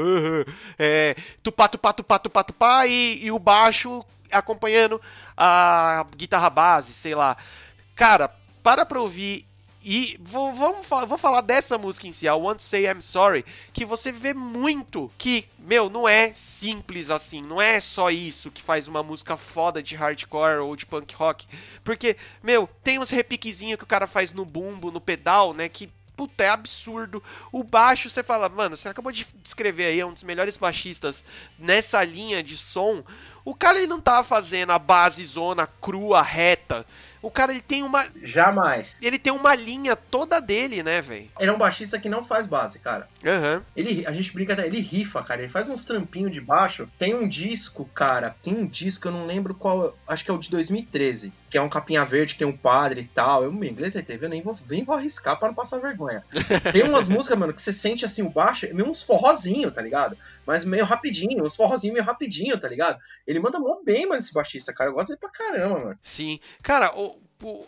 é 0.78 1.14
tupá, 1.42 1.68
tupá, 1.68 1.92
tupá, 1.92 2.18
tupá, 2.18 2.44
tupá, 2.44 2.86
e, 2.86 3.24
e 3.24 3.30
o 3.30 3.38
baixo 3.38 4.04
acompanhando 4.30 5.00
a 5.36 6.06
guitarra 6.16 6.50
base, 6.50 6.92
sei 6.92 7.14
lá. 7.14 7.36
Cara, 7.94 8.30
para 8.62 8.86
pra 8.86 9.00
ouvir 9.00 9.46
e 9.84 10.18
vou, 10.20 10.52
vamos, 10.52 10.86
vou 10.86 11.18
falar 11.18 11.40
dessa 11.40 11.76
música 11.76 12.06
em 12.06 12.12
si, 12.12 12.28
a 12.28 12.34
Want 12.34 12.58
to 12.58 12.62
Say 12.62 12.86
I'm 12.86 13.00
Sorry, 13.00 13.44
que 13.72 13.84
você 13.84 14.12
vê 14.12 14.32
muito 14.32 15.10
que, 15.18 15.46
meu, 15.58 15.90
não 15.90 16.08
é 16.08 16.32
simples 16.34 17.10
assim, 17.10 17.42
não 17.42 17.60
é 17.60 17.80
só 17.80 18.10
isso 18.10 18.50
que 18.50 18.62
faz 18.62 18.86
uma 18.86 19.02
música 19.02 19.36
foda 19.36 19.82
de 19.82 19.96
hardcore 19.96 20.60
ou 20.60 20.76
de 20.76 20.86
punk 20.86 21.14
rock. 21.14 21.46
Porque, 21.82 22.16
meu, 22.42 22.68
tem 22.84 22.98
uns 22.98 23.10
repiquezinhos 23.10 23.78
que 23.78 23.84
o 23.84 23.88
cara 23.88 24.06
faz 24.06 24.32
no 24.32 24.44
bumbo, 24.44 24.90
no 24.90 25.00
pedal, 25.00 25.52
né, 25.52 25.68
que 25.68 25.90
puta, 26.16 26.44
é 26.44 26.48
absurdo. 26.48 27.22
O 27.50 27.64
baixo, 27.64 28.08
você 28.08 28.22
fala, 28.22 28.48
mano, 28.48 28.76
você 28.76 28.88
acabou 28.88 29.10
de 29.10 29.26
descrever 29.42 29.86
aí, 29.86 30.00
é 30.00 30.06
um 30.06 30.12
dos 30.12 30.22
melhores 30.22 30.56
baixistas 30.56 31.24
nessa 31.58 32.04
linha 32.04 32.42
de 32.42 32.56
som. 32.56 33.02
O 33.44 33.54
cara 33.54 33.78
ele 33.78 33.86
não 33.86 34.00
tá 34.00 34.22
fazendo 34.22 34.70
a 34.70 34.78
base 34.78 35.24
zona 35.24 35.66
crua, 35.66 36.22
reta. 36.22 36.86
O 37.22 37.30
cara 37.30 37.52
ele 37.52 37.62
tem 37.62 37.84
uma. 37.84 38.08
Jamais. 38.20 38.96
Ele 39.00 39.16
tem 39.16 39.32
uma 39.32 39.54
linha 39.54 39.94
toda 39.94 40.40
dele, 40.40 40.82
né, 40.82 41.00
velho? 41.00 41.30
Ele 41.38 41.50
é 41.50 41.54
um 41.54 41.58
baixista 41.58 41.98
que 41.98 42.08
não 42.08 42.24
faz 42.24 42.48
base, 42.48 42.80
cara. 42.80 43.08
Uhum. 43.22 43.62
Ele, 43.76 44.04
a 44.04 44.12
gente 44.12 44.32
brinca 44.34 44.54
até, 44.54 44.66
ele 44.66 44.80
rifa, 44.80 45.22
cara. 45.22 45.40
Ele 45.40 45.52
faz 45.52 45.70
uns 45.70 45.84
trampinhos 45.84 46.32
de 46.32 46.40
baixo. 46.40 46.88
Tem 46.98 47.14
um 47.14 47.28
disco, 47.28 47.88
cara. 47.94 48.34
Tem 48.42 48.56
um 48.56 48.66
disco, 48.66 49.06
eu 49.06 49.12
não 49.12 49.24
lembro 49.24 49.54
qual. 49.54 49.96
Acho 50.06 50.24
que 50.24 50.32
é 50.32 50.34
o 50.34 50.38
de 50.38 50.50
2013. 50.50 51.32
Que 51.48 51.56
é 51.56 51.62
um 51.62 51.68
capinha 51.68 52.04
verde, 52.04 52.32
que 52.32 52.40
tem 52.40 52.48
um 52.48 52.56
padre 52.56 53.02
e 53.02 53.04
tal. 53.04 53.44
Eu, 53.44 53.52
meu 53.52 53.70
inglês 53.70 53.94
é 53.94 54.02
TV, 54.02 54.26
eu 54.26 54.30
nem 54.30 54.42
vou, 54.42 54.58
nem 54.68 54.82
vou 54.82 54.96
arriscar 54.96 55.38
para 55.38 55.48
não 55.48 55.54
passar 55.54 55.78
vergonha. 55.78 56.24
tem 56.72 56.82
umas 56.82 57.06
músicas, 57.06 57.38
mano, 57.38 57.52
que 57.52 57.62
você 57.62 57.72
sente 57.72 58.04
assim 58.04 58.22
o 58.22 58.30
baixo, 58.30 58.66
meio 58.74 58.88
uns 58.88 59.02
forrozinho, 59.02 59.70
tá 59.70 59.80
ligado? 59.80 60.16
Mas 60.46 60.64
meio 60.64 60.84
rapidinho, 60.84 61.44
uns 61.44 61.56
forrozinhos 61.56 61.94
meio 61.94 62.06
rapidinho, 62.06 62.58
tá 62.58 62.68
ligado? 62.68 62.98
Ele 63.26 63.38
manda 63.38 63.60
mó 63.60 63.80
bem, 63.84 64.06
mano, 64.06 64.18
esse 64.18 64.32
baixista, 64.32 64.72
cara. 64.72 64.90
Eu 64.90 64.94
gosto 64.94 65.08
dele 65.08 65.20
pra 65.20 65.30
caramba, 65.30 65.78
mano. 65.78 65.98
Sim. 66.02 66.40
Cara, 66.62 66.92
o, 66.98 67.18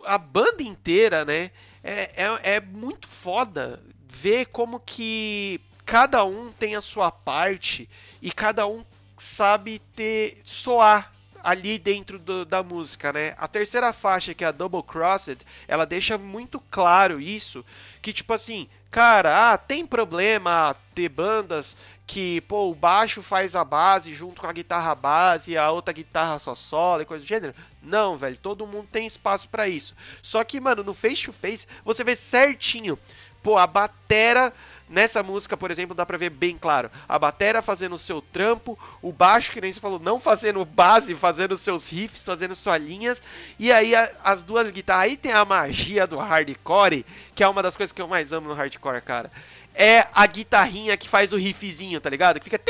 a 0.04 0.18
banda 0.18 0.62
inteira, 0.62 1.24
né? 1.24 1.50
É, 1.82 2.24
é, 2.24 2.56
é 2.56 2.60
muito 2.60 3.06
foda 3.06 3.80
ver 4.08 4.46
como 4.46 4.80
que 4.80 5.60
cada 5.84 6.24
um 6.24 6.50
tem 6.52 6.74
a 6.76 6.80
sua 6.80 7.10
parte 7.10 7.88
e 8.22 8.32
cada 8.32 8.66
um 8.66 8.84
sabe 9.18 9.80
ter 9.94 10.40
soar 10.44 11.13
ali 11.44 11.78
dentro 11.78 12.18
do, 12.18 12.44
da 12.46 12.62
música, 12.62 13.12
né? 13.12 13.34
A 13.38 13.46
terceira 13.46 13.92
faixa, 13.92 14.32
que 14.32 14.42
é 14.42 14.48
a 14.48 14.52
Double 14.52 14.82
Crossed, 14.82 15.44
ela 15.68 15.84
deixa 15.84 16.16
muito 16.16 16.58
claro 16.70 17.20
isso, 17.20 17.62
que 18.00 18.14
tipo 18.14 18.32
assim, 18.32 18.66
cara, 18.90 19.52
ah, 19.52 19.58
tem 19.58 19.86
problema 19.86 20.74
ter 20.94 21.10
bandas 21.10 21.76
que, 22.06 22.40
pô, 22.42 22.70
o 22.70 22.74
baixo 22.74 23.22
faz 23.22 23.54
a 23.54 23.62
base 23.62 24.14
junto 24.14 24.40
com 24.40 24.46
a 24.46 24.52
guitarra 24.52 24.94
base 24.94 25.52
e 25.52 25.58
a 25.58 25.70
outra 25.70 25.92
guitarra 25.92 26.38
só 26.38 26.54
solo 26.54 27.02
e 27.02 27.06
coisa 27.06 27.24
do 27.24 27.28
gênero. 27.28 27.54
Não, 27.82 28.16
velho, 28.16 28.36
todo 28.36 28.66
mundo 28.66 28.88
tem 28.90 29.06
espaço 29.06 29.48
para 29.48 29.68
isso. 29.68 29.94
Só 30.22 30.42
que, 30.44 30.60
mano, 30.60 30.82
no 30.82 30.94
face 30.94 31.24
to 31.24 31.32
face, 31.32 31.66
você 31.84 32.02
vê 32.02 32.16
certinho, 32.16 32.98
pô, 33.44 33.56
a 33.56 33.66
batera 33.66 34.52
Nessa 34.86 35.22
música, 35.22 35.56
por 35.56 35.70
exemplo, 35.70 35.94
dá 35.94 36.04
pra 36.04 36.18
ver 36.18 36.28
bem 36.28 36.58
claro. 36.58 36.90
A 37.08 37.18
batera 37.18 37.62
fazendo 37.62 37.94
o 37.94 37.98
seu 37.98 38.20
trampo, 38.20 38.78
o 39.00 39.10
baixo, 39.10 39.50
que 39.50 39.60
nem 39.60 39.72
você 39.72 39.80
falou, 39.80 39.98
não 39.98 40.20
fazendo 40.20 40.62
base, 40.62 41.14
fazendo 41.14 41.56
seus 41.56 41.90
riffs, 41.90 42.24
fazendo 42.24 42.54
suas 42.54 42.82
linhas. 42.82 43.22
E 43.58 43.72
aí 43.72 43.94
a, 43.94 44.10
as 44.22 44.42
duas 44.42 44.70
guitarras. 44.70 45.04
Aí 45.04 45.16
tem 45.16 45.32
a 45.32 45.44
magia 45.44 46.06
do 46.06 46.18
hardcore, 46.18 47.04
que 47.34 47.42
é 47.42 47.48
uma 47.48 47.62
das 47.62 47.76
coisas 47.76 47.92
que 47.92 48.02
eu 48.02 48.06
mais 48.06 48.32
amo 48.32 48.48
no 48.48 48.54
hardcore, 48.54 49.00
cara 49.00 49.30
é 49.74 50.06
a 50.14 50.26
guitarrinha 50.26 50.96
que 50.96 51.08
faz 51.08 51.32
o 51.32 51.36
riffzinho, 51.36 52.00
tá 52.00 52.08
ligado? 52.08 52.38
Que 52.38 52.44
fica. 52.44 52.60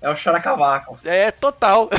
É 0.00 0.08
o 0.08 0.16
Choracavaco. 0.16 0.98
É, 1.04 1.30
total. 1.30 1.90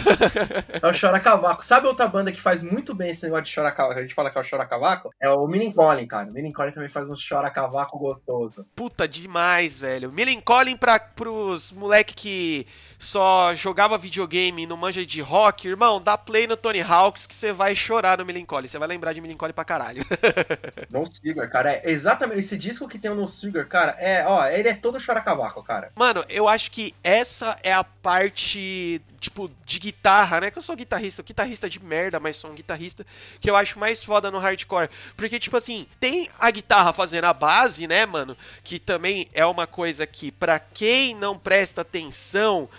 é 0.82 0.88
o 0.88 0.94
Choracavaco. 0.94 1.64
Sabe 1.64 1.88
outra 1.88 2.08
banda 2.08 2.32
que 2.32 2.42
faz 2.42 2.64
muito 2.64 2.96
bem 2.96 3.12
esse 3.12 3.24
negócio 3.24 3.46
de 3.46 3.52
Choracavaco? 3.52 4.00
A 4.00 4.02
gente 4.02 4.16
fala 4.16 4.32
que 4.32 4.38
é 4.38 4.42
o 4.42 4.44
Choracavaco? 4.44 5.14
É 5.20 5.30
o 5.30 5.48
Colin, 5.74 6.08
cara. 6.08 6.30
O 6.30 6.54
Colin 6.54 6.72
também 6.72 6.90
faz 6.90 7.10
um 7.10 7.16
Choracavaco 7.16 8.00
gostoso. 8.00 8.66
Puta, 8.76 9.08
demais, 9.08 9.80
velho. 9.80 10.12
Colin 10.44 10.76
pra, 10.76 11.00
pros 11.00 11.72
moleque 11.72 12.16
que 12.16 12.68
só 13.02 13.54
jogava 13.56 13.98
videogame 13.98 14.64
e 14.64 14.68
não 14.68 14.78
manja 14.78 15.04
de 15.04 15.22
rock, 15.22 15.68
irmão, 15.68 16.00
dá 16.00 16.16
play 16.18 16.46
no 16.46 16.56
Tony 16.56 16.82
Hawks 16.82 17.26
que 17.26 17.34
você 17.34 17.52
vai 17.52 17.76
chorar 17.76 18.20
no 18.20 18.46
Colin. 18.46 18.68
Você 18.68 18.78
vai 18.78 18.88
lembrar 18.88 19.12
de 19.12 19.22
Colin 19.36 19.54
pra 19.54 19.66
caralho. 19.66 20.06
não 20.90 21.04
siga, 21.06 21.48
cara. 21.48 21.74
É 21.74 21.90
exatamente 21.90 22.40
esse 22.40 22.58
disco 22.58 22.88
que 22.88 23.00
tem 23.00 23.10
o 23.10 23.16
No 23.16 23.28
Sugar, 23.28 23.66
cara, 23.68 23.96
é, 23.98 24.24
ó, 24.26 24.46
ele 24.46 24.70
é 24.70 24.76
todo 24.76 25.04
chora-cavaco, 25.04 25.64
cara. 25.64 25.92
Mano, 25.96 26.24
eu 26.30 26.48
acho 26.48 26.70
que 26.70 26.94
essa 27.04 27.58
é 27.64 27.74
a 27.74 27.84
parte, 27.84 29.02
tipo, 29.20 29.50
de 29.66 29.80
guitarra, 29.80 30.42
né? 30.42 30.52
Que 30.52 30.60
eu 30.60 30.64
sou 30.64 30.76
guitarrista, 30.76 31.24
guitarrista 31.24 31.68
de 31.68 31.84
merda, 31.84 32.20
mas 32.20 32.36
sou 32.36 32.52
um 32.52 32.56
guitarrista 32.56 33.06
que 33.40 33.50
eu 33.50 33.56
acho 33.56 33.80
mais 33.80 34.04
foda 34.04 34.30
no 34.30 34.38
hardcore. 34.38 34.90
Porque, 35.18 35.40
tipo 35.40 35.58
assim, 35.58 35.88
tem 36.00 36.30
a 36.40 36.52
guitarra 36.52 36.94
fazendo 36.94 37.26
a 37.26 37.34
base, 37.34 37.88
né, 37.88 38.06
mano? 38.06 38.38
Que 38.64 38.78
também 38.78 39.28
é 39.34 39.46
uma 39.46 39.66
coisa 39.66 40.06
que, 40.06 40.32
pra 40.32 40.60
quem 40.60 41.16
não 41.16 41.38
presta 41.38 41.82
atenção, 41.82 42.70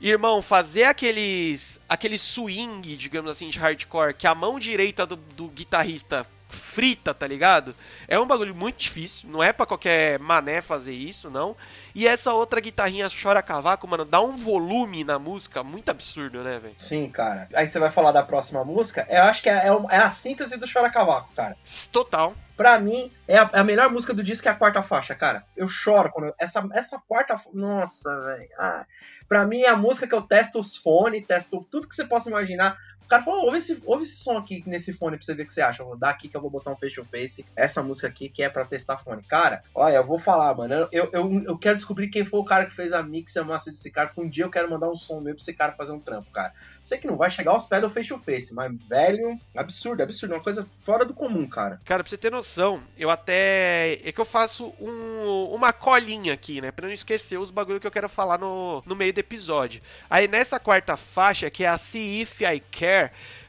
Irmão, 0.00 0.40
fazer 0.40 0.84
aqueles 0.84 1.78
aquele 1.88 2.16
swing, 2.16 2.96
digamos 2.96 3.30
assim, 3.30 3.50
de 3.50 3.58
hardcore, 3.58 4.14
que 4.14 4.26
a 4.26 4.34
mão 4.34 4.58
direita 4.58 5.04
do, 5.04 5.16
do 5.16 5.48
guitarrista 5.48 6.26
frita, 6.50 7.14
tá 7.14 7.26
ligado? 7.26 7.74
É 8.06 8.18
um 8.18 8.26
bagulho 8.26 8.54
muito 8.54 8.76
difícil, 8.76 9.28
não 9.28 9.42
é 9.42 9.52
para 9.52 9.66
qualquer 9.66 10.18
mané 10.18 10.60
fazer 10.60 10.92
isso, 10.92 11.30
não. 11.30 11.56
E 11.94 12.06
essa 12.06 12.32
outra 12.32 12.60
guitarrinha 12.60 13.08
chora 13.10 13.42
cavaco, 13.42 13.86
mano, 13.86 14.04
dá 14.04 14.20
um 14.20 14.36
volume 14.36 15.04
na 15.04 15.18
música 15.18 15.62
muito 15.62 15.90
absurdo, 15.90 16.42
né, 16.42 16.58
velho? 16.58 16.74
Sim, 16.78 17.08
cara. 17.10 17.48
Aí 17.54 17.66
você 17.66 17.78
vai 17.78 17.90
falar 17.90 18.12
da 18.12 18.22
próxima 18.22 18.64
música, 18.64 19.06
eu 19.08 19.22
acho 19.24 19.42
que 19.42 19.48
é, 19.48 19.68
é, 19.68 19.96
é 19.96 19.98
a 19.98 20.10
síntese 20.10 20.56
do 20.56 20.70
chora 20.70 20.90
cavaco, 20.90 21.30
cara. 21.34 21.56
Total. 21.90 22.34
Pra 22.60 22.78
mim, 22.78 23.10
é 23.26 23.38
a, 23.38 23.48
a, 23.54 23.64
melhor 23.64 23.90
música 23.90 24.12
do 24.12 24.22
disco 24.22 24.46
é 24.46 24.50
a 24.50 24.54
quarta 24.54 24.82
faixa, 24.82 25.14
cara. 25.14 25.46
Eu 25.56 25.66
choro 25.66 26.10
quando. 26.12 26.26
Eu, 26.26 26.34
essa, 26.38 26.62
essa 26.74 26.98
quarta. 27.08 27.40
Nossa, 27.54 28.14
velho. 28.20 28.48
Ah, 28.58 28.84
pra 29.26 29.46
mim 29.46 29.62
é 29.62 29.70
a 29.70 29.76
música 29.76 30.06
que 30.06 30.14
eu 30.14 30.20
testo 30.20 30.60
os 30.60 30.76
fones, 30.76 31.26
testo 31.26 31.66
tudo 31.70 31.88
que 31.88 31.94
você 31.94 32.04
possa 32.04 32.28
imaginar 32.28 32.76
cara 33.10 33.24
falou, 33.24 33.44
ouve 33.46 33.58
esse, 33.58 33.82
ouve 33.84 34.04
esse 34.04 34.22
som 34.22 34.38
aqui 34.38 34.62
nesse 34.64 34.92
fone 34.92 35.16
pra 35.16 35.26
você 35.26 35.34
ver 35.34 35.42
o 35.42 35.46
que 35.46 35.52
você 35.52 35.60
acha. 35.60 35.82
Eu 35.82 35.86
vou 35.86 35.96
dar 35.96 36.10
aqui 36.10 36.28
que 36.28 36.36
eu 36.36 36.40
vou 36.40 36.48
botar 36.48 36.70
um 36.70 36.76
face 36.76 36.94
to 36.94 37.04
face. 37.04 37.44
Essa 37.56 37.82
música 37.82 38.06
aqui 38.06 38.28
que 38.28 38.42
é 38.42 38.48
pra 38.48 38.64
testar 38.64 38.98
fone. 38.98 39.22
Cara, 39.24 39.64
olha, 39.74 39.96
eu 39.96 40.06
vou 40.06 40.18
falar, 40.18 40.54
mano. 40.54 40.88
Eu, 40.92 41.10
eu, 41.12 41.42
eu 41.44 41.58
quero 41.58 41.76
descobrir 41.76 42.08
quem 42.08 42.24
foi 42.24 42.38
o 42.38 42.44
cara 42.44 42.66
que 42.66 42.74
fez 42.74 42.92
a 42.92 43.02
mix 43.02 43.34
e 43.34 43.40
a 43.40 43.44
massa 43.44 43.70
desse 43.70 43.90
cara. 43.90 44.10
Que 44.10 44.20
um 44.20 44.28
dia 44.28 44.44
eu 44.44 44.50
quero 44.50 44.70
mandar 44.70 44.88
um 44.88 44.94
som 44.94 45.20
meu 45.20 45.34
pra 45.34 45.42
esse 45.42 45.52
cara 45.52 45.72
fazer 45.72 45.92
um 45.92 45.98
trampo, 45.98 46.30
cara. 46.30 46.54
Sei 46.84 46.98
que 46.98 47.06
não 47.06 47.16
vai 47.16 47.30
chegar 47.30 47.50
aos 47.50 47.66
pés 47.66 47.82
do 47.82 47.90
face 47.90 48.08
to 48.08 48.18
face, 48.18 48.54
mas, 48.54 48.72
velho, 48.88 49.38
absurdo, 49.56 50.02
absurdo. 50.02 50.34
Uma 50.34 50.42
coisa 50.42 50.66
fora 50.78 51.04
do 51.04 51.12
comum, 51.12 51.48
cara. 51.48 51.80
Cara, 51.84 52.04
pra 52.04 52.10
você 52.10 52.16
ter 52.16 52.30
noção, 52.30 52.80
eu 52.96 53.10
até. 53.10 54.00
É 54.04 54.12
que 54.12 54.20
eu 54.20 54.24
faço 54.24 54.72
um, 54.80 55.50
uma 55.52 55.72
colinha 55.72 56.32
aqui, 56.32 56.60
né? 56.60 56.70
Pra 56.70 56.86
não 56.86 56.94
esquecer 56.94 57.38
os 57.38 57.50
bagulho 57.50 57.80
que 57.80 57.86
eu 57.86 57.90
quero 57.90 58.08
falar 58.08 58.38
no, 58.38 58.82
no 58.86 58.94
meio 58.94 59.12
do 59.12 59.18
episódio. 59.18 59.82
Aí 60.08 60.28
nessa 60.28 60.60
quarta 60.60 60.96
faixa, 60.96 61.50
que 61.50 61.64
é 61.64 61.68
a 61.68 61.76
See 61.76 62.20
If 62.20 62.40
I 62.42 62.60
Care 62.60 62.99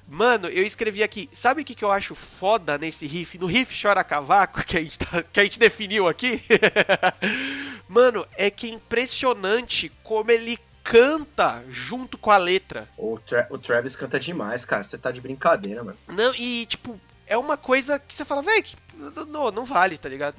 Mano, 0.08 0.48
eu 0.50 0.66
escrevi 0.66 1.04
aqui, 1.04 1.30
sabe 1.32 1.62
o 1.62 1.66
que, 1.66 1.74
que 1.74 1.86
eu 1.86 1.92
acho 1.92 2.14
foda 2.14 2.78
nesse 2.78 3.08
riff? 3.08 3.38
No 3.38 3.46
riff 3.46 3.74
Chora 3.82 4.04
Cavaco, 4.04 4.64
que 4.66 4.78
a 4.78 4.82
gente, 4.84 5.00
tá, 5.00 5.24
que 5.24 5.40
a 5.40 5.44
gente 5.44 5.58
definiu 5.58 6.08
aqui. 6.08 6.44
Mano, 7.88 8.28
é 8.36 8.50
que 8.50 8.68
é 8.68 8.74
impressionante 8.74 9.90
como 10.04 10.30
ele 10.30 10.60
canta 10.84 11.64
junto 11.70 12.18
com 12.18 12.32
a 12.32 12.38
letra. 12.38 12.90
O, 12.98 13.18
Tra 13.20 13.48
o 13.50 13.58
Travis 13.58 13.96
canta 13.96 14.20
demais, 14.20 14.66
cara. 14.66 14.84
Você 14.84 14.98
tá 14.98 15.12
de 15.12 15.22
brincadeira, 15.22 15.84
mano. 15.84 15.98
Não, 16.08 16.34
e 16.36 16.66
tipo, 16.66 17.00
é 17.26 17.38
uma 17.38 17.56
coisa 17.56 18.00
que 18.00 18.14
você 18.14 18.26
fala, 18.26 18.42
velho, 18.42 18.66
não, 19.28 19.52
não 19.52 19.66
vale, 19.66 19.98
tá 19.98 20.08
ligado? 20.08 20.36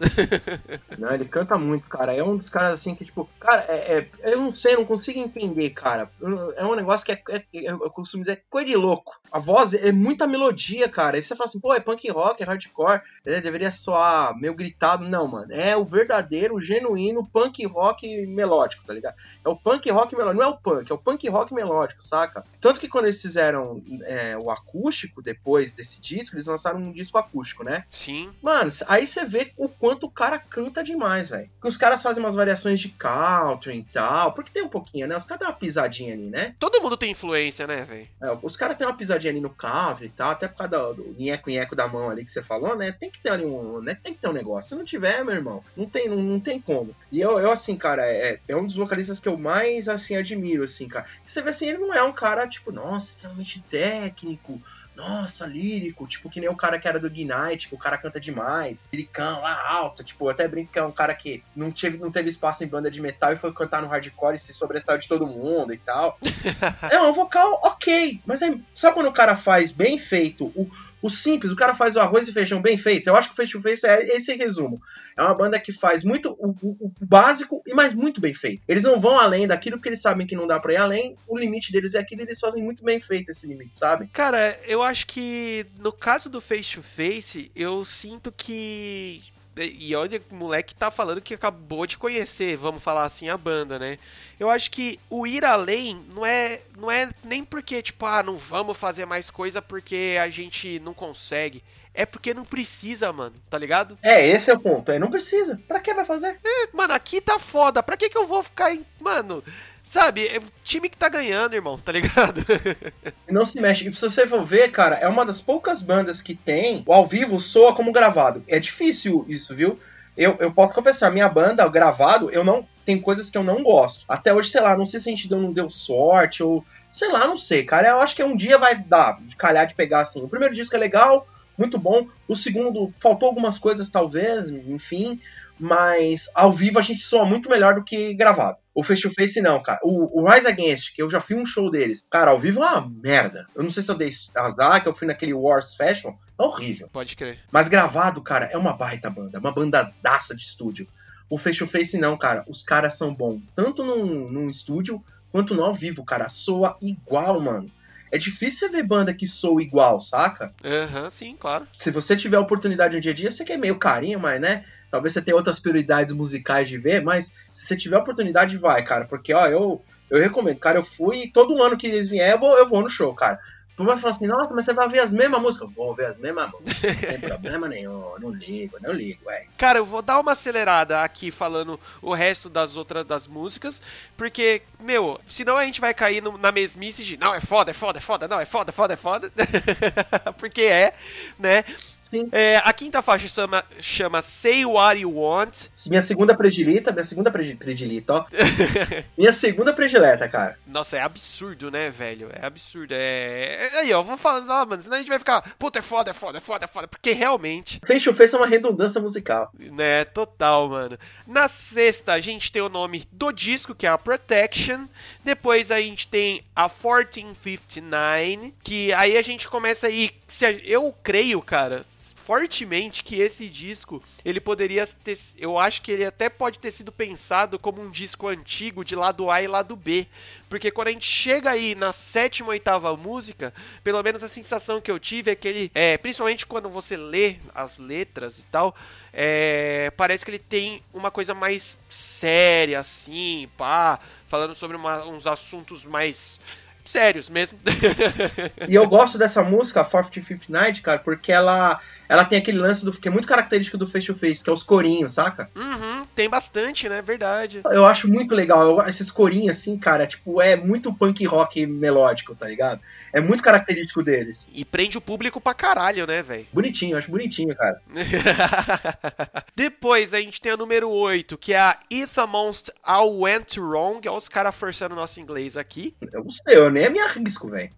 não, 0.99 1.13
ele 1.13 1.25
canta 1.25 1.59
muito, 1.59 1.89
cara. 1.89 2.15
É 2.15 2.23
um 2.23 2.37
dos 2.37 2.49
caras 2.49 2.75
assim 2.75 2.95
que, 2.95 3.05
tipo, 3.05 3.29
cara, 3.41 3.65
é, 3.69 3.99
é 3.99 4.33
eu 4.33 4.41
não 4.41 4.53
sei, 4.53 4.77
não 4.77 4.85
consigo 4.85 5.19
entender, 5.19 5.71
cara. 5.71 6.11
É 6.57 6.65
um 6.65 6.75
negócio 6.75 7.05
que 7.05 7.13
é, 7.13 7.23
é, 7.35 7.45
eu 7.53 7.91
costumo 7.91 8.23
dizer, 8.23 8.39
é 8.39 8.43
coisa 8.49 8.69
de 8.69 8.77
louco. 8.77 9.21
A 9.31 9.39
voz 9.39 9.73
é 9.73 9.91
muita 9.91 10.27
melodia, 10.27 10.89
cara. 10.89 11.17
Aí 11.17 11.23
você 11.23 11.35
fala 11.35 11.49
assim, 11.49 11.59
pô, 11.59 11.73
é 11.73 11.81
punk 11.81 12.09
rock, 12.11 12.43
é 12.43 12.47
hardcore, 12.47 13.01
né? 13.25 13.41
deveria 13.41 13.71
soar 13.71 14.37
meio 14.39 14.55
gritado. 14.55 15.09
Não, 15.09 15.27
mano. 15.27 15.53
É 15.53 15.77
o 15.77 15.85
verdadeiro, 15.85 16.61
genuíno 16.61 17.27
punk 17.27 17.65
rock 17.67 18.27
melódico, 18.27 18.85
tá 18.87 18.93
ligado? 18.93 19.17
É 19.45 19.49
o 19.49 19.57
punk 19.57 19.91
rock 19.91 20.15
melódico. 20.15 20.43
Não 20.43 20.51
é 20.51 20.53
o 20.53 20.57
punk, 20.57 20.91
é 20.91 20.95
o 20.95 20.99
punk 20.99 21.29
rock 21.29 21.55
melódico, 21.55 22.05
saca? 22.05 22.45
Tanto 22.61 22.79
que 22.79 22.89
quando 22.89 23.07
eles 23.07 23.21
fizeram 23.21 23.83
é, 24.05 24.37
o 24.37 24.51
acústico, 24.51 25.23
depois 25.23 25.73
desse 25.73 26.01
disco, 26.01 26.37
eles 26.37 26.47
lançaram 26.47 26.79
um 26.79 26.93
disco 26.93 27.17
acústico, 27.17 27.65
né? 27.65 27.85
Sim. 27.91 28.31
Mano, 28.43 28.71
aí 28.89 29.07
você 29.07 29.25
vê 29.25 29.53
o 29.57 29.69
quanto 29.69 30.07
o 30.07 30.11
cara 30.11 30.39
canta 30.39 30.83
demais, 30.83 31.29
velho. 31.29 31.49
Os 31.63 31.77
caras 31.77 32.03
fazem 32.03 32.23
umas 32.23 32.35
variações 32.35 32.81
de 32.81 32.89
country 32.89 33.79
e 33.79 33.85
tal, 33.85 34.33
porque 34.33 34.51
tem 34.51 34.65
um 34.65 34.69
pouquinho, 34.69 35.07
né? 35.07 35.17
Os 35.17 35.25
caras 35.25 35.39
têm 35.41 35.49
uma 35.49 35.59
pisadinha 35.59 36.15
ali, 36.15 36.29
né? 36.29 36.55
Todo 36.59 36.83
mundo 36.83 36.97
tem 36.97 37.13
influência, 37.13 37.67
né, 37.67 37.85
velho? 37.85 38.09
É, 38.21 38.39
os 38.43 38.57
caras 38.57 38.77
têm 38.77 38.87
uma 38.87 38.97
pisadinha 38.97 39.33
ali 39.33 39.41
no 39.41 39.51
country 39.51 40.07
e 40.07 40.11
tal, 40.11 40.33
até 40.33 40.49
por 40.49 40.57
causa 40.57 40.95
do, 40.95 41.15
nheco-nheco 41.17 41.77
da 41.77 41.87
mão 41.87 42.11
ali 42.11 42.25
que 42.25 42.33
você 42.33 42.43
falou, 42.43 42.77
né? 42.77 42.91
Tem 42.91 43.11
que 43.11 43.21
ter 43.21 43.31
ali 43.31 43.45
um, 43.45 43.81
né? 43.81 43.97
Tem 44.03 44.13
que 44.13 44.21
ter 44.21 44.29
um 44.29 44.33
negócio. 44.33 44.71
Se 44.71 44.75
não 44.75 44.85
tiver, 44.85 45.25
meu 45.25 45.35
irmão, 45.35 45.63
não 45.77 45.87
tem, 45.87 46.09
não, 46.09 46.17
não 46.17 46.41
tem 46.41 46.61
como. 46.61 46.97
E 47.13 47.21
eu, 47.21 47.39
eu 47.39 47.51
assim, 47.53 47.77
cara, 47.77 48.05
é, 48.07 48.41
é 48.49 48.57
um 48.57 48.67
dos 48.67 48.75
vocalistas 48.75 49.21
que 49.21 49.29
eu 49.29 49.37
mais, 49.37 49.89
assim, 49.89 50.17
admiro, 50.17 50.65
assim, 50.65 50.89
cara. 50.89 51.07
Você 51.25 51.41
vê 51.41 51.51
assim, 51.51 51.69
ele 51.69 51.79
não 51.79 51.95
é 51.95 52.03
um 52.03 52.13
cara, 52.13 52.49
tipo, 52.49 52.73
nossa, 52.73 53.11
extremamente 53.11 53.63
técnico, 53.71 54.61
nossa, 55.03 55.47
lírico, 55.47 56.07
tipo, 56.07 56.31
que 56.31 56.39
nem 56.39 56.49
o 56.49 56.57
cara 56.57 56.79
que 56.79 56.87
era 56.87 57.01
do 57.01 57.09
Ignite, 57.09 57.69
que 57.69 57.75
o 57.75 57.79
cara 57.79 57.99
canta 57.99 58.21
demais, 58.21 58.85
liricão 58.93 59.41
lá 59.41 59.69
alto, 59.69 60.05
tipo, 60.05 60.29
até 60.29 60.47
brinco 60.47 60.73
que 60.73 60.79
é 60.79 60.85
um 60.85 60.93
cara 60.93 61.15
que 61.15 61.43
não 61.57 61.73
teve, 61.73 61.99
não 61.99 62.13
teve 62.13 62.29
espaço 62.29 62.63
em 62.63 62.69
banda 62.69 62.91
de 62.91 63.01
metal 63.01 63.33
e 63.33 63.37
foi 63.37 63.53
cantar 63.53 63.83
no 63.83 63.89
hardcore 63.89 64.37
e 64.37 64.39
se 64.39 64.55
sobressaiu 64.55 64.99
de 64.99 65.09
todo 65.09 65.27
mundo 65.27 65.75
e 65.75 65.79
tal. 65.79 66.19
é 66.91 67.01
um 67.01 67.13
vocal 67.13 67.61
ok, 67.65 68.21
mas 68.25 68.43
é, 68.43 68.57
sabe 68.75 68.95
quando 68.95 69.09
o 69.09 69.13
cara 69.13 69.37
faz 69.37 69.73
bem 69.73 69.99
feito 69.99 70.47
o, 70.55 70.71
o 71.03 71.11
simples, 71.11 71.51
o 71.51 71.57
cara 71.57 71.75
faz 71.75 71.97
o 71.97 72.01
arroz 72.01 72.29
e 72.29 72.33
feijão 72.33 72.63
bem 72.63 72.77
feito. 72.77 73.09
Eu 73.09 73.17
acho 73.17 73.29
que 73.29 73.35
o 73.35 73.37
Face 73.37 73.53
to 73.53 73.61
Face 73.61 73.85
é 73.85 74.17
esse 74.17 74.33
resumo. 74.35 74.81
É 75.17 75.23
uma 75.23 75.35
banda 75.35 75.59
que 75.59 75.73
faz 75.73 76.05
muito 76.05 76.31
o, 76.39 76.51
o, 76.63 76.77
o, 76.81 76.93
básico 77.01 77.61
e 77.67 77.75
mais 77.75 77.93
muito 77.93 78.21
bem 78.21 78.33
feito. 78.33 78.63
Eles 78.69 78.85
não 78.85 79.01
vão 79.01 79.19
além 79.19 79.47
daquilo 79.47 79.81
que 79.81 79.89
eles 79.89 80.01
sabem 80.01 80.27
que 80.27 80.37
não 80.37 80.47
dá 80.47 80.61
pra 80.61 80.73
ir 80.73 80.77
além. 80.77 81.17
O 81.27 81.37
limite 81.37 81.73
deles 81.73 81.95
é 81.95 81.99
aquilo 81.99 82.23
e 82.23 82.25
eles 82.25 82.39
fazem 82.39 82.63
muito 82.63 82.85
bem 82.85 83.01
feito 83.01 83.31
esse 83.31 83.47
limite, 83.47 83.77
sabe? 83.77 84.09
Cara, 84.13 84.59
eu 84.65 84.83
acho 84.83 85.07
que 85.07 85.67
no 85.79 85.93
caso 85.93 86.31
do 86.31 86.41
Face 86.41 86.75
to 86.75 86.83
Face, 86.83 87.51
eu 87.55 87.85
sinto 87.85 88.31
que 88.31 89.23
e 89.57 89.95
olha, 89.95 90.23
o 90.31 90.35
moleque 90.35 90.75
tá 90.75 90.91
falando 90.91 91.21
que 91.21 91.35
acabou 91.35 91.87
de 91.87 91.99
conhecer, 91.99 92.57
vamos 92.57 92.83
falar 92.83 93.05
assim, 93.05 93.29
a 93.29 93.37
banda, 93.37 93.79
né? 93.79 93.99
Eu 94.41 94.49
acho 94.49 94.71
que 94.71 94.99
o 95.11 95.27
ir 95.27 95.45
além 95.45 96.05
não 96.15 96.25
é, 96.25 96.61
não 96.77 96.91
é 96.91 97.11
nem 97.23 97.45
porque, 97.45 97.83
tipo, 97.83 98.07
ah, 98.07 98.23
não 98.23 98.37
vamos 98.37 98.77
fazer 98.77 99.05
mais 99.05 99.31
coisa 99.31 99.61
porque 99.61 100.17
a 100.21 100.29
gente 100.29 100.81
não 100.81 100.95
consegue. 100.95 101.63
É 101.95 102.07
porque 102.07 102.33
não 102.33 102.45
precisa, 102.45 103.13
mano, 103.13 103.35
tá 103.51 103.59
ligado? 103.59 103.99
É, 104.03 104.27
esse 104.27 104.51
é 104.51 104.55
o 104.55 104.59
ponto. 104.59 104.91
É, 104.91 104.99
não 104.99 105.11
precisa. 105.11 105.61
Pra 105.69 105.79
que 105.79 105.93
vai 105.93 106.07
fazer? 106.07 106.39
É, 106.43 106.69
mano, 106.73 106.95
aqui 106.95 107.21
tá 107.21 107.39
foda. 107.39 107.83
Pra 107.83 107.99
que 107.99 108.09
que 108.09 108.17
eu 108.17 108.27
vou 108.27 108.43
ficar 108.43 108.73
em. 108.73 108.85
Mano, 108.99 109.45
Sabe, 109.93 110.27
é 110.27 110.39
o 110.39 110.43
time 110.65 110.89
que 110.89 110.97
tá 110.97 111.07
ganhando, 111.07 111.53
irmão, 111.53 111.77
tá 111.77 111.93
ligado? 111.93 112.43
Não 113.31 113.45
se 113.45 113.61
mexe. 113.61 113.87
E 113.87 113.95
se 113.95 114.01
você 114.01 114.27
for 114.27 114.43
ver, 114.43 114.71
cara, 114.73 114.97
é 114.97 115.07
uma 115.07 115.23
das 115.23 115.43
poucas 115.43 115.83
bandas 115.83 116.23
que 116.23 116.35
tem 116.35 116.83
o 116.87 116.95
ao 116.95 117.07
vivo 117.07 117.39
soa 117.39 117.75
como 117.75 117.93
gravado. 117.93 118.43
É 118.49 118.59
difícil 118.59 119.27
isso, 119.29 119.55
viu? 119.55 119.79
Eu, 120.17 120.35
eu 120.41 120.51
posso 120.51 120.73
confessar, 120.73 121.11
minha 121.11 121.29
banda, 121.29 121.69
gravado, 121.69 122.31
eu 122.31 122.43
não. 122.43 122.67
Tem 122.87 122.99
coisas 122.99 123.29
que 123.29 123.37
eu 123.37 123.45
não 123.45 123.63
gosto. 123.63 124.07
Até 124.09 124.33
hoje, 124.33 124.49
sei 124.49 124.63
lá, 124.63 124.79
não 124.79 124.87
sei 124.87 124.99
se 124.99 125.11
a 125.11 125.13
gente 125.13 125.31
não 125.31 125.53
deu 125.53 125.69
sorte 125.69 126.43
ou. 126.43 126.65
Sei 126.91 127.13
lá, 127.13 127.27
não 127.27 127.37
sei, 127.37 127.63
cara. 127.63 127.91
Eu 127.91 128.01
acho 128.01 128.17
que 128.17 128.25
um 128.25 128.35
dia 128.35 128.57
vai 128.57 128.75
dar 128.79 129.21
de 129.21 129.37
calhar 129.37 129.67
de 129.67 129.75
pegar 129.75 130.01
assim. 130.01 130.23
O 130.23 130.29
primeiro 130.29 130.55
disco 130.55 130.75
é 130.75 130.79
legal, 130.79 131.29
muito 131.59 131.79
bom. 131.79 132.09
O 132.27 132.35
segundo, 132.35 132.95
faltou 132.99 133.29
algumas 133.29 133.59
coisas, 133.59 133.91
talvez, 133.91 134.49
enfim 134.49 135.21
mas 135.63 136.29
ao 136.35 136.53
vivo 136.53 136.81
a 136.81 136.83
gente 136.83 137.03
soa 137.03 137.25
muito 137.25 137.49
melhor 137.49 137.77
do 137.77 137.85
que 137.85 138.15
gravado. 138.15 138.57
O 138.75 138.83
Face 138.83 139.03
to 139.03 139.11
Face 139.11 139.41
não, 139.41 139.63
cara. 139.63 139.81
O, 139.83 140.21
o, 140.21 140.29
Rise 140.29 140.47
Against, 140.47 140.95
que 140.95 141.03
eu 141.03 141.11
já 141.11 141.21
fui 141.21 141.37
um 141.37 141.45
show 141.45 141.71
deles, 141.71 142.05
cara, 142.11 142.31
ao 142.31 142.39
vivo 142.41 142.63
é 142.63 142.71
uma 142.71 142.89
merda. 142.89 143.47
Eu 143.55 143.63
não 143.63 143.71
sei 143.71 143.83
se 143.83 143.91
eu 143.91 143.95
dei 143.95 144.11
azar, 144.35 144.83
que 144.83 144.89
eu 144.89 144.95
fui 144.95 145.07
naquele 145.07 145.35
Wars 145.35 145.75
Fashion, 145.75 146.15
é 146.39 146.43
horrível. 146.43 146.89
Pode 146.91 147.15
crer. 147.15 147.41
Mas 147.51 147.69
gravado, 147.69 148.23
cara, 148.23 148.47
é 148.47 148.57
uma 148.57 148.73
baita 148.73 149.11
banda, 149.11 149.39
uma 149.39 149.53
banda 149.53 149.93
daça 150.03 150.35
de 150.35 150.43
estúdio. 150.43 150.89
O 151.29 151.37
Face 151.37 151.59
to 151.59 151.67
Face 151.67 151.99
não, 151.99 152.17
cara. 152.17 152.45
Os 152.49 152.63
caras 152.63 152.97
são 152.97 153.15
bons, 153.15 153.43
tanto 153.55 153.85
num, 153.85 154.31
num 154.31 154.49
estúdio 154.49 155.03
quanto 155.31 155.55
no 155.55 155.65
ao 155.65 155.75
vivo, 155.75 156.05
cara. 156.05 156.29
Soa 156.29 156.77
igual, 156.81 157.41
mano. 157.41 157.71
É 158.11 158.19
difícil 158.19 158.69
você 158.69 158.77
ver 158.77 158.83
banda 158.83 159.15
que 159.15 159.27
soa 159.27 159.63
igual, 159.63 159.99
saca? 159.99 160.53
Aham, 160.63 161.05
uhum, 161.05 161.11
sim, 161.11 161.37
claro. 161.39 161.67
Se 161.79 161.91
você 161.91 162.15
tiver 162.15 162.37
a 162.37 162.41
oportunidade 162.41 162.95
no 162.95 163.01
dia 163.01 163.13
a 163.13 163.15
dia, 163.15 163.31
você 163.31 163.43
quer 163.43 163.57
meio 163.57 163.79
carinho, 163.79 164.21
mas, 164.21 164.39
né? 164.39 164.67
Talvez 164.93 165.15
você 165.15 165.23
tenha 165.23 165.35
outras 165.35 165.59
prioridades 165.59 166.13
musicais 166.13 166.69
de 166.69 166.77
ver, 166.77 167.03
mas 167.03 167.33
se 167.51 167.65
você 167.65 167.75
tiver 167.75 167.97
oportunidade, 167.97 168.59
vai, 168.59 168.85
cara. 168.85 169.07
Porque, 169.07 169.33
ó, 169.33 169.47
eu, 169.47 169.83
eu 170.11 170.21
recomendo. 170.21 170.59
Cara, 170.59 170.79
eu 170.79 170.85
fui, 170.85 171.31
todo 171.33 171.63
ano 171.63 171.79
que 171.79 171.87
eles 171.87 172.11
vierem, 172.11 172.33
eu 172.33 172.39
vou, 172.39 172.59
eu 172.59 172.69
vou 172.69 172.83
no 172.83 172.91
show, 172.91 173.15
cara. 173.15 173.41
Por 173.75 173.87
mais 173.87 174.03
falar 174.03 174.15
assim, 174.15 174.27
nossa, 174.27 174.53
mas 174.53 174.67
você 174.67 174.75
vai 174.75 174.87
ver 174.91 174.99
as 174.99 175.11
mesmas 175.15 175.41
músicas. 175.41 175.71
Vou 175.75 175.95
ver 175.95 176.05
as 176.05 176.19
mesmas 176.19 176.51
músicas, 176.51 176.93
não 176.93 177.09
tem 177.09 177.21
problema 177.21 177.69
nenhum, 177.69 178.05
não 178.21 178.29
ligo, 178.29 178.77
não 178.83 178.93
ligo, 178.93 179.23
ué. 179.25 179.47
Cara, 179.57 179.79
eu 179.79 179.85
vou 179.87 180.03
dar 180.03 180.21
uma 180.21 180.33
acelerada 180.33 181.03
aqui 181.03 181.31
falando 181.31 181.81
o 182.03 182.13
resto 182.13 182.51
das 182.51 182.77
outras 182.77 183.07
das 183.07 183.27
músicas, 183.27 183.81
porque, 184.15 184.61
meu, 184.79 185.19
senão 185.27 185.57
a 185.57 185.65
gente 185.65 185.81
vai 185.81 185.95
cair 185.95 186.23
no, 186.23 186.37
na 186.37 186.53
mesmice 186.53 187.03
de 187.03 187.17
não, 187.17 187.35
é 187.35 187.41
foda, 187.41 187.71
é 187.71 187.75
foda, 187.75 187.97
é 187.97 188.03
foda, 188.03 188.29
não, 188.29 188.39
é 188.39 188.45
foda, 188.45 188.71
é 188.71 188.73
foda, 188.73 188.93
é 188.93 188.97
foda. 188.99 189.33
porque 190.37 190.61
é, 190.61 190.93
né? 191.39 191.65
Sim. 192.13 192.29
É, 192.31 192.59
a 192.63 192.71
quinta 192.75 193.01
faixa 193.01 193.27
chama, 193.27 193.65
chama 193.81 194.21
Say 194.21 194.67
What 194.67 195.01
You 195.01 195.17
Want. 195.17 195.69
Minha 195.87 196.03
segunda 196.03 196.35
predileta, 196.37 196.93
minha 196.93 197.05
segunda 197.05 197.31
predi- 197.31 197.55
predileta, 197.55 198.13
ó. 198.17 198.27
minha 199.17 199.33
segunda 199.33 199.73
predileta, 199.73 200.29
cara. 200.29 200.59
Nossa, 200.67 200.99
é 200.99 201.01
absurdo, 201.01 201.71
né, 201.71 201.89
velho? 201.89 202.29
É 202.35 202.45
absurdo. 202.45 202.93
É. 202.93 203.71
é- 203.73 203.79
Aí, 203.81 203.93
ó, 203.95 204.03
vou 204.03 204.19
falando, 204.19 204.51
ó, 204.51 204.67
mano, 204.67 204.83
senão 204.83 204.97
a 204.97 204.99
gente 204.99 205.09
vai 205.09 205.19
ficar, 205.19 205.55
puta, 205.59 205.79
é 205.79 205.83
foda, 205.83 206.11
é 206.11 206.13
foda, 206.13 206.37
é 206.37 206.41
foda, 206.43 206.65
é 206.67 206.69
foda. 206.69 206.87
Porque 206.87 207.13
realmente, 207.13 207.81
Face 207.87 208.05
to 208.05 208.13
Face 208.13 208.35
é 208.35 208.39
uma 208.39 208.47
redundância 208.47 209.01
musical. 209.01 209.51
né, 209.59 210.05
total, 210.05 210.69
mano. 210.69 210.99
Na 211.27 211.49
sexta, 211.49 212.13
a 212.13 212.21
gente 212.21 212.53
tem 212.53 212.61
o 212.61 212.69
nome 212.69 213.09
do 213.11 213.33
disco, 213.33 213.75
que 213.75 213.87
é 213.87 213.89
a 213.89 213.97
Protection. 213.97 214.85
Depois 215.25 215.71
a 215.71 215.81
gente 215.81 216.07
tem 216.09 216.45
a 216.55 216.69
1459, 216.69 218.53
que 218.63 218.93
aí 218.93 219.17
a 219.17 219.23
gente 219.23 219.49
começa 219.49 219.87
aí. 219.87 220.11
Se 220.29 220.45
a- 220.45 220.53
eu 220.53 220.95
creio, 221.03 221.41
cara. 221.41 221.83
Fortemente 222.25 223.03
que 223.03 223.21
esse 223.21 223.49
disco 223.49 224.03
ele 224.25 224.41
poderia 224.41 224.87
ter. 224.87 225.19
Eu 225.37 225.59
acho 225.59 225.83
que 225.83 225.91
ele 225.91 226.05
até 226.05 226.29
pode 226.29 226.59
ter 226.61 226.71
sido 226.71 226.93
pensado 226.93 227.59
como 227.59 227.83
um 227.83 227.91
disco 227.91 228.29
antigo 228.29 228.85
de 228.85 228.95
lado 228.95 229.29
A 229.31 229.43
e 229.43 229.49
lado 229.49 229.75
B. 229.75 230.07
Porque 230.49 230.71
quando 230.71 230.89
a 230.89 230.93
gente 230.93 231.07
chega 231.07 231.51
aí 231.51 231.75
na 231.75 231.93
sétima, 231.93 232.51
oitava 232.51 232.97
música, 232.97 233.53
pelo 233.83 234.01
menos 234.03 234.23
a 234.23 234.29
sensação 234.29 234.81
que 234.81 234.91
eu 234.91 235.01
tive 235.01 235.33
é 235.33 235.35
que 235.35 235.49
ele. 235.49 235.71
É, 235.75 235.99
principalmente 235.99 236.47
quando 236.47 236.69
você 236.69 236.97
lê 236.97 237.37
as 237.55 237.79
letras 237.79 238.39
e 238.39 238.43
tal, 238.45 238.75
é, 239.13 239.91
parece 239.97 240.25
que 240.25 240.31
ele 240.31 240.39
tem 240.39 240.81
uma 240.95 241.11
coisa 241.11 241.35
mais 241.35 241.77
séria, 241.89 242.79
assim, 242.79 243.49
pá, 243.57 243.99
falando 244.29 244.55
sobre 244.55 244.77
uma- 244.77 245.05
uns 245.07 245.27
assuntos 245.27 245.85
mais 245.85 246.39
sérios 246.85 247.29
mesmo. 247.31 247.59
E 248.69 248.75
eu 248.75 248.87
gosto 248.89 249.19
dessa 249.19 249.43
música, 249.43 249.81
a 249.81 249.85
1459, 249.85 250.81
cara, 250.83 250.99
porque 250.99 251.33
ela, 251.33 251.81
ela 252.13 252.27
tem 252.27 252.39
aquele 252.39 252.59
lance 252.59 252.85
do 252.85 252.93
que 252.93 253.09
é 253.09 253.11
muito 253.11 253.27
característico 253.27 253.79
do 253.79 253.87
Face 253.87 254.07
to 254.07 254.15
Face, 254.15 254.45
que 254.45 254.51
é 254.51 254.53
os 254.53 254.63
corinhos, 254.63 255.15
saca? 255.15 255.49
uhum, 255.57 256.05
tem 256.15 256.29
bastante, 256.29 256.87
né? 256.87 257.01
Verdade. 257.01 257.63
Eu 257.65 257.87
acho 257.87 258.07
muito 258.07 258.35
legal. 258.35 258.87
esses 258.87 259.11
corinhos, 259.11 259.57
assim, 259.57 259.79
cara, 259.79 260.07
tipo, 260.07 260.43
é 260.43 260.55
muito 260.55 260.93
punk 260.93 261.25
rock 261.25 261.67
melódico, 261.67 262.35
tá 262.35 262.47
ligado? 262.47 262.83
É 263.15 263.21
muito 263.21 263.43
característico 263.43 264.03
deles. 264.03 264.47
E 264.53 264.63
prende 264.63 264.99
o 264.99 265.01
público 265.01 265.41
pra 265.41 265.55
caralho, 265.55 266.07
né, 266.07 266.23
velho? 266.23 266.47
Bonitinho, 266.53 266.93
eu 266.93 266.99
acho 266.99 267.11
bonitinho, 267.11 267.57
cara. 267.57 267.81
Depois 269.57 270.13
a 270.13 270.21
gente 270.21 270.39
tem 270.39 270.53
a 270.53 270.57
número 270.57 270.91
8, 270.91 271.39
que 271.39 271.55
é 271.55 271.61
a 271.61 271.79
If 271.91 272.19
Amongst 272.19 272.71
All 272.83 273.21
Went 273.21 273.57
Wrong. 273.57 274.07
Olha 274.07 274.19
os 274.19 274.29
caras 274.29 274.55
forçando 274.55 274.95
o 274.95 274.99
nosso 274.99 275.19
inglês 275.19 275.57
aqui. 275.57 275.95
Eu 276.13 276.25
não 276.25 276.31
sei, 276.31 276.59
eu 276.59 276.71
nem 276.71 276.91
me 276.91 277.01
arrisco, 277.01 277.49
velho. 277.49 277.71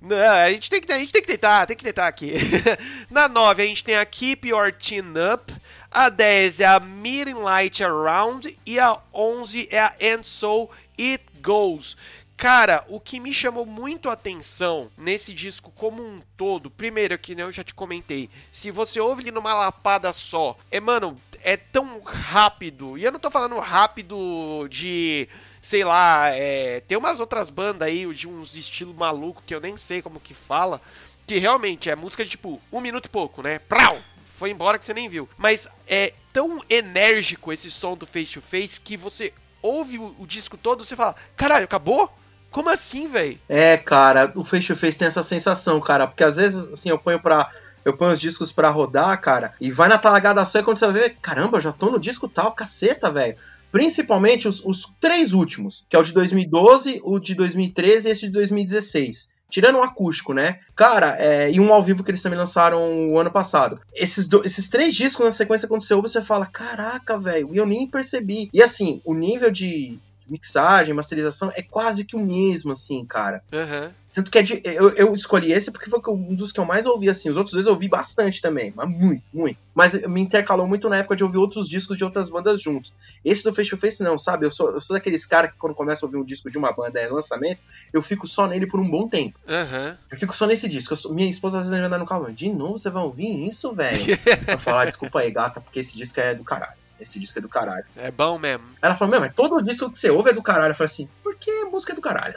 Não, 0.00 0.16
a 0.16 0.50
gente 0.50 0.70
tem 0.70 0.80
que, 0.80 0.92
a 0.92 0.98
gente 0.98 1.12
tem 1.12 1.22
que 1.22 1.28
tentar, 1.28 1.66
tem 1.66 1.76
que 1.76 1.84
tentar 1.84 2.06
aqui. 2.06 2.34
Na 3.10 3.28
9 3.28 3.62
a 3.62 3.66
gente 3.66 3.84
tem 3.84 3.96
a 3.96 4.04
Keep 4.04 4.48
Your 4.48 4.72
Chin 4.78 5.14
Up. 5.32 5.54
A 5.90 6.08
10 6.08 6.60
é 6.60 6.66
a 6.66 6.80
Meeting 6.80 7.34
Light 7.34 7.82
Around. 7.82 8.56
E 8.64 8.78
a 8.78 8.98
11 9.12 9.68
é 9.70 9.80
a 9.80 9.94
And 10.00 10.22
So 10.22 10.70
It 10.98 11.24
Goes. 11.42 11.96
Cara, 12.36 12.84
o 12.88 13.00
que 13.00 13.18
me 13.18 13.34
chamou 13.34 13.66
muito 13.66 14.08
a 14.08 14.12
atenção 14.12 14.90
nesse 14.96 15.34
disco 15.34 15.72
como 15.74 16.00
um 16.00 16.20
todo, 16.36 16.70
primeiro 16.70 17.18
que 17.18 17.34
né, 17.34 17.42
eu 17.42 17.50
já 17.50 17.64
te 17.64 17.74
comentei, 17.74 18.30
se 18.52 18.70
você 18.70 19.00
ouve 19.00 19.24
ele 19.24 19.32
numa 19.32 19.52
lapada 19.54 20.12
só, 20.12 20.56
é 20.70 20.78
mano, 20.78 21.20
é 21.42 21.56
tão 21.56 22.00
rápido. 22.00 22.96
E 22.96 23.02
eu 23.02 23.10
não 23.10 23.18
tô 23.18 23.28
falando 23.28 23.58
rápido 23.58 24.68
de 24.68 25.28
sei 25.62 25.84
lá, 25.84 26.28
é, 26.30 26.80
tem 26.80 26.96
umas 26.96 27.20
outras 27.20 27.50
bandas 27.50 27.88
aí 27.88 28.06
de 28.14 28.28
uns 28.28 28.56
estilos 28.56 28.94
maluco 28.94 29.42
que 29.46 29.54
eu 29.54 29.60
nem 29.60 29.76
sei 29.76 30.02
como 30.02 30.20
que 30.20 30.34
fala, 30.34 30.80
que 31.26 31.38
realmente 31.38 31.90
é 31.90 31.96
música 31.96 32.24
de 32.24 32.30
tipo 32.30 32.60
um 32.72 32.80
minuto 32.80 33.06
e 33.06 33.10
pouco, 33.10 33.42
né? 33.42 33.58
Prau! 33.58 33.96
Foi 34.24 34.50
embora 34.50 34.78
que 34.78 34.84
você 34.84 34.94
nem 34.94 35.08
viu. 35.08 35.28
Mas 35.36 35.66
é 35.86 36.12
tão 36.32 36.62
enérgico 36.70 37.52
esse 37.52 37.70
som 37.70 37.96
do 37.96 38.06
Face 38.06 38.34
to 38.34 38.40
Face 38.40 38.80
que 38.80 38.96
você 38.96 39.32
ouve 39.60 39.98
o, 39.98 40.14
o 40.18 40.26
disco 40.26 40.56
todo 40.56 40.84
você 40.84 40.94
fala: 40.94 41.16
caralho, 41.36 41.64
acabou? 41.64 42.10
Como 42.50 42.70
assim, 42.70 43.08
velho? 43.08 43.38
É, 43.48 43.76
cara, 43.76 44.32
o 44.34 44.44
Face 44.44 44.66
to 44.66 44.76
Face 44.76 44.96
tem 44.96 45.08
essa 45.08 45.22
sensação, 45.22 45.80
cara, 45.80 46.06
porque 46.06 46.24
às 46.24 46.36
vezes, 46.36 46.66
assim, 46.68 46.88
eu 46.88 46.98
ponho 46.98 47.20
pra. 47.20 47.48
Eu 47.84 47.96
ponho 47.96 48.12
os 48.12 48.18
discos 48.18 48.52
pra 48.52 48.68
rodar, 48.68 49.18
cara, 49.20 49.54
e 49.60 49.70
vai 49.70 49.88
na 49.88 49.96
talagada 49.96 50.44
só 50.44 50.58
e 50.58 50.62
quando 50.62 50.76
você 50.76 50.90
vê, 50.90 51.10
caramba, 51.10 51.56
eu 51.56 51.60
já 51.60 51.72
tô 51.72 51.90
no 51.90 51.98
disco 51.98 52.28
tal, 52.28 52.52
caceta, 52.52 53.10
velho. 53.10 53.36
Principalmente 53.72 54.48
os, 54.48 54.62
os 54.64 54.90
três 55.00 55.32
últimos, 55.32 55.84
que 55.88 55.96
é 55.96 55.98
o 55.98 56.02
de 56.02 56.12
2012, 56.12 57.00
o 57.04 57.18
de 57.18 57.34
2013 57.34 58.08
e 58.08 58.12
esse 58.12 58.26
de 58.26 58.32
2016. 58.32 59.28
Tirando 59.50 59.76
o 59.76 59.82
acústico, 59.82 60.34
né? 60.34 60.60
Cara, 60.76 61.16
é, 61.18 61.50
e 61.50 61.58
um 61.58 61.72
ao 61.72 61.82
vivo 61.82 62.04
que 62.04 62.10
eles 62.10 62.20
também 62.20 62.38
lançaram 62.38 63.08
o 63.10 63.18
ano 63.18 63.30
passado. 63.30 63.80
Esses, 63.94 64.28
do- 64.28 64.44
esses 64.44 64.68
três 64.68 64.94
discos 64.94 65.24
na 65.24 65.30
sequência, 65.30 65.66
quando 65.66 65.80
você 65.82 65.94
ouve, 65.94 66.08
você 66.08 66.20
fala: 66.20 66.44
Caraca, 66.44 67.18
velho, 67.18 67.50
e 67.54 67.56
eu 67.56 67.64
nem 67.64 67.86
percebi. 67.86 68.50
E 68.52 68.62
assim, 68.62 69.00
o 69.06 69.14
nível 69.14 69.50
de 69.50 69.98
mixagem, 70.28 70.94
masterização 70.94 71.50
é 71.54 71.62
quase 71.62 72.04
que 72.04 72.14
o 72.14 72.20
mesmo, 72.20 72.72
assim, 72.72 73.02
cara. 73.06 73.42
Aham. 73.50 73.90
Tanto 74.18 74.32
que 74.32 74.38
é 74.38 74.42
de- 74.42 74.60
eu, 74.64 74.90
eu 74.90 75.14
escolhi 75.14 75.52
esse 75.52 75.70
porque 75.70 75.88
foi 75.88 76.00
um 76.08 76.34
dos 76.34 76.50
que 76.50 76.58
eu 76.58 76.64
mais 76.64 76.86
ouvi, 76.86 77.08
assim. 77.08 77.30
Os 77.30 77.36
outros 77.36 77.54
dois 77.54 77.66
eu 77.66 77.72
ouvi 77.74 77.86
bastante 77.86 78.40
também, 78.40 78.72
mas 78.74 78.88
muito, 78.88 79.22
muito. 79.32 79.56
Mas 79.72 79.94
me 80.08 80.20
intercalou 80.20 80.66
muito 80.66 80.88
na 80.88 80.96
época 80.96 81.14
de 81.14 81.22
ouvir 81.22 81.36
outros 81.38 81.68
discos 81.68 81.96
de 81.96 82.02
outras 82.02 82.28
bandas 82.28 82.60
juntos. 82.60 82.92
Esse 83.24 83.44
do 83.44 83.54
Face 83.54 83.70
to 83.70 83.76
Face 83.76 84.02
não, 84.02 84.18
sabe? 84.18 84.44
Eu 84.44 84.50
sou, 84.50 84.70
eu 84.70 84.80
sou 84.80 84.96
daqueles 84.96 85.24
caras 85.24 85.52
que 85.52 85.56
quando 85.56 85.72
começa 85.72 86.04
a 86.04 86.06
ouvir 86.08 86.18
um 86.18 86.24
disco 86.24 86.50
de 86.50 86.58
uma 86.58 86.72
banda 86.72 86.98
é 86.98 87.06
lançamento, 87.08 87.60
eu 87.92 88.02
fico 88.02 88.26
só 88.26 88.48
nele 88.48 88.66
por 88.66 88.80
um 88.80 88.90
bom 88.90 89.08
tempo. 89.08 89.38
Aham. 89.46 89.96
Eu 90.10 90.18
fico 90.18 90.34
só 90.34 90.46
nesse 90.46 90.68
disco. 90.68 90.94
Eu 90.94 91.14
minha 91.14 91.30
esposa 91.30 91.58
às 91.60 91.66
vezes 91.66 91.78
vai 91.78 91.86
andar 91.86 91.98
no 91.98 92.06
carro, 92.06 92.32
de 92.32 92.48
novo 92.52 92.76
você 92.76 92.90
vai 92.90 93.04
ouvir 93.04 93.46
isso, 93.46 93.72
velho? 93.72 94.04
Eu 94.48 94.58
falo, 94.58 94.78
ah, 94.78 94.84
desculpa 94.84 95.20
aí, 95.20 95.30
gata, 95.30 95.60
porque 95.60 95.78
esse 95.78 95.96
disco 95.96 96.18
é 96.18 96.34
do 96.34 96.42
caralho. 96.42 96.72
Esse 96.98 97.20
disco 97.20 97.38
é 97.38 97.42
do 97.42 97.48
caralho. 97.48 97.84
É 97.94 98.10
bom 98.10 98.36
mesmo. 98.36 98.66
Ela 98.82 98.96
falou, 98.96 99.12
meu, 99.12 99.20
mas 99.20 99.32
todo 99.32 99.62
disco 99.62 99.88
que 99.92 99.96
você 99.98 100.10
ouve 100.10 100.30
é 100.30 100.32
do 100.32 100.42
caralho. 100.42 100.72
Eu 100.72 100.74
falei 100.74 100.86
assim, 100.90 101.08
porque 101.22 101.48
música 101.66 101.92
é 101.92 101.94
do 101.94 102.00
caralho. 102.00 102.34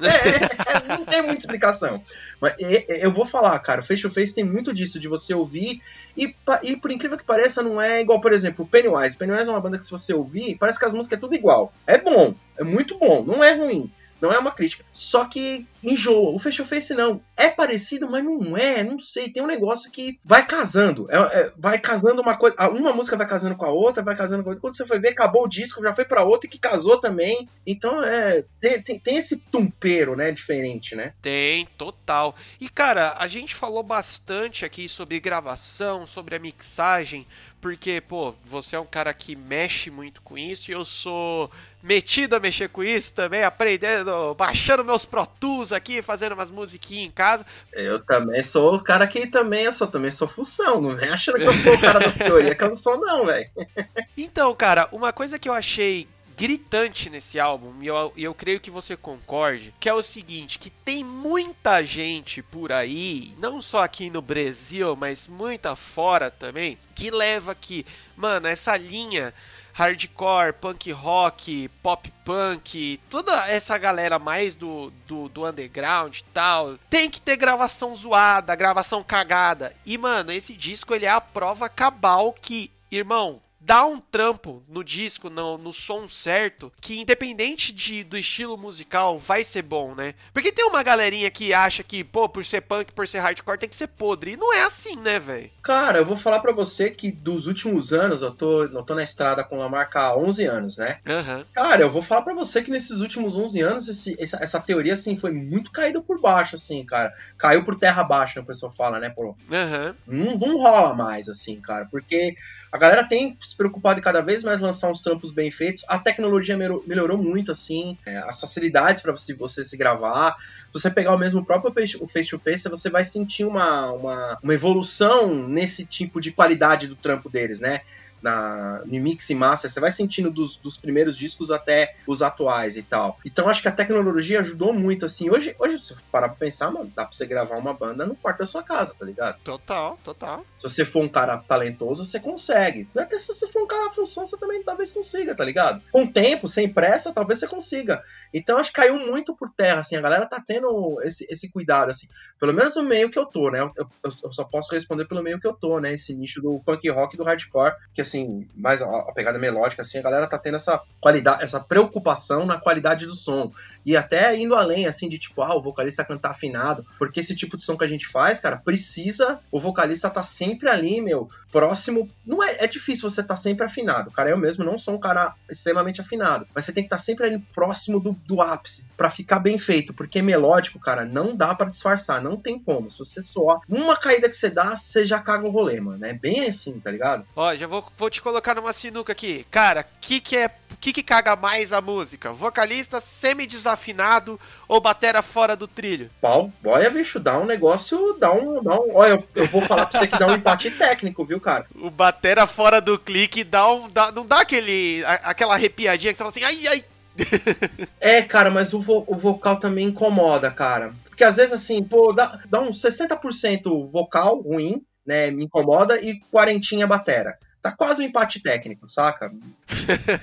É, 0.00 0.06
é, 0.08 0.92
é, 0.92 0.98
não 0.98 1.04
tem 1.04 1.22
muita 1.22 1.38
explicação. 1.38 2.02
Mas 2.40 2.54
é, 2.58 2.84
é, 2.88 3.06
eu 3.06 3.10
vou 3.10 3.26
falar, 3.26 3.58
cara, 3.60 3.80
o 3.80 3.84
Face 3.84 4.02
to 4.02 4.10
Face 4.10 4.34
tem 4.34 4.44
muito 4.44 4.72
disso, 4.72 4.98
de 4.98 5.08
você 5.08 5.34
ouvir. 5.34 5.80
E, 6.16 6.34
e 6.62 6.76
por 6.76 6.90
incrível 6.90 7.18
que 7.18 7.24
pareça, 7.24 7.62
não 7.62 7.80
é 7.80 8.00
igual, 8.00 8.20
por 8.20 8.32
exemplo, 8.32 8.64
o 8.64 8.68
Pennywise. 8.68 9.16
Pennywise 9.16 9.48
é 9.48 9.52
uma 9.52 9.60
banda 9.60 9.78
que, 9.78 9.84
se 9.84 9.90
você 9.90 10.12
ouvir, 10.12 10.56
parece 10.58 10.78
que 10.78 10.84
as 10.84 10.92
músicas 10.92 11.18
é 11.18 11.20
tudo 11.20 11.34
igual. 11.34 11.72
É 11.86 11.98
bom, 11.98 12.34
é 12.58 12.64
muito 12.64 12.98
bom, 12.98 13.22
não 13.24 13.42
é 13.42 13.54
ruim. 13.54 13.90
Não 14.20 14.32
é 14.32 14.38
uma 14.38 14.52
crítica. 14.52 14.84
Só 14.92 15.24
que 15.26 15.66
enjoa. 15.84 16.30
O 16.30 16.38
Face 16.38 16.56
to 16.56 16.64
Face 16.64 16.94
não. 16.94 17.20
É 17.36 17.48
parecido, 17.48 18.08
mas 18.10 18.24
não 18.24 18.56
é. 18.56 18.82
Não 18.82 18.98
sei. 18.98 19.28
Tem 19.30 19.42
um 19.42 19.46
negócio 19.46 19.90
que 19.90 20.18
vai 20.24 20.46
casando. 20.46 21.06
É- 21.10 21.16
é- 21.40 21.52
vai 21.56 21.78
casando 21.78 22.20
uma 22.22 22.36
coisa. 22.36 22.56
Uma 22.70 22.92
música 22.92 23.16
vai 23.16 23.26
casando 23.26 23.56
com 23.56 23.64
a 23.64 23.70
outra, 23.70 24.02
vai 24.02 24.16
casando 24.16 24.42
com 24.42 24.50
a 24.50 24.52
outra. 24.52 24.60
Quando 24.60 24.76
você 24.76 24.86
foi 24.86 24.98
ver, 24.98 25.08
acabou 25.10 25.44
o 25.44 25.48
disco, 25.48 25.82
já 25.82 25.94
foi 25.94 26.04
pra 26.04 26.24
outra 26.24 26.48
que 26.48 26.58
casou 26.58 26.98
também. 27.00 27.48
Então 27.66 28.02
é. 28.02 28.44
Tem, 28.60 28.80
tem, 28.82 28.98
tem 28.98 29.16
esse 29.16 29.36
tumpeiro, 29.36 30.16
né? 30.16 30.32
Diferente, 30.32 30.94
né? 30.94 31.12
Tem, 31.20 31.66
total. 31.78 32.34
E 32.60 32.68
cara, 32.68 33.14
a 33.18 33.26
gente 33.26 33.54
falou 33.54 33.82
bastante 33.82 34.64
aqui 34.64 34.88
sobre 34.88 35.20
gravação, 35.20 36.06
sobre 36.06 36.34
a 36.34 36.38
mixagem, 36.38 37.26
porque, 37.60 38.00
pô, 38.00 38.34
você 38.44 38.76
é 38.76 38.80
um 38.80 38.86
cara 38.86 39.12
que 39.14 39.34
mexe 39.34 39.90
muito 39.90 40.20
com 40.20 40.36
isso 40.36 40.70
e 40.70 40.74
eu 40.74 40.84
sou 40.84 41.50
metido 41.82 42.34
a 42.34 42.40
mexer 42.40 42.68
com 42.68 42.82
isso 42.84 43.12
também, 43.12 43.42
aprendendo, 43.42 44.34
baixando 44.34 44.84
meus 44.84 45.04
Pro 45.04 45.26
Tools 45.26 45.72
aqui, 45.74 46.02
fazendo 46.02 46.32
umas 46.32 46.50
musiquinhas 46.50 47.08
em 47.08 47.10
casa. 47.10 47.44
Eu 47.72 48.00
também 48.00 48.42
sou 48.42 48.76
o 48.76 48.82
cara 48.82 49.06
que 49.06 49.26
também 49.26 49.64
eu 49.64 49.72
sou, 49.72 49.86
também 49.86 50.10
sou 50.10 50.28
função. 50.28 50.80
Não 50.80 50.96
vem 50.96 51.10
achando 51.10 51.38
que 51.38 51.44
eu 51.44 51.52
sou 51.52 51.74
o 51.74 51.80
cara 51.80 51.98
das 52.00 52.14
teorias, 52.14 52.56
que 52.56 52.64
eu 52.64 52.68
não 52.68 52.76
sou, 52.76 52.98
não, 52.98 53.26
velho. 53.26 53.50
Então, 54.16 54.54
cara, 54.54 54.88
uma 54.92 55.12
coisa 55.12 55.38
que 55.38 55.48
eu 55.48 55.52
achei 55.52 56.08
gritante 56.36 57.08
nesse 57.08 57.38
álbum, 57.38 57.72
e 57.80 57.86
eu, 57.86 58.12
eu 58.16 58.34
creio 58.34 58.60
que 58.60 58.70
você 58.70 58.96
concorde, 58.96 59.72
que 59.78 59.88
é 59.88 59.94
o 59.94 60.02
seguinte, 60.02 60.58
que 60.58 60.70
tem 60.70 61.04
muita 61.04 61.84
gente 61.84 62.42
por 62.42 62.72
aí, 62.72 63.34
não 63.38 63.62
só 63.62 63.84
aqui 63.84 64.10
no 64.10 64.20
Brasil, 64.20 64.96
mas 64.96 65.28
muita 65.28 65.76
fora 65.76 66.30
também, 66.30 66.76
que 66.94 67.10
leva 67.10 67.54
que, 67.54 67.86
mano, 68.16 68.46
essa 68.46 68.76
linha 68.76 69.32
hardcore, 69.74 70.52
punk 70.52 70.92
rock, 70.92 71.68
pop 71.82 72.10
punk, 72.24 73.00
toda 73.10 73.48
essa 73.48 73.76
galera 73.76 74.18
mais 74.20 74.56
do, 74.56 74.90
do, 75.06 75.28
do 75.28 75.44
underground 75.44 76.18
e 76.18 76.24
tal, 76.32 76.78
tem 76.88 77.10
que 77.10 77.20
ter 77.20 77.36
gravação 77.36 77.94
zoada, 77.94 78.54
gravação 78.54 79.02
cagada. 79.02 79.74
E, 79.84 79.98
mano, 79.98 80.30
esse 80.32 80.54
disco 80.54 80.94
ele 80.94 81.06
é 81.06 81.10
a 81.10 81.20
prova 81.20 81.68
cabal 81.68 82.32
que, 82.32 82.70
irmão, 82.90 83.42
dá 83.64 83.84
um 83.84 83.98
trampo 83.98 84.62
no 84.68 84.84
disco, 84.84 85.30
no, 85.30 85.56
no 85.56 85.72
som 85.72 86.06
certo, 86.06 86.70
que 86.80 87.00
independente 87.00 87.72
de, 87.72 88.04
do 88.04 88.16
estilo 88.16 88.56
musical, 88.56 89.18
vai 89.18 89.42
ser 89.42 89.62
bom, 89.62 89.94
né? 89.94 90.14
Porque 90.32 90.52
tem 90.52 90.66
uma 90.66 90.82
galerinha 90.82 91.30
que 91.30 91.54
acha 91.54 91.82
que, 91.82 92.04
pô, 92.04 92.28
por 92.28 92.44
ser 92.44 92.60
punk, 92.60 92.92
por 92.92 93.08
ser 93.08 93.20
hardcore, 93.20 93.58
tem 93.58 93.68
que 93.68 93.74
ser 93.74 93.86
podre. 93.86 94.32
E 94.32 94.36
não 94.36 94.52
é 94.52 94.62
assim, 94.62 94.96
né, 94.96 95.18
velho? 95.18 95.50
Cara, 95.62 95.98
eu 95.98 96.04
vou 96.04 96.16
falar 96.16 96.40
para 96.40 96.52
você 96.52 96.90
que 96.90 97.10
dos 97.10 97.46
últimos 97.46 97.92
anos, 97.92 98.20
eu 98.20 98.30
tô, 98.30 98.64
eu 98.64 98.82
tô 98.82 98.94
na 98.94 99.02
estrada 99.02 99.42
com 99.42 99.62
a 99.62 99.68
marca 99.68 100.00
há 100.00 100.16
11 100.16 100.44
anos, 100.44 100.76
né? 100.76 100.98
Uhum. 101.06 101.44
Cara, 101.54 101.82
eu 101.82 101.90
vou 101.90 102.02
falar 102.02 102.22
para 102.22 102.34
você 102.34 102.62
que 102.62 102.70
nesses 102.70 103.00
últimos 103.00 103.36
11 103.36 103.60
anos, 103.62 103.88
esse, 103.88 104.14
essa, 104.20 104.38
essa, 104.42 104.60
teoria, 104.60 104.92
assim, 104.92 105.16
foi 105.16 105.32
muito 105.32 105.72
caída 105.72 106.02
por 106.02 106.20
baixo, 106.20 106.56
assim, 106.56 106.84
cara. 106.84 107.14
Caiu 107.38 107.64
por 107.64 107.76
terra 107.76 108.04
baixa, 108.04 108.38
né, 108.38 108.44
o 108.44 108.46
pessoal 108.46 108.72
fala, 108.76 109.00
né, 109.00 109.08
pô? 109.08 109.28
Uhum. 109.28 109.94
Não, 110.06 110.38
não 110.38 110.58
rola 110.58 110.94
mais, 110.94 111.28
assim, 111.28 111.60
cara, 111.60 111.86
porque 111.90 112.36
a 112.74 112.76
galera 112.76 113.04
tem 113.04 113.38
se 113.40 113.56
preocupado 113.56 114.00
em 114.00 114.02
cada 114.02 114.20
vez 114.20 114.42
mais 114.42 114.58
lançar 114.58 114.90
uns 114.90 115.00
trampos 115.00 115.30
bem 115.30 115.48
feitos. 115.48 115.84
A 115.86 115.96
tecnologia 115.96 116.56
melhorou 116.56 117.16
muito, 117.16 117.52
assim, 117.52 117.96
é, 118.04 118.16
as 118.18 118.40
facilidades 118.40 119.00
para 119.00 119.12
você, 119.12 119.32
você 119.32 119.62
se 119.62 119.76
gravar. 119.76 120.34
Você 120.72 120.90
pegar 120.90 121.14
o 121.14 121.18
mesmo 121.18 121.44
próprio 121.44 121.72
face-to-face, 122.08 122.68
você 122.68 122.90
vai 122.90 123.04
sentir 123.04 123.44
uma, 123.44 123.92
uma, 123.92 124.38
uma 124.42 124.52
evolução 124.52 125.32
nesse 125.46 125.84
tipo 125.86 126.20
de 126.20 126.32
qualidade 126.32 126.88
do 126.88 126.96
trampo 126.96 127.30
deles, 127.30 127.60
né? 127.60 127.82
Na, 128.24 128.80
no 128.86 129.00
mix 129.00 129.28
e 129.28 129.34
master, 129.34 129.70
você 129.70 129.78
vai 129.78 129.92
sentindo 129.92 130.30
dos, 130.30 130.56
dos 130.56 130.78
primeiros 130.78 131.16
discos 131.16 131.50
até 131.50 131.94
os 132.06 132.22
atuais 132.22 132.74
e 132.78 132.82
tal. 132.82 133.18
Então 133.24 133.50
acho 133.50 133.60
que 133.60 133.68
a 133.68 133.72
tecnologia 133.72 134.40
ajudou 134.40 134.72
muito, 134.72 135.04
assim. 135.04 135.28
Hoje, 135.28 135.54
hoje 135.58 135.78
se 135.78 135.88
você 135.88 135.96
parar 136.10 136.30
pra 136.30 136.38
pensar, 136.38 136.70
mano, 136.70 136.90
dá 136.96 137.04
pra 137.04 137.12
você 137.12 137.26
gravar 137.26 137.58
uma 137.58 137.74
banda 137.74 138.06
no 138.06 138.16
quarto 138.16 138.38
da 138.38 138.46
sua 138.46 138.62
casa, 138.62 138.94
tá 138.98 139.04
ligado? 139.04 139.38
Total, 139.44 139.98
total. 140.02 140.44
Se 140.56 140.66
você 140.66 140.84
for 140.86 141.04
um 141.04 141.08
cara 141.08 141.36
talentoso, 141.36 142.04
você 142.04 142.18
consegue. 142.18 142.88
Até 142.96 143.18
se 143.18 143.28
você 143.28 143.46
for 143.46 143.62
um 143.62 143.66
cara 143.66 143.92
função, 143.92 144.24
você 144.24 144.38
também 144.38 144.62
talvez 144.62 144.90
consiga, 144.90 145.34
tá 145.34 145.44
ligado? 145.44 145.82
Com 145.92 146.06
tempo, 146.06 146.48
sem 146.48 146.66
pressa, 146.66 147.12
talvez 147.12 147.40
você 147.40 147.46
consiga. 147.46 148.02
Então 148.32 148.56
acho 148.56 148.72
que 148.72 148.80
caiu 148.80 148.98
muito 148.98 149.36
por 149.36 149.50
terra, 149.50 149.80
assim, 149.80 149.96
a 149.96 150.00
galera 150.00 150.26
tá 150.26 150.42
tendo 150.44 150.98
esse, 151.02 151.26
esse 151.28 151.50
cuidado, 151.50 151.90
assim. 151.90 152.08
Pelo 152.40 152.54
menos 152.54 152.74
no 152.74 152.82
meio 152.82 153.10
que 153.10 153.18
eu 153.18 153.26
tô, 153.26 153.50
né? 153.50 153.60
Eu, 153.60 153.72
eu, 153.76 154.12
eu 154.24 154.32
só 154.32 154.44
posso 154.44 154.72
responder 154.74 155.04
pelo 155.04 155.22
meio 155.22 155.38
que 155.38 155.46
eu 155.46 155.52
tô, 155.52 155.78
né? 155.78 155.92
Esse 155.92 156.14
nicho 156.14 156.40
do 156.40 156.58
punk 156.64 156.88
rock 156.88 157.14
e 157.14 157.18
do 157.18 157.24
hardcore, 157.24 157.74
que 157.92 158.00
assim, 158.00 158.13
assim, 158.14 158.46
mais 158.54 158.80
a, 158.80 158.86
a, 158.86 159.12
pegada 159.12 159.38
melódica, 159.38 159.82
assim, 159.82 159.98
a 159.98 160.02
galera 160.02 160.26
tá 160.26 160.38
tendo 160.38 160.56
essa 160.56 160.80
qualidade, 161.00 161.42
essa 161.42 161.58
preocupação 161.58 162.46
na 162.46 162.58
qualidade 162.58 163.06
do 163.06 163.14
som. 163.14 163.52
E 163.84 163.96
até 163.96 164.36
indo 164.36 164.54
além, 164.54 164.86
assim, 164.86 165.08
de 165.08 165.18
tipo, 165.18 165.42
ah, 165.42 165.54
o 165.54 165.62
vocalista 165.62 166.04
cantar 166.04 166.30
afinado, 166.30 166.86
porque 166.98 167.20
esse 167.20 167.34
tipo 167.34 167.56
de 167.56 167.64
som 167.64 167.76
que 167.76 167.84
a 167.84 167.88
gente 167.88 168.06
faz, 168.06 168.38
cara, 168.38 168.56
precisa 168.56 169.40
o 169.50 169.58
vocalista 169.58 170.08
tá 170.08 170.22
sempre 170.22 170.68
ali, 170.68 171.00
meu, 171.00 171.28
próximo. 171.54 172.10
Não 172.26 172.42
é, 172.42 172.56
é 172.64 172.66
difícil 172.66 173.08
você 173.08 173.20
estar 173.20 173.34
tá 173.34 173.40
sempre 173.40 173.64
afinado. 173.64 174.10
Cara, 174.10 174.28
eu 174.28 174.36
mesmo 174.36 174.64
não 174.64 174.76
sou 174.76 174.94
um 174.94 174.98
cara 174.98 175.36
extremamente 175.48 176.00
afinado, 176.00 176.48
mas 176.52 176.64
você 176.64 176.72
tem 176.72 176.82
que 176.82 176.88
estar 176.88 176.96
tá 176.96 177.02
sempre 177.02 177.26
ali 177.26 177.38
próximo 177.54 178.00
do, 178.00 178.12
do 178.26 178.42
ápice 178.42 178.84
para 178.96 179.08
ficar 179.08 179.38
bem 179.38 179.56
feito, 179.56 179.94
porque 179.94 180.20
melódico, 180.20 180.80
cara, 180.80 181.04
não 181.04 181.36
dá 181.36 181.54
para 181.54 181.70
disfarçar, 181.70 182.20
não 182.20 182.36
tem 182.36 182.58
como. 182.58 182.90
Se 182.90 182.98
você 182.98 183.22
soar 183.22 183.60
uma 183.68 183.96
caída 183.96 184.28
que 184.28 184.36
você 184.36 184.50
dá, 184.50 184.76
você 184.76 185.06
já 185.06 185.20
caga 185.20 185.46
o 185.46 185.50
rolê, 185.50 185.80
mano. 185.80 186.04
É 186.04 186.12
bem 186.12 186.48
assim, 186.48 186.80
tá 186.80 186.90
ligado? 186.90 187.24
Ó, 187.36 187.54
já 187.54 187.68
vou, 187.68 187.86
vou 187.96 188.10
te 188.10 188.20
colocar 188.20 188.56
numa 188.56 188.72
sinuca 188.72 189.12
aqui. 189.12 189.46
Cara, 189.48 189.86
o 189.96 190.00
que 190.00 190.20
que 190.20 190.36
é, 190.36 190.50
que 190.84 190.92
que 190.92 191.02
caga 191.02 191.34
mais 191.34 191.72
a 191.72 191.80
música? 191.80 192.30
Vocalista 192.30 193.00
semi-desafinado 193.00 194.38
ou 194.68 194.82
batera 194.82 195.22
fora 195.22 195.56
do 195.56 195.66
trilho? 195.66 196.10
Pau, 196.20 196.52
olha, 196.62 196.90
bicho, 196.90 197.18
dá 197.18 197.38
um 197.38 197.46
negócio, 197.46 198.14
dá 198.20 198.30
um, 198.30 198.62
dá 198.62 198.78
um 198.78 198.94
olha, 198.94 199.12
eu, 199.12 199.24
eu 199.34 199.46
vou 199.46 199.62
falar 199.62 199.86
pra 199.86 199.98
você 199.98 200.06
que 200.06 200.18
dá 200.18 200.26
um 200.26 200.34
empate 200.34 200.70
técnico, 200.72 201.24
viu, 201.24 201.40
cara? 201.40 201.64
O 201.74 201.90
batera 201.90 202.46
fora 202.46 202.82
do 202.82 202.98
clique 202.98 203.42
dá 203.42 203.66
um, 203.72 203.88
dá, 203.88 204.12
não 204.12 204.26
dá 204.26 204.42
aquele, 204.42 205.02
aquela 205.06 205.54
arrepiadinha 205.54 206.12
que 206.12 206.18
você 206.18 206.22
fala 206.22 206.30
assim, 206.30 206.44
ai, 206.44 206.68
ai. 206.68 206.84
é, 207.98 208.20
cara, 208.20 208.50
mas 208.50 208.74
o, 208.74 208.80
vo, 208.82 209.04
o 209.06 209.14
vocal 209.14 209.58
também 209.58 209.86
incomoda, 209.86 210.50
cara. 210.50 210.92
Porque 211.08 211.24
às 211.24 211.36
vezes, 211.36 211.54
assim, 211.54 211.82
pô, 211.82 212.12
dá, 212.12 212.40
dá 212.50 212.60
uns 212.60 212.82
60% 212.82 213.90
vocal 213.90 214.42
ruim, 214.42 214.82
né, 215.06 215.30
me 215.30 215.44
incomoda, 215.44 215.98
e 215.98 216.20
quarentinha 216.30 216.86
batera 216.86 217.38
tá 217.64 217.72
quase 217.72 218.02
um 218.02 218.04
empate 218.04 218.40
técnico, 218.40 218.86
saca? 218.90 219.32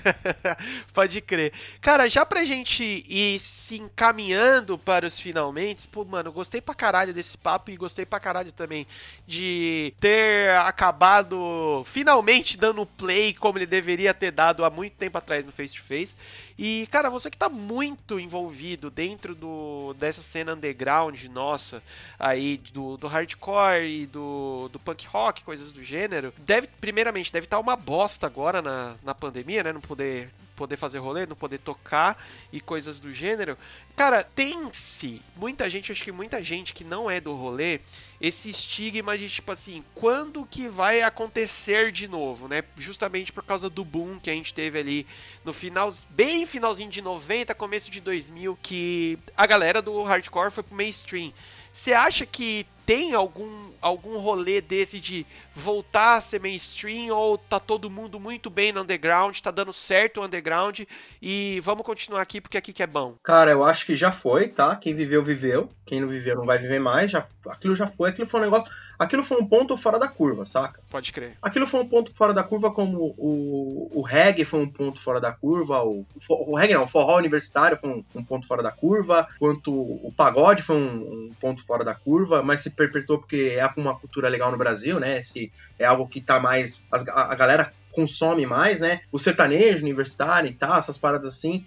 Pode 0.94 1.20
crer. 1.22 1.52
Cara, 1.82 2.08
já 2.08 2.24
pra 2.24 2.46
gente 2.46 3.04
ir 3.10 3.40
se 3.40 3.78
encaminhando 3.78 4.78
para 4.78 5.08
os 5.08 5.20
finalmente, 5.20 5.88
pô, 5.88 6.06
mano, 6.06 6.32
gostei 6.32 6.62
pra 6.62 6.76
caralho 6.76 7.12
desse 7.12 7.36
papo 7.36 7.72
e 7.72 7.78
gostei 7.78 8.06
pra 8.06 8.20
caralho 8.20 8.52
também 8.52 8.86
de 9.26 9.92
ter 10.00 10.52
acabado 10.52 11.84
finalmente 11.88 12.56
dando 12.56 12.86
play 12.86 13.34
como 13.34 13.58
ele 13.58 13.66
deveria 13.66 14.14
ter 14.14 14.30
dado 14.30 14.64
há 14.64 14.70
muito 14.70 14.94
tempo 14.94 15.18
atrás 15.18 15.44
no 15.44 15.52
Face 15.52 15.74
to 15.74 15.82
Face. 15.82 16.16
E, 16.64 16.86
cara, 16.92 17.10
você 17.10 17.32
que 17.32 17.38
tá 17.38 17.50
muito 17.50 18.20
envolvido 18.20 18.92
dentro 18.92 19.34
do, 19.34 19.96
dessa 19.98 20.22
cena 20.22 20.54
underground 20.54 21.24
nossa, 21.24 21.82
aí, 22.20 22.58
do, 22.72 22.98
do 22.98 23.08
hardcore 23.08 23.84
e 23.84 24.06
do, 24.06 24.70
do 24.72 24.78
punk 24.78 25.08
rock, 25.08 25.44
coisas 25.44 25.72
do 25.72 25.84
gênero, 25.84 26.32
deve, 26.38 26.68
primeiramente, 26.68 27.34
deve 27.34 27.48
estar 27.48 27.58
tá 27.58 27.60
uma 27.60 27.76
bosta 27.76 28.28
agora 28.28 28.62
na, 28.62 28.94
na 29.02 29.16
pandemia, 29.16 29.64
né? 29.64 29.74
Não 29.74 29.82
poder 29.82 30.30
poder 30.62 30.78
fazer 30.78 31.00
rolê, 31.00 31.26
não 31.26 31.36
poder 31.36 31.58
tocar 31.58 32.24
e 32.54 32.62
coisas 32.62 33.00
do 33.00 33.12
gênero. 33.12 33.58
Cara, 33.96 34.24
tem-se 34.24 35.20
muita 35.36 35.68
gente, 35.68 35.92
acho 35.92 36.04
que 36.04 36.12
muita 36.12 36.42
gente 36.44 36.72
que 36.72 36.84
não 36.84 37.10
é 37.10 37.20
do 37.20 37.34
rolê, 37.34 37.80
esse 38.20 38.48
estigma 38.50 39.18
de 39.18 39.28
tipo 39.28 39.52
assim, 39.52 39.84
quando 39.96 40.46
que 40.46 40.68
vai 40.68 41.02
acontecer 41.02 41.92
de 41.92 42.08
novo, 42.08 42.48
né? 42.48 42.64
Justamente 42.78 43.32
por 43.32 43.44
causa 43.44 43.72
do 43.72 43.84
boom 43.84 44.20
que 44.20 44.30
a 44.30 44.34
gente 44.34 44.54
teve 44.54 44.78
ali 44.78 45.08
no 45.44 45.52
final, 45.52 45.90
bem 46.12 46.46
finalzinho 46.46 46.92
de 46.92 47.02
90, 47.02 47.56
começo 47.56 47.90
de 47.90 48.00
2000, 48.00 48.56
que 48.62 49.18
a 49.36 49.48
galera 49.48 49.82
do 49.82 50.04
hardcore 50.04 50.52
foi 50.52 50.62
pro 50.62 50.76
mainstream. 50.76 51.34
Você 51.74 51.94
acha 51.94 52.24
que 52.24 52.68
tem 52.86 53.14
algum, 53.14 53.72
algum 53.82 54.20
rolê 54.20 54.62
desse 54.62 55.00
de 55.00 55.26
voltar 55.56 56.18
a 56.18 56.22
ser 56.22 56.40
mainstream 56.40 57.16
ou 57.16 57.38
tá 57.38 57.60
todo 57.60 57.90
mundo 57.90 58.20
muito 58.20 58.50
bem 58.50 58.72
no 58.72 58.82
underground, 58.82 59.38
tá 59.40 59.52
dando 59.52 59.74
certo 59.74 60.22
o 60.22 60.26
underground 60.26 60.82
e 61.22 61.60
vamos 61.62 61.86
continuar 61.86 62.22
aqui 62.22 62.40
porque 62.40 62.58
aqui 62.58 62.74
que 62.74 62.84
é 62.84 62.88
bom? 62.88 63.16
Cara, 63.24 63.52
eu 63.52 63.64
acho 63.64 63.86
que 63.86 63.96
já 63.96 64.12
foi, 64.12 64.48
tá? 64.48 64.76
Quem 64.76 64.94
viveu, 64.96 65.24
viveu. 65.24 65.70
Quem 65.86 66.00
não 66.00 66.08
viveu 66.08 66.38
não 66.38 66.46
vai 66.46 66.58
viver 66.58 66.80
mais. 66.80 67.12
Já, 67.12 67.28
aquilo 67.48 67.76
já 67.76 67.86
foi, 67.86 68.10
aquilo 68.10 68.26
foi 68.26 68.40
um 68.40 68.44
negócio. 68.44 68.72
Aquilo 68.98 69.24
foi 69.24 69.42
um 69.42 69.46
ponto 69.46 69.76
fora 69.76 70.00
da 70.00 70.08
curva, 70.08 70.46
saca? 70.46 70.80
Pode 70.90 71.12
crer. 71.12 71.38
Aquilo 71.42 71.68
foi 71.68 71.82
um 71.82 71.88
ponto 71.88 72.14
fora 72.14 72.34
da 72.34 72.44
curva, 72.44 72.72
como 72.72 73.14
o, 73.18 73.90
o 73.94 74.02
reggae 74.02 74.46
foi 74.46 74.62
um 74.62 74.70
ponto 74.70 75.02
fora 75.02 75.20
da 75.20 75.34
curva, 75.34 75.84
o, 75.84 76.06
o 76.30 76.56
reggae 76.56 76.76
não, 76.76 76.84
o 76.84 76.88
forró 76.88 77.18
universitário 77.18 77.78
foi 77.78 77.90
um, 77.90 78.06
um 78.16 78.24
ponto 78.24 78.48
fora 78.48 78.64
da 78.64 78.72
curva, 78.72 79.28
quanto 79.38 79.74
o 79.74 80.14
pagode 80.16 80.62
foi 80.62 80.78
um, 80.78 81.28
um 81.28 81.32
ponto 81.40 81.66
fora 81.66 81.84
da 81.84 81.94
curva, 81.94 82.42
mas 82.42 82.62
se 82.62 82.70
perpetuou 82.70 83.20
porque 83.20 83.56
é 83.58 83.68
uma 83.76 83.98
cultura 83.98 84.30
legal 84.30 84.52
no 84.52 84.58
Brasil, 84.58 85.00
né? 85.00 85.22
Se 85.42 85.52
é 85.80 85.86
algo 85.86 86.08
que 86.08 86.22
tá 86.22 86.40
mais. 86.40 86.82
A, 86.92 87.32
a 87.32 87.36
galera 87.36 87.74
consome 87.92 88.46
mais, 88.46 88.80
né? 88.80 89.02
O 89.12 89.20
sertanejo 89.20 89.82
universitário 89.82 90.50
e 90.50 90.54
tal, 90.54 90.78
essas 90.78 90.98
paradas 90.98 91.34
assim. 91.34 91.66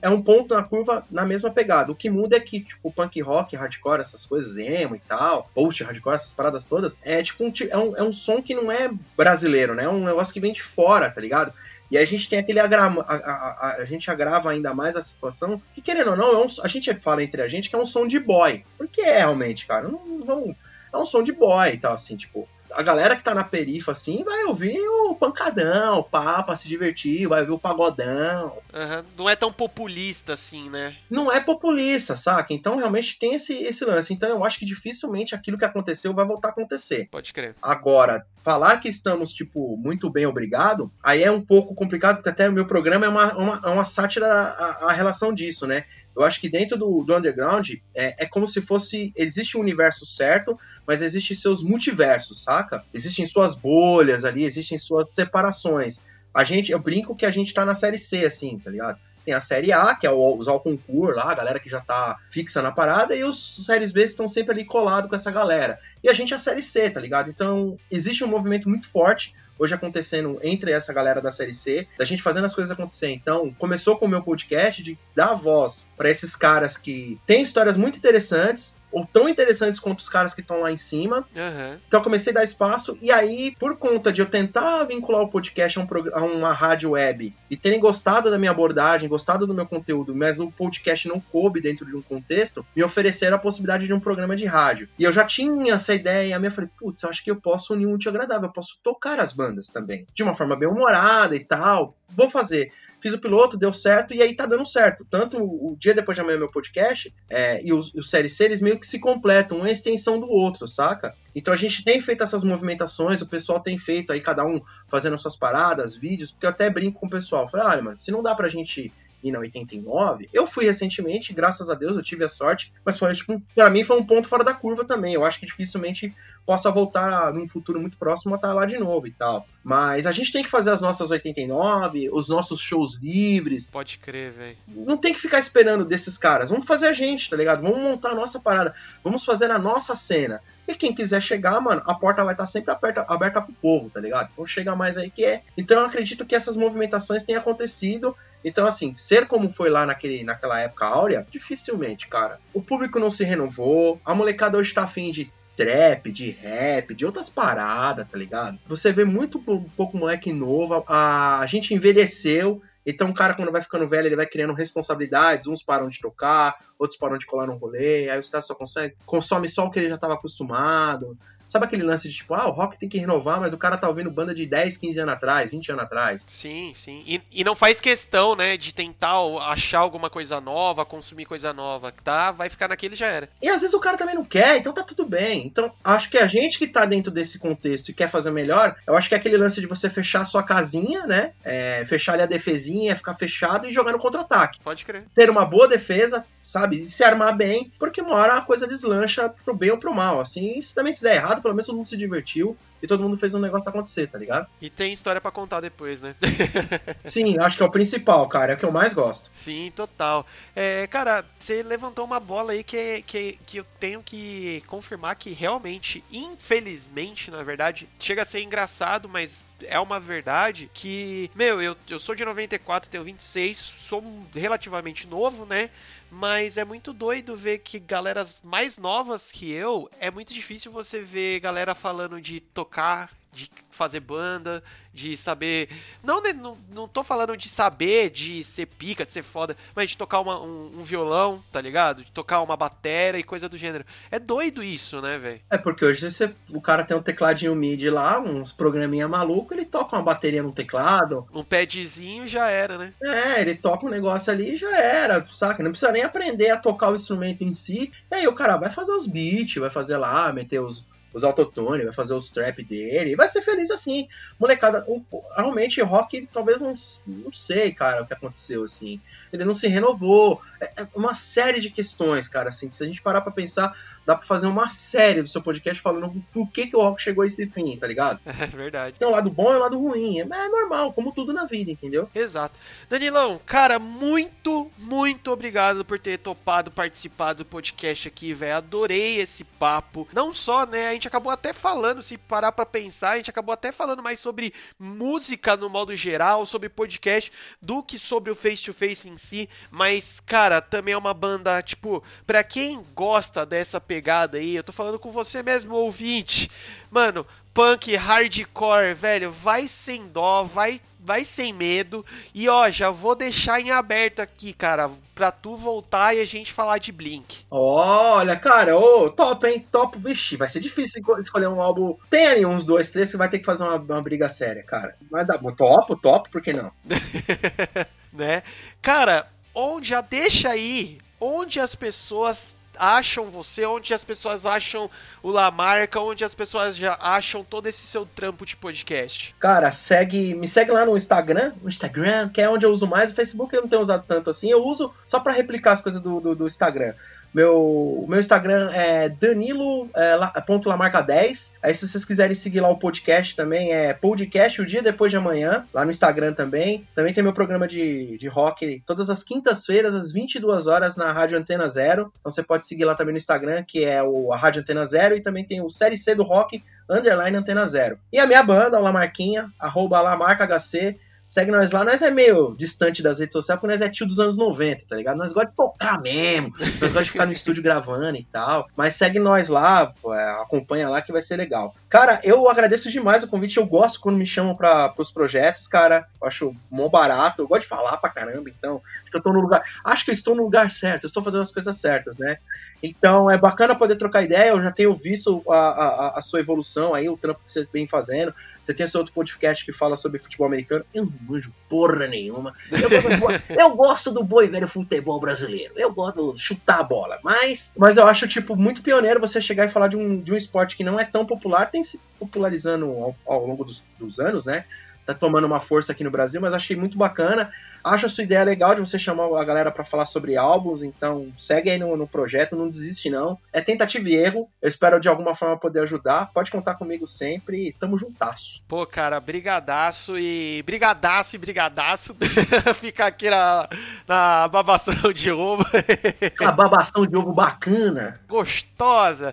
É 0.00 0.08
um 0.08 0.22
ponto 0.22 0.54
na 0.54 0.62
curva 0.62 1.04
na 1.10 1.26
mesma 1.26 1.50
pegada. 1.50 1.90
O 1.90 1.96
que 1.96 2.08
muda 2.08 2.36
é 2.36 2.40
que, 2.40 2.60
tipo, 2.60 2.92
punk 2.92 3.20
rock, 3.20 3.56
hardcore, 3.56 4.00
essas 4.00 4.24
coisas, 4.24 4.56
emo 4.56 4.94
e 4.94 5.00
tal, 5.00 5.50
post 5.52 5.82
hardcore, 5.82 6.14
essas 6.14 6.32
paradas 6.32 6.64
todas, 6.64 6.94
é 7.02 7.20
tipo 7.20 7.44
um, 7.44 7.52
é 7.68 7.76
um, 7.76 7.96
é 7.96 8.02
um 8.04 8.12
som 8.12 8.40
que 8.40 8.54
não 8.54 8.70
é 8.70 8.88
brasileiro, 9.16 9.74
né? 9.74 9.82
É 9.82 9.88
um 9.88 10.04
negócio 10.04 10.32
que 10.32 10.38
vem 10.38 10.52
de 10.52 10.62
fora, 10.62 11.10
tá 11.10 11.20
ligado? 11.20 11.52
E 11.90 11.98
a 11.98 12.04
gente 12.04 12.28
tem 12.28 12.38
aquele 12.38 12.60
agrama, 12.60 13.04
a, 13.08 13.14
a, 13.14 13.32
a, 13.32 13.76
a, 13.78 13.84
gente 13.84 14.08
agrava 14.08 14.50
ainda 14.50 14.72
mais 14.72 14.96
a 14.96 15.02
situação, 15.02 15.60
que 15.74 15.80
querendo 15.80 16.10
ou 16.10 16.16
não, 16.16 16.32
é 16.32 16.44
um, 16.44 16.46
a 16.62 16.68
gente 16.68 16.94
fala 16.94 17.22
entre 17.22 17.42
a 17.42 17.48
gente 17.48 17.68
que 17.68 17.76
é 17.76 17.78
um 17.78 17.86
som 17.86 18.06
de 18.06 18.20
boy. 18.20 18.64
Porque 18.78 19.00
é 19.00 19.18
realmente, 19.18 19.66
cara. 19.66 19.88
Não, 19.88 20.00
não, 20.24 20.56
é 20.92 20.96
um 20.96 21.06
som 21.06 21.22
de 21.22 21.32
boy 21.32 21.70
e 21.70 21.78
tal, 21.78 21.94
assim, 21.94 22.16
tipo 22.16 22.48
a 22.76 22.82
galera 22.82 23.16
que 23.16 23.22
tá 23.22 23.34
na 23.34 23.42
perifa, 23.42 23.92
assim, 23.92 24.22
vai 24.22 24.44
ouvir 24.44 24.78
o 24.78 25.14
pancadão, 25.14 25.98
o 25.98 26.04
papo, 26.04 26.54
se 26.54 26.68
divertir, 26.68 27.26
vai 27.26 27.40
ouvir 27.40 27.52
o 27.52 27.58
pagodão. 27.58 28.58
Uhum. 28.72 29.04
Não 29.16 29.28
é 29.28 29.34
tão 29.34 29.52
populista 29.52 30.34
assim, 30.34 30.68
né? 30.68 30.96
Não 31.10 31.32
é 31.32 31.40
populista, 31.40 32.16
saca? 32.16 32.52
Então 32.52 32.76
realmente 32.76 33.18
tem 33.18 33.34
esse, 33.34 33.54
esse 33.54 33.84
lance. 33.84 34.12
Então 34.12 34.28
eu 34.28 34.44
acho 34.44 34.58
que 34.58 34.66
dificilmente 34.66 35.34
aquilo 35.34 35.58
que 35.58 35.64
aconteceu 35.64 36.12
vai 36.12 36.26
voltar 36.26 36.48
a 36.48 36.50
acontecer. 36.50 37.08
Pode 37.10 37.32
crer. 37.32 37.56
Agora, 37.62 38.26
falar 38.42 38.78
que 38.78 38.88
estamos, 38.88 39.32
tipo, 39.32 39.76
muito 39.76 40.10
bem 40.10 40.26
obrigado, 40.26 40.92
aí 41.02 41.22
é 41.22 41.30
um 41.30 41.40
pouco 41.40 41.74
complicado, 41.74 42.16
porque 42.16 42.28
até 42.28 42.48
o 42.48 42.52
meu 42.52 42.66
programa 42.66 43.06
é 43.06 43.08
uma, 43.08 43.34
uma, 43.34 43.62
é 43.64 43.68
uma 43.68 43.84
sátira 43.84 44.26
a, 44.28 44.90
a 44.90 44.92
relação 44.92 45.32
disso, 45.32 45.66
né? 45.66 45.84
Eu 46.16 46.24
acho 46.24 46.40
que 46.40 46.48
dentro 46.48 46.78
do, 46.78 47.04
do 47.04 47.14
underground 47.14 47.70
é, 47.94 48.24
é, 48.24 48.26
como 48.26 48.46
se 48.46 48.60
fosse. 48.60 49.12
Existe 49.14 49.56
um 49.56 49.60
universo 49.60 50.06
certo, 50.06 50.58
mas 50.86 51.02
existem 51.02 51.36
seus 51.36 51.62
multiversos, 51.62 52.42
saca? 52.42 52.82
Existem 52.94 53.26
suas 53.26 53.54
bolhas 53.54 54.24
ali, 54.24 54.44
existem 54.44 54.78
suas 54.78 55.10
separações. 55.10 56.00
A 56.32 56.42
gente, 56.42 56.72
eu 56.72 56.78
brinco 56.78 57.14
que 57.14 57.26
a 57.26 57.30
gente 57.30 57.52
tá 57.52 57.64
na 57.64 57.74
série 57.74 57.98
C, 57.98 58.24
assim, 58.24 58.58
tá 58.58 58.70
ligado? 58.70 58.98
Tem 59.24 59.34
a 59.34 59.40
série 59.40 59.72
A, 59.72 59.94
que 59.94 60.06
é 60.06 60.10
o, 60.10 60.36
os 60.36 60.46
concurso 60.46 61.16
lá, 61.16 61.32
a 61.32 61.34
galera 61.34 61.58
que 61.58 61.68
já 61.68 61.80
tá 61.80 62.16
fixa 62.30 62.62
na 62.62 62.70
parada, 62.70 63.14
e 63.14 63.24
os 63.24 63.64
séries 63.66 63.90
B 63.90 64.04
estão 64.04 64.28
sempre 64.28 64.52
ali 64.52 64.64
colados 64.64 65.10
com 65.10 65.16
essa 65.16 65.30
galera. 65.30 65.78
E 66.02 66.08
a 66.08 66.12
gente 66.12 66.32
é 66.32 66.36
a 66.36 66.38
série 66.38 66.62
C, 66.62 66.88
tá 66.88 67.00
ligado? 67.00 67.28
Então, 67.28 67.76
existe 67.90 68.22
um 68.22 68.28
movimento 68.28 68.68
muito 68.68 68.88
forte 68.88 69.34
hoje 69.58 69.74
acontecendo 69.74 70.38
entre 70.42 70.72
essa 70.72 70.92
galera 70.92 71.20
da 71.20 71.30
Série 71.30 71.54
C, 71.54 71.86
da 71.98 72.04
gente 72.04 72.22
fazendo 72.22 72.44
as 72.44 72.54
coisas 72.54 72.70
acontecer. 72.70 73.10
Então, 73.10 73.54
começou 73.58 73.96
com 73.96 74.06
o 74.06 74.08
meu 74.08 74.22
podcast 74.22 74.82
de 74.82 74.98
dar 75.14 75.34
voz 75.34 75.88
para 75.96 76.10
esses 76.10 76.36
caras 76.36 76.76
que 76.76 77.18
têm 77.26 77.42
histórias 77.42 77.76
muito 77.76 77.98
interessantes, 77.98 78.74
ou 78.96 79.04
tão 79.04 79.28
interessantes 79.28 79.78
quanto 79.78 80.00
os 80.00 80.08
caras 80.08 80.32
que 80.32 80.40
estão 80.40 80.60
lá 80.60 80.72
em 80.72 80.76
cima. 80.78 81.18
Uhum. 81.36 81.78
Então 81.86 82.00
eu 82.00 82.02
comecei 82.02 82.32
a 82.32 82.36
dar 82.36 82.44
espaço, 82.44 82.96
e 83.02 83.12
aí, 83.12 83.54
por 83.60 83.76
conta 83.76 84.10
de 84.10 84.22
eu 84.22 84.26
tentar 84.26 84.84
vincular 84.84 85.20
o 85.20 85.28
podcast 85.28 85.78
a, 85.78 85.82
um 85.82 85.86
a, 86.14 86.22
uma 86.22 86.52
rádio 86.54 86.92
web 86.92 87.34
e 87.50 87.56
terem 87.58 87.78
gostado 87.78 88.30
da 88.30 88.38
minha 88.38 88.50
abordagem, 88.50 89.06
gostado 89.06 89.46
do 89.46 89.52
meu 89.52 89.66
conteúdo, 89.66 90.14
mas 90.14 90.40
o 90.40 90.50
podcast 90.50 91.06
não 91.08 91.20
coube 91.20 91.60
dentro 91.60 91.84
de 91.84 91.94
um 91.94 92.00
contexto, 92.00 92.64
me 92.74 92.82
ofereceram 92.82 93.36
a 93.36 93.38
possibilidade 93.38 93.84
de 93.84 93.92
um 93.92 94.00
programa 94.00 94.34
de 94.34 94.46
rádio. 94.46 94.88
E 94.98 95.04
eu 95.04 95.12
já 95.12 95.26
tinha 95.26 95.74
essa 95.74 95.92
ideia, 95.92 96.28
e 96.28 96.32
a 96.32 96.38
minha 96.38 96.50
falei, 96.50 96.70
putz, 96.78 97.04
acho 97.04 97.22
que 97.22 97.30
eu 97.30 97.36
posso 97.36 97.74
unir 97.74 97.86
um 97.86 97.92
útil 97.92 98.10
agradável, 98.10 98.48
eu 98.48 98.52
posso 98.52 98.78
tocar 98.82 99.20
as 99.20 99.34
bandas 99.34 99.68
também, 99.68 100.06
de 100.14 100.22
uma 100.22 100.34
forma 100.34 100.56
bem 100.56 100.70
humorada 100.70 101.36
e 101.36 101.40
tal. 101.40 101.94
Vou 102.08 102.30
fazer 102.30 102.72
fiz 103.00 103.14
o 103.14 103.20
piloto, 103.20 103.56
deu 103.56 103.72
certo, 103.72 104.14
e 104.14 104.22
aí 104.22 104.34
tá 104.34 104.46
dando 104.46 104.66
certo. 104.66 105.06
Tanto 105.10 105.38
o 105.38 105.76
dia 105.78 105.94
depois 105.94 106.16
de 106.16 106.22
amanhã 106.22 106.38
meu 106.38 106.50
podcast 106.50 107.14
é, 107.28 107.62
e 107.64 107.72
os, 107.72 107.92
os 107.94 108.10
séries 108.10 108.36
C, 108.36 108.44
eles 108.44 108.60
meio 108.60 108.78
que 108.78 108.86
se 108.86 108.98
completam, 108.98 109.58
uma 109.58 109.70
extensão 109.70 110.18
do 110.18 110.28
outro, 110.28 110.66
saca? 110.66 111.14
Então 111.34 111.52
a 111.52 111.56
gente 111.56 111.84
tem 111.84 112.00
feito 112.00 112.22
essas 112.22 112.42
movimentações, 112.42 113.20
o 113.20 113.26
pessoal 113.26 113.60
tem 113.60 113.78
feito 113.78 114.12
aí, 114.12 114.20
cada 114.20 114.44
um 114.44 114.60
fazendo 114.88 115.18
suas 115.18 115.36
paradas, 115.36 115.96
vídeos, 115.96 116.30
porque 116.30 116.46
eu 116.46 116.50
até 116.50 116.70
brinco 116.70 117.00
com 117.00 117.06
o 117.06 117.10
pessoal. 117.10 117.46
Falei, 117.48 117.66
olha, 117.66 117.82
mano, 117.82 117.98
se 117.98 118.10
não 118.10 118.22
dá 118.22 118.34
pra 118.34 118.48
gente 118.48 118.92
ir 119.22 119.32
na 119.32 119.38
89. 119.38 120.28
Eu 120.32 120.46
fui 120.46 120.64
recentemente, 120.64 121.32
graças 121.32 121.68
a 121.70 121.74
Deus, 121.74 121.96
eu 121.96 122.02
tive 122.02 122.24
a 122.24 122.28
sorte, 122.28 122.72
mas 122.84 122.98
foi, 122.98 123.14
tipo, 123.14 123.42
pra 123.54 123.70
mim 123.70 123.84
foi 123.84 123.98
um 123.98 124.04
ponto 124.04 124.28
fora 124.28 124.44
da 124.44 124.54
curva 124.54 124.84
também. 124.84 125.14
Eu 125.14 125.24
acho 125.24 125.40
que 125.40 125.46
dificilmente 125.46 126.14
possa 126.44 126.70
voltar 126.70 127.32
num 127.32 127.48
futuro 127.48 127.80
muito 127.80 127.98
próximo 127.98 128.34
a 128.34 128.36
estar 128.36 128.52
lá 128.52 128.64
de 128.64 128.78
novo 128.78 129.06
e 129.06 129.10
tal. 129.10 129.46
Mas 129.64 130.06
a 130.06 130.12
gente 130.12 130.32
tem 130.32 130.44
que 130.44 130.48
fazer 130.48 130.70
as 130.70 130.80
nossas 130.80 131.10
89, 131.10 132.08
os 132.12 132.28
nossos 132.28 132.60
shows 132.60 132.94
livres. 133.02 133.66
Pode 133.66 133.98
crer, 133.98 134.30
velho. 134.30 134.56
Não 134.68 134.96
tem 134.96 135.12
que 135.12 135.20
ficar 135.20 135.40
esperando 135.40 135.84
desses 135.84 136.16
caras. 136.16 136.50
Vamos 136.50 136.66
fazer 136.66 136.86
a 136.86 136.92
gente, 136.92 137.28
tá 137.28 137.36
ligado? 137.36 137.62
Vamos 137.62 137.78
montar 137.78 138.10
a 138.10 138.14
nossa 138.14 138.38
parada. 138.38 138.74
Vamos 139.02 139.24
fazer 139.24 139.50
a 139.50 139.58
nossa 139.58 139.96
cena. 139.96 140.40
E 140.68 140.74
quem 140.74 140.94
quiser 140.94 141.20
chegar, 141.20 141.60
mano, 141.60 141.82
a 141.84 141.94
porta 141.94 142.24
vai 142.24 142.34
estar 142.34 142.46
sempre 142.46 142.72
aberta, 142.72 143.04
aberta 143.08 143.40
pro 143.40 143.52
povo, 143.54 143.90
tá 143.90 144.00
ligado? 144.00 144.30
Vamos 144.36 144.50
chegar 144.50 144.74
mais 144.74 144.96
aí 144.96 145.10
que 145.10 145.24
é. 145.24 145.42
Então 145.56 145.80
eu 145.80 145.86
acredito 145.86 146.24
que 146.24 146.34
essas 146.34 146.56
movimentações 146.56 147.22
têm 147.22 147.36
acontecido. 147.36 148.16
Então, 148.46 148.64
assim, 148.64 148.94
ser 148.94 149.26
como 149.26 149.50
foi 149.50 149.68
lá 149.68 149.84
naquele, 149.84 150.22
naquela 150.22 150.60
época 150.60 150.86
áurea, 150.86 151.26
dificilmente, 151.28 152.06
cara. 152.06 152.38
O 152.54 152.62
público 152.62 153.00
não 153.00 153.10
se 153.10 153.24
renovou, 153.24 154.00
a 154.04 154.14
molecada 154.14 154.56
hoje 154.56 154.72
tá 154.72 154.84
afim 154.84 155.10
de 155.10 155.32
trap, 155.56 156.12
de 156.12 156.30
rap, 156.30 156.94
de 156.94 157.04
outras 157.04 157.28
paradas, 157.28 158.08
tá 158.08 158.16
ligado? 158.16 158.56
Você 158.68 158.92
vê 158.92 159.04
muito 159.04 159.40
pouco 159.76 159.96
moleque 159.98 160.32
novo, 160.32 160.84
a, 160.86 161.40
a 161.40 161.46
gente 161.46 161.74
envelheceu, 161.74 162.62
então 162.86 163.10
o 163.10 163.14
cara 163.14 163.34
quando 163.34 163.50
vai 163.50 163.60
ficando 163.62 163.88
velho, 163.88 164.06
ele 164.06 164.14
vai 164.14 164.26
criando 164.26 164.52
responsabilidades, 164.52 165.48
uns 165.48 165.64
param 165.64 165.88
de 165.88 165.98
tocar, 165.98 166.56
outros 166.78 167.00
param 167.00 167.18
de 167.18 167.26
colar 167.26 167.48
no 167.48 167.56
rolê, 167.56 168.08
aí 168.08 168.20
os 168.20 168.28
caras 168.28 168.46
só 168.46 168.54
conseguem, 168.54 168.96
consome 169.04 169.48
só 169.48 169.66
o 169.66 169.72
que 169.72 169.80
ele 169.80 169.88
já 169.88 169.96
estava 169.96 170.14
acostumado. 170.14 171.18
Sabe 171.56 171.64
aquele 171.64 171.84
lance 171.84 172.06
de 172.06 172.14
tipo, 172.14 172.34
ah, 172.34 172.46
o 172.48 172.50
rock 172.50 172.78
tem 172.78 172.86
que 172.86 172.98
renovar, 172.98 173.40
mas 173.40 173.54
o 173.54 173.56
cara 173.56 173.78
tá 173.78 173.88
ouvindo 173.88 174.10
banda 174.10 174.34
de 174.34 174.44
10, 174.44 174.76
15 174.76 174.98
anos 175.00 175.14
atrás, 175.14 175.50
20 175.50 175.72
anos 175.72 175.84
atrás. 175.84 176.26
Sim, 176.28 176.74
sim. 176.74 177.02
E, 177.06 177.22
e 177.32 177.42
não 177.42 177.54
faz 177.54 177.80
questão, 177.80 178.36
né, 178.36 178.58
de 178.58 178.74
tentar 178.74 179.16
achar 179.48 179.78
alguma 179.78 180.10
coisa 180.10 180.38
nova, 180.38 180.84
consumir 180.84 181.24
coisa 181.24 181.54
nova. 181.54 181.90
Tá, 182.04 182.30
vai 182.30 182.50
ficar 182.50 182.68
naquele 182.68 182.94
já 182.94 183.06
era. 183.06 183.30
E 183.40 183.48
às 183.48 183.62
vezes 183.62 183.74
o 183.74 183.80
cara 183.80 183.96
também 183.96 184.14
não 184.14 184.24
quer, 184.24 184.58
então 184.58 184.70
tá 184.70 184.82
tudo 184.82 185.06
bem. 185.06 185.46
Então, 185.46 185.72
acho 185.82 186.10
que 186.10 186.18
a 186.18 186.26
gente 186.26 186.58
que 186.58 186.66
tá 186.66 186.84
dentro 186.84 187.10
desse 187.10 187.38
contexto 187.38 187.88
e 187.88 187.94
quer 187.94 188.10
fazer 188.10 188.30
melhor, 188.30 188.76
eu 188.86 188.94
acho 188.94 189.08
que 189.08 189.14
é 189.14 189.18
aquele 189.18 189.38
lance 189.38 189.58
de 189.58 189.66
você 189.66 189.88
fechar 189.88 190.20
a 190.20 190.26
sua 190.26 190.42
casinha, 190.42 191.06
né? 191.06 191.32
É, 191.42 191.86
fechar 191.86 192.12
ali 192.12 192.22
a 192.22 192.26
defesinha, 192.26 192.94
ficar 192.94 193.14
fechado 193.14 193.66
e 193.66 193.72
jogar 193.72 193.92
no 193.92 193.98
contra-ataque. 193.98 194.60
Pode 194.62 194.84
crer. 194.84 195.04
Ter 195.14 195.30
uma 195.30 195.46
boa 195.46 195.66
defesa, 195.66 196.22
sabe? 196.46 196.80
E 196.80 196.86
se 196.86 197.02
armar 197.02 197.36
bem, 197.36 197.72
porque 197.76 198.00
uma 198.00 198.14
hora 198.14 198.34
a 198.34 198.40
coisa 198.40 198.68
deslancha 198.68 199.28
pro 199.28 199.52
bem 199.52 199.72
ou 199.72 199.78
pro 199.78 199.92
mal. 199.92 200.20
Assim, 200.20 200.60
se 200.60 200.72
também 200.72 200.94
se 200.94 201.02
der 201.02 201.16
errado, 201.16 201.42
pelo 201.42 201.52
menos 201.52 201.66
todo 201.66 201.74
mundo 201.74 201.88
se 201.88 201.96
divertiu 201.96 202.56
e 202.80 202.86
todo 202.86 203.02
mundo 203.02 203.16
fez 203.16 203.34
um 203.34 203.40
negócio 203.40 203.68
acontecer, 203.68 204.06
tá 204.06 204.16
ligado? 204.16 204.46
E 204.60 204.70
tem 204.70 204.92
história 204.92 205.20
para 205.20 205.32
contar 205.32 205.60
depois, 205.60 206.00
né? 206.00 206.14
Sim, 207.04 207.36
acho 207.40 207.56
que 207.56 207.62
é 207.64 207.66
o 207.66 207.70
principal, 207.70 208.28
cara. 208.28 208.52
É 208.52 208.54
o 208.54 208.58
que 208.58 208.64
eu 208.64 208.70
mais 208.70 208.94
gosto. 208.94 209.28
Sim, 209.32 209.72
total. 209.74 210.24
É, 210.54 210.86
cara, 210.86 211.24
você 211.38 211.64
levantou 211.64 212.04
uma 212.04 212.20
bola 212.20 212.52
aí 212.52 212.62
que, 212.62 213.02
que, 213.02 213.38
que 213.44 213.56
eu 213.58 213.66
tenho 213.80 214.02
que 214.02 214.62
confirmar 214.68 215.16
que 215.16 215.32
realmente, 215.32 216.04
infelizmente, 216.12 217.28
na 217.28 217.42
verdade, 217.42 217.88
chega 217.98 218.22
a 218.22 218.26
ser 218.26 218.42
engraçado, 218.42 219.08
mas 219.08 219.44
é 219.62 219.80
uma 219.80 219.98
verdade 219.98 220.70
que, 220.72 221.30
meu, 221.34 221.60
eu, 221.62 221.76
eu 221.88 221.98
sou 221.98 222.14
de 222.14 222.24
94, 222.24 222.90
tenho 222.90 223.04
26, 223.04 223.56
sou 223.56 224.04
relativamente 224.34 225.06
novo, 225.06 225.46
né? 225.46 225.70
Mas 226.10 226.56
é 226.56 226.64
muito 226.64 226.92
doido 226.92 227.34
ver 227.34 227.58
que 227.58 227.78
galeras 227.78 228.40
mais 228.42 228.78
novas 228.78 229.32
que 229.32 229.50
eu, 229.50 229.90
é 229.98 230.10
muito 230.10 230.32
difícil 230.32 230.70
você 230.70 231.00
ver 231.00 231.40
galera 231.40 231.74
falando 231.74 232.20
de 232.20 232.40
tocar, 232.40 233.15
de 233.36 233.50
fazer 233.70 234.00
banda, 234.00 234.62
de 234.92 235.16
saber. 235.16 235.68
Não, 236.02 236.22
não, 236.22 236.56
não 236.72 236.88
tô 236.88 237.02
falando 237.04 237.36
de 237.36 237.48
saber, 237.48 238.08
de 238.08 238.42
ser 238.42 238.66
pica, 238.66 239.04
de 239.04 239.12
ser 239.12 239.22
foda, 239.22 239.54
mas 239.74 239.90
de 239.90 239.98
tocar 239.98 240.20
uma, 240.20 240.40
um, 240.40 240.78
um, 240.78 240.80
violão, 240.80 241.42
tá 241.52 241.60
ligado? 241.60 242.02
De 242.02 242.10
tocar 242.10 242.40
uma 242.40 242.56
bateria 242.56 243.20
e 243.20 243.22
coisa 243.22 243.48
do 243.48 243.56
gênero. 243.56 243.84
É 244.10 244.18
doido 244.18 244.62
isso, 244.62 245.00
né, 245.02 245.18
velho? 245.18 245.40
É 245.50 245.58
porque 245.58 245.84
hoje 245.84 246.10
você, 246.10 246.32
o 246.50 246.60
cara 246.60 246.84
tem 246.84 246.96
um 246.96 247.02
tecladinho 247.02 247.54
MIDI 247.54 247.90
lá, 247.90 248.18
uns 248.18 248.52
programinha 248.52 249.06
maluco, 249.06 249.52
ele 249.52 249.66
toca 249.66 249.94
uma 249.94 250.02
bateria 250.02 250.42
no 250.42 250.52
teclado. 250.52 251.26
Um 251.32 251.44
padzinho 251.44 252.26
já 252.26 252.48
era, 252.48 252.78
né? 252.78 252.94
É, 253.02 253.42
ele 253.42 253.54
toca 253.54 253.84
um 253.84 253.90
negócio 253.90 254.32
ali 254.32 254.52
e 254.52 254.56
já 254.56 254.78
era, 254.78 255.26
saca? 255.32 255.62
Não 255.62 255.70
precisa 255.70 255.92
nem 255.92 256.02
aprender 256.02 256.50
a 256.50 256.56
tocar 256.56 256.90
o 256.90 256.94
instrumento 256.94 257.44
em 257.44 257.52
si. 257.52 257.92
E 258.10 258.14
aí 258.14 258.26
o 258.26 258.34
cara 258.34 258.56
vai 258.56 258.70
fazer 258.70 258.92
os 258.92 259.06
beats, 259.06 259.56
vai 259.56 259.70
fazer 259.70 259.98
lá, 259.98 260.32
meter 260.32 260.60
os 260.60 260.86
os 261.16 261.24
autotune, 261.24 261.84
vai 261.84 261.94
fazer 261.94 262.12
os 262.12 262.28
trap 262.28 262.62
dele, 262.62 263.16
vai 263.16 263.26
ser 263.26 263.40
feliz 263.40 263.70
assim. 263.70 264.06
Molecada, 264.38 264.86
realmente 265.34 265.80
rock, 265.80 266.28
talvez 266.30 266.60
não, 266.60 266.74
não 267.06 267.32
sei, 267.32 267.72
cara, 267.72 268.02
o 268.02 268.06
que 268.06 268.12
aconteceu, 268.12 268.62
assim. 268.62 269.00
Ele 269.32 269.42
não 269.44 269.54
se 269.54 269.66
renovou. 269.66 270.42
É, 270.60 270.82
é 270.82 270.86
uma 270.94 271.14
série 271.14 271.58
de 271.58 271.70
questões, 271.70 272.28
cara, 272.28 272.50
assim, 272.50 272.68
que 272.68 272.76
se 272.76 272.84
a 272.84 272.86
gente 272.86 273.00
parar 273.00 273.22
pra 273.22 273.32
pensar, 273.32 273.74
dá 274.06 274.14
pra 274.14 274.24
fazer 274.24 274.46
uma 274.46 274.70
série 274.70 275.20
do 275.20 275.28
seu 275.28 275.42
podcast 275.42 275.82
falando 275.82 276.24
por 276.32 276.48
que, 276.50 276.68
que 276.68 276.76
o 276.76 276.80
rock 276.80 277.02
chegou 277.02 277.24
a 277.24 277.26
esse 277.26 277.44
fim, 277.46 277.76
tá 277.76 277.86
ligado? 277.86 278.20
É 278.38 278.46
verdade. 278.46 278.98
Tem 278.98 279.08
o 279.08 279.10
lado 279.10 279.30
bom 279.30 279.52
e 279.52 279.56
o 279.56 279.58
lado 279.58 279.78
ruim. 279.78 280.20
É, 280.20 280.22
é 280.22 280.48
normal, 280.48 280.92
como 280.92 281.10
tudo 281.10 281.32
na 281.32 281.46
vida, 281.46 281.70
entendeu? 281.70 282.08
Exato. 282.14 282.54
Danilão, 282.88 283.40
cara, 283.44 283.78
muito, 283.78 284.70
muito 284.78 285.32
obrigado 285.32 285.84
por 285.84 285.98
ter 285.98 286.18
topado 286.18 286.70
participar 286.70 287.32
do 287.32 287.44
podcast 287.44 288.06
aqui, 288.06 288.34
velho. 288.34 288.58
Adorei 288.58 289.16
esse 289.16 289.42
papo. 289.42 290.06
Não 290.12 290.34
só, 290.34 290.66
né, 290.66 290.88
a 290.88 290.92
gente 290.92 291.08
acabou 291.08 291.32
até 291.32 291.52
falando, 291.52 292.02
se 292.02 292.18
parar 292.18 292.52
pra 292.52 292.66
pensar, 292.66 293.12
a 293.12 293.16
gente 293.16 293.30
acabou 293.30 293.54
até 293.54 293.72
falando 293.72 294.02
mais 294.02 294.20
sobre 294.20 294.52
música 294.78 295.56
no 295.56 295.68
modo 295.68 295.96
geral, 295.96 296.46
sobre 296.46 296.68
podcast, 296.68 297.32
do 297.60 297.82
que 297.82 297.98
sobre 297.98 298.30
o 298.30 298.36
face-to-face 298.36 299.08
-face 299.08 299.10
em 299.10 299.16
si. 299.16 299.48
Mas, 299.70 300.20
cara, 300.20 300.60
também 300.60 300.94
é 300.94 300.98
uma 300.98 301.14
banda, 301.14 301.60
tipo, 301.62 302.04
pra 302.26 302.44
quem 302.44 302.84
gosta 302.94 303.44
dessa 303.46 303.80
pegada 303.80 303.95
aí, 304.34 304.56
eu 304.56 304.64
tô 304.64 304.72
falando 304.72 304.98
com 304.98 305.10
você 305.10 305.42
mesmo, 305.42 305.74
ouvinte. 305.74 306.50
Mano, 306.90 307.26
punk 307.52 307.94
hardcore, 307.94 308.94
velho, 308.94 309.30
vai 309.30 309.66
sem 309.66 310.06
dó, 310.08 310.42
vai 310.42 310.80
vai 311.06 311.24
sem 311.24 311.52
medo. 311.52 312.04
E 312.34 312.48
ó, 312.48 312.68
já 312.68 312.90
vou 312.90 313.14
deixar 313.14 313.60
em 313.60 313.70
aberto 313.70 314.20
aqui, 314.20 314.52
cara, 314.52 314.90
pra 315.14 315.30
tu 315.30 315.54
voltar 315.54 316.14
e 316.14 316.20
a 316.20 316.24
gente 316.24 316.52
falar 316.52 316.78
de 316.78 316.90
Blink. 316.90 317.46
Olha, 317.48 318.36
cara, 318.36 318.76
ô, 318.76 319.08
top, 319.08 319.46
hein? 319.46 319.64
Top, 319.70 319.96
vixi, 319.96 320.36
vai 320.36 320.48
ser 320.48 320.58
difícil 320.58 321.00
escolher 321.20 321.46
um 321.46 321.60
álbum. 321.62 321.96
Tem 322.10 322.26
ali 322.26 322.44
uns 322.44 322.64
dois, 322.64 322.90
três 322.90 323.12
que 323.12 323.16
vai 323.16 323.28
ter 323.28 323.38
que 323.38 323.44
fazer 323.44 323.62
uma, 323.62 323.76
uma 323.76 324.02
briga 324.02 324.28
séria, 324.28 324.64
cara. 324.64 324.96
Mas 325.08 325.26
dá, 325.28 325.38
top, 325.38 326.00
top, 326.02 326.28
por 326.28 326.42
que 326.42 326.52
não? 326.52 326.72
né? 328.12 328.42
Cara, 328.82 329.28
onde 329.54 329.90
já 329.90 330.00
deixa 330.00 330.50
aí 330.50 330.98
onde 331.20 331.60
as 331.60 331.74
pessoas 331.74 332.55
acham 332.78 333.30
você, 333.30 333.64
onde 333.64 333.92
as 333.92 334.04
pessoas 334.04 334.46
acham 334.46 334.90
o 335.22 335.30
Lamarca, 335.30 336.00
onde 336.00 336.24
as 336.24 336.34
pessoas 336.34 336.76
já 336.76 336.96
acham 337.00 337.44
todo 337.44 337.66
esse 337.66 337.86
seu 337.86 338.06
trampo 338.06 338.44
de 338.44 338.56
podcast? 338.56 339.34
Cara, 339.38 339.70
segue, 339.70 340.34
me 340.34 340.48
segue 340.48 340.70
lá 340.70 340.84
no 340.84 340.96
Instagram, 340.96 341.52
no 341.62 341.68
Instagram, 341.68 342.28
que 342.28 342.40
é 342.40 342.48
onde 342.48 342.64
eu 342.66 342.70
uso 342.70 342.86
mais. 342.86 343.10
O 343.10 343.14
Facebook 343.14 343.54
eu 343.54 343.62
não 343.62 343.68
tenho 343.68 343.82
usado 343.82 344.04
tanto 344.06 344.30
assim, 344.30 344.50
eu 344.50 344.64
uso 344.64 344.92
só 345.06 345.20
para 345.20 345.32
replicar 345.32 345.72
as 345.72 345.82
coisas 345.82 346.00
do, 346.00 346.20
do, 346.20 346.34
do 346.34 346.46
Instagram. 346.46 346.94
Meu, 347.36 348.04
meu 348.08 348.18
Instagram 348.18 348.70
é 348.72 349.10
danilo.lamarca10. 349.10 351.52
É, 351.62 351.68
Aí 351.68 351.74
se 351.74 351.86
vocês 351.86 352.02
quiserem 352.02 352.34
seguir 352.34 352.62
lá 352.62 352.70
o 352.70 352.78
podcast 352.78 353.36
também, 353.36 353.74
é 353.74 353.92
podcast 353.92 354.62
o 354.62 354.64
dia 354.64 354.80
depois 354.80 355.12
de 355.12 355.18
amanhã, 355.18 355.66
lá 355.70 355.84
no 355.84 355.90
Instagram 355.90 356.32
também. 356.32 356.88
Também 356.94 357.12
tem 357.12 357.22
meu 357.22 357.34
programa 357.34 357.68
de, 357.68 358.16
de 358.16 358.26
rock 358.26 358.82
todas 358.86 359.10
as 359.10 359.22
quintas-feiras, 359.22 359.94
às 359.94 360.12
22 360.12 360.66
horas, 360.66 360.96
na 360.96 361.12
Rádio 361.12 361.36
Antena 361.36 361.68
Zero. 361.68 362.10
Então 362.20 362.32
você 362.32 362.42
pode 362.42 362.66
seguir 362.66 362.86
lá 362.86 362.94
também 362.94 363.12
no 363.12 363.18
Instagram, 363.18 363.62
que 363.64 363.84
é 363.84 364.02
o, 364.02 364.32
a 364.32 364.36
Rádio 364.38 364.62
Antena 364.62 364.86
Zero, 364.86 365.14
e 365.14 365.20
também 365.20 365.44
tem 365.44 365.60
o 365.60 365.68
Série 365.68 365.98
C 365.98 366.14
do 366.14 366.22
Rock 366.22 366.64
underline 366.88 367.36
antena 367.36 367.66
zero. 367.66 367.98
E 368.12 368.18
a 368.18 368.26
minha 368.26 368.42
banda, 368.42 368.78
o 368.78 368.82
Lamarquinha, 368.82 369.50
arroba 369.58 370.00
lamarcahc, 370.00 370.96
Segue 371.28 371.50
nós 371.50 371.72
lá, 371.72 371.84
nós 371.84 372.02
é 372.02 372.10
meio 372.10 372.54
distante 372.56 373.02
das 373.02 373.18
redes 373.18 373.32
sociais, 373.32 373.60
porque 373.60 373.72
nós 373.72 373.82
é 373.82 373.90
tio 373.90 374.06
dos 374.06 374.20
anos 374.20 374.38
90, 374.38 374.84
tá 374.88 374.96
ligado? 374.96 375.16
Nós 375.16 375.32
gostamos 375.32 375.50
de 375.50 375.56
tocar 375.56 376.00
mesmo, 376.00 376.54
nós 376.58 376.80
gostamos 376.80 377.04
de 377.04 377.10
ficar 377.12 377.26
no 377.26 377.32
estúdio 377.32 377.62
gravando 377.62 378.16
e 378.16 378.24
tal. 378.24 378.68
Mas 378.76 378.94
segue 378.94 379.18
nós 379.18 379.48
lá, 379.48 379.92
é, 380.12 380.30
acompanha 380.40 380.88
lá 380.88 381.02
que 381.02 381.12
vai 381.12 381.22
ser 381.22 381.36
legal. 381.36 381.74
Cara, 381.88 382.20
eu 382.22 382.48
agradeço 382.48 382.90
demais 382.90 383.22
o 383.22 383.28
convite, 383.28 383.56
eu 383.56 383.66
gosto 383.66 384.00
quando 384.00 384.16
me 384.16 384.26
chamam 384.26 384.56
para 384.56 384.94
os 384.98 385.10
projetos, 385.10 385.66
cara. 385.66 386.06
Eu 386.20 386.28
acho 386.28 386.54
mó 386.70 386.88
barato, 386.88 387.42
eu 387.42 387.48
gosto 387.48 387.62
de 387.62 387.68
falar 387.68 387.96
pra 387.98 388.10
caramba, 388.10 388.48
então 388.48 388.80
eu 389.16 389.22
tô 389.22 389.32
no 389.32 389.40
lugar. 389.40 389.62
Acho 389.84 390.04
que 390.04 390.10
eu 390.10 390.14
estou 390.14 390.34
no 390.34 390.42
lugar 390.42 390.70
certo, 390.70 391.04
eu 391.04 391.08
estou 391.08 391.22
fazendo 391.22 391.42
as 391.42 391.52
coisas 391.52 391.76
certas, 391.76 392.16
né? 392.16 392.38
Então 392.82 393.30
é 393.30 393.38
bacana 393.38 393.74
poder 393.74 393.96
trocar 393.96 394.22
ideia. 394.22 394.50
Eu 394.50 394.62
já 394.62 394.70
tenho 394.70 394.94
visto 394.94 395.42
a, 395.48 395.56
a, 395.56 396.18
a, 396.18 396.22
sua 396.22 396.40
evolução 396.40 396.94
aí, 396.94 397.08
o 397.08 397.16
trampo 397.16 397.40
que 397.44 397.52
você 397.52 397.66
vem 397.72 397.86
fazendo. 397.86 398.34
Você 398.62 398.74
tem 398.74 398.86
seu 398.86 399.00
outro 399.00 399.14
podcast 399.14 399.64
que 399.64 399.72
fala 399.72 399.96
sobre 399.96 400.18
futebol 400.18 400.46
americano. 400.46 400.84
Eu 400.92 401.06
não 401.06 401.12
manjo 401.22 401.52
porra 401.68 402.06
nenhuma. 402.06 402.54
Eu, 402.70 403.58
eu 403.58 403.74
gosto 403.74 404.12
do 404.12 404.22
boi 404.22 404.48
velho 404.48 404.68
futebol 404.68 405.18
brasileiro. 405.18 405.74
Eu 405.76 405.92
gosto 405.92 406.34
de 406.34 406.40
chutar 406.40 406.80
a 406.80 406.84
bola. 406.84 407.18
Mas, 407.22 407.72
mas 407.76 407.96
eu 407.96 408.06
acho, 408.06 408.28
tipo, 408.28 408.54
muito 408.54 408.82
pioneiro 408.82 409.20
você 409.20 409.40
chegar 409.40 409.66
e 409.66 409.70
falar 409.70 409.88
de 409.88 409.96
um, 409.96 410.20
de 410.20 410.32
um 410.32 410.36
esporte 410.36 410.76
que 410.76 410.84
não 410.84 411.00
é 411.00 411.04
tão 411.04 411.24
popular, 411.24 411.70
tem 411.70 411.82
se 411.82 412.00
popularizando 412.18 412.86
ao, 412.86 413.16
ao 413.26 413.46
longo 413.46 413.64
dos, 413.64 413.82
dos 413.98 414.20
anos, 414.20 414.46
né? 414.46 414.64
Tá 415.06 415.14
tomando 415.14 415.46
uma 415.46 415.60
força 415.60 415.92
aqui 415.92 416.02
no 416.02 416.10
Brasil, 416.10 416.40
mas 416.40 416.52
achei 416.52 416.76
muito 416.76 416.98
bacana. 416.98 417.48
Acho 417.84 418.06
a 418.06 418.08
sua 418.08 418.24
ideia 418.24 418.42
legal 418.42 418.74
de 418.74 418.80
você 418.80 418.98
chamar 418.98 419.26
a 419.40 419.44
galera 419.44 419.70
para 419.70 419.84
falar 419.84 420.06
sobre 420.06 420.36
álbuns, 420.36 420.82
então 420.82 421.28
segue 421.38 421.70
aí 421.70 421.78
no, 421.78 421.96
no, 421.96 422.06
projeto, 422.06 422.56
não 422.56 422.68
desiste 422.68 423.08
não. 423.08 423.38
É 423.52 423.60
tentativa 423.60 424.08
e 424.08 424.16
erro, 424.16 424.48
eu 424.60 424.68
espero 424.68 425.00
de 425.00 425.08
alguma 425.08 425.36
forma 425.36 425.56
poder 425.56 425.80
ajudar. 425.80 426.30
Pode 426.34 426.50
contar 426.50 426.74
comigo 426.74 427.06
sempre, 427.06 427.74
tamo 427.78 427.96
juntasso. 427.96 428.60
Pô, 428.66 428.84
cara, 428.84 429.20
brigadaço 429.20 430.18
e 430.18 430.62
brigadaço 430.66 431.36
e 431.36 431.38
brigadaço. 431.38 432.16
Fica 432.80 433.06
aqui 433.06 433.30
na, 433.30 433.68
na 434.08 434.48
babação 434.48 435.12
de 435.12 435.30
ovo. 435.30 435.64
a 436.44 436.50
babação 436.50 437.06
de 437.06 437.16
ovo 437.16 437.32
bacana. 437.32 438.20
Gostosa. 438.26 439.32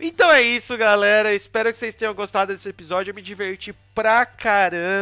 Então 0.00 0.32
é 0.32 0.40
isso, 0.40 0.74
galera. 0.78 1.34
Espero 1.34 1.70
que 1.70 1.76
vocês 1.76 1.94
tenham 1.94 2.14
gostado 2.14 2.54
desse 2.54 2.68
episódio. 2.68 3.10
Eu 3.10 3.14
me 3.14 3.22
diverti 3.22 3.74
pra 3.94 4.24
caramba. 4.24 4.93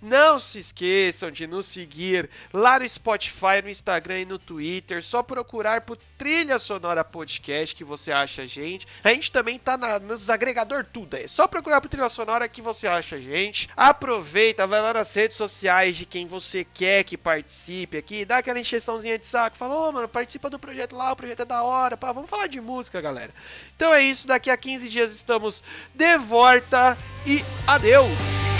Não 0.00 0.38
se 0.38 0.58
esqueçam 0.58 1.30
de 1.30 1.46
nos 1.46 1.66
seguir 1.66 2.28
lá 2.52 2.78
no 2.78 2.88
Spotify, 2.88 3.62
no 3.62 3.68
Instagram 3.68 4.20
e 4.20 4.24
no 4.24 4.38
Twitter. 4.38 5.02
Só 5.02 5.22
procurar 5.22 5.82
por 5.82 5.96
Trilha 6.18 6.58
Sonora 6.58 7.02
Podcast 7.02 7.74
que 7.74 7.84
você 7.84 8.12
acha 8.12 8.42
a 8.42 8.46
gente. 8.46 8.86
A 9.02 9.08
gente 9.08 9.32
também 9.32 9.58
tá 9.58 9.76
na, 9.76 9.98
nos 9.98 10.28
agregador 10.28 10.84
tudo. 10.84 11.14
É 11.14 11.26
só 11.26 11.46
procurar 11.46 11.80
por 11.80 11.88
Trilha 11.88 12.08
Sonora 12.08 12.48
que 12.48 12.60
você 12.60 12.86
acha 12.86 13.16
a 13.16 13.20
gente. 13.20 13.68
Aproveita, 13.76 14.66
vai 14.66 14.82
lá 14.82 14.92
nas 14.92 15.14
redes 15.14 15.36
sociais 15.36 15.96
de 15.96 16.04
quem 16.04 16.26
você 16.26 16.64
quer 16.64 17.04
que 17.04 17.16
participe 17.16 17.96
aqui. 17.96 18.24
Dá 18.24 18.38
aquela 18.38 18.60
encheçãozinha 18.60 19.18
de 19.18 19.26
saco. 19.26 19.56
Fala, 19.56 19.74
ô 19.74 19.88
oh, 19.88 19.92
mano, 19.92 20.08
participa 20.08 20.50
do 20.50 20.58
projeto 20.58 20.94
lá, 20.94 21.12
o 21.12 21.16
projeto 21.16 21.40
é 21.40 21.44
da 21.44 21.62
hora. 21.62 21.96
Pá, 21.96 22.12
vamos 22.12 22.28
falar 22.28 22.46
de 22.46 22.60
música, 22.60 23.00
galera. 23.00 23.32
Então 23.74 23.92
é 23.92 24.02
isso. 24.02 24.26
Daqui 24.26 24.50
a 24.50 24.56
15 24.56 24.88
dias 24.88 25.12
estamos 25.12 25.62
de 25.94 26.18
volta 26.18 26.98
e 27.26 27.42
adeus! 27.66 28.59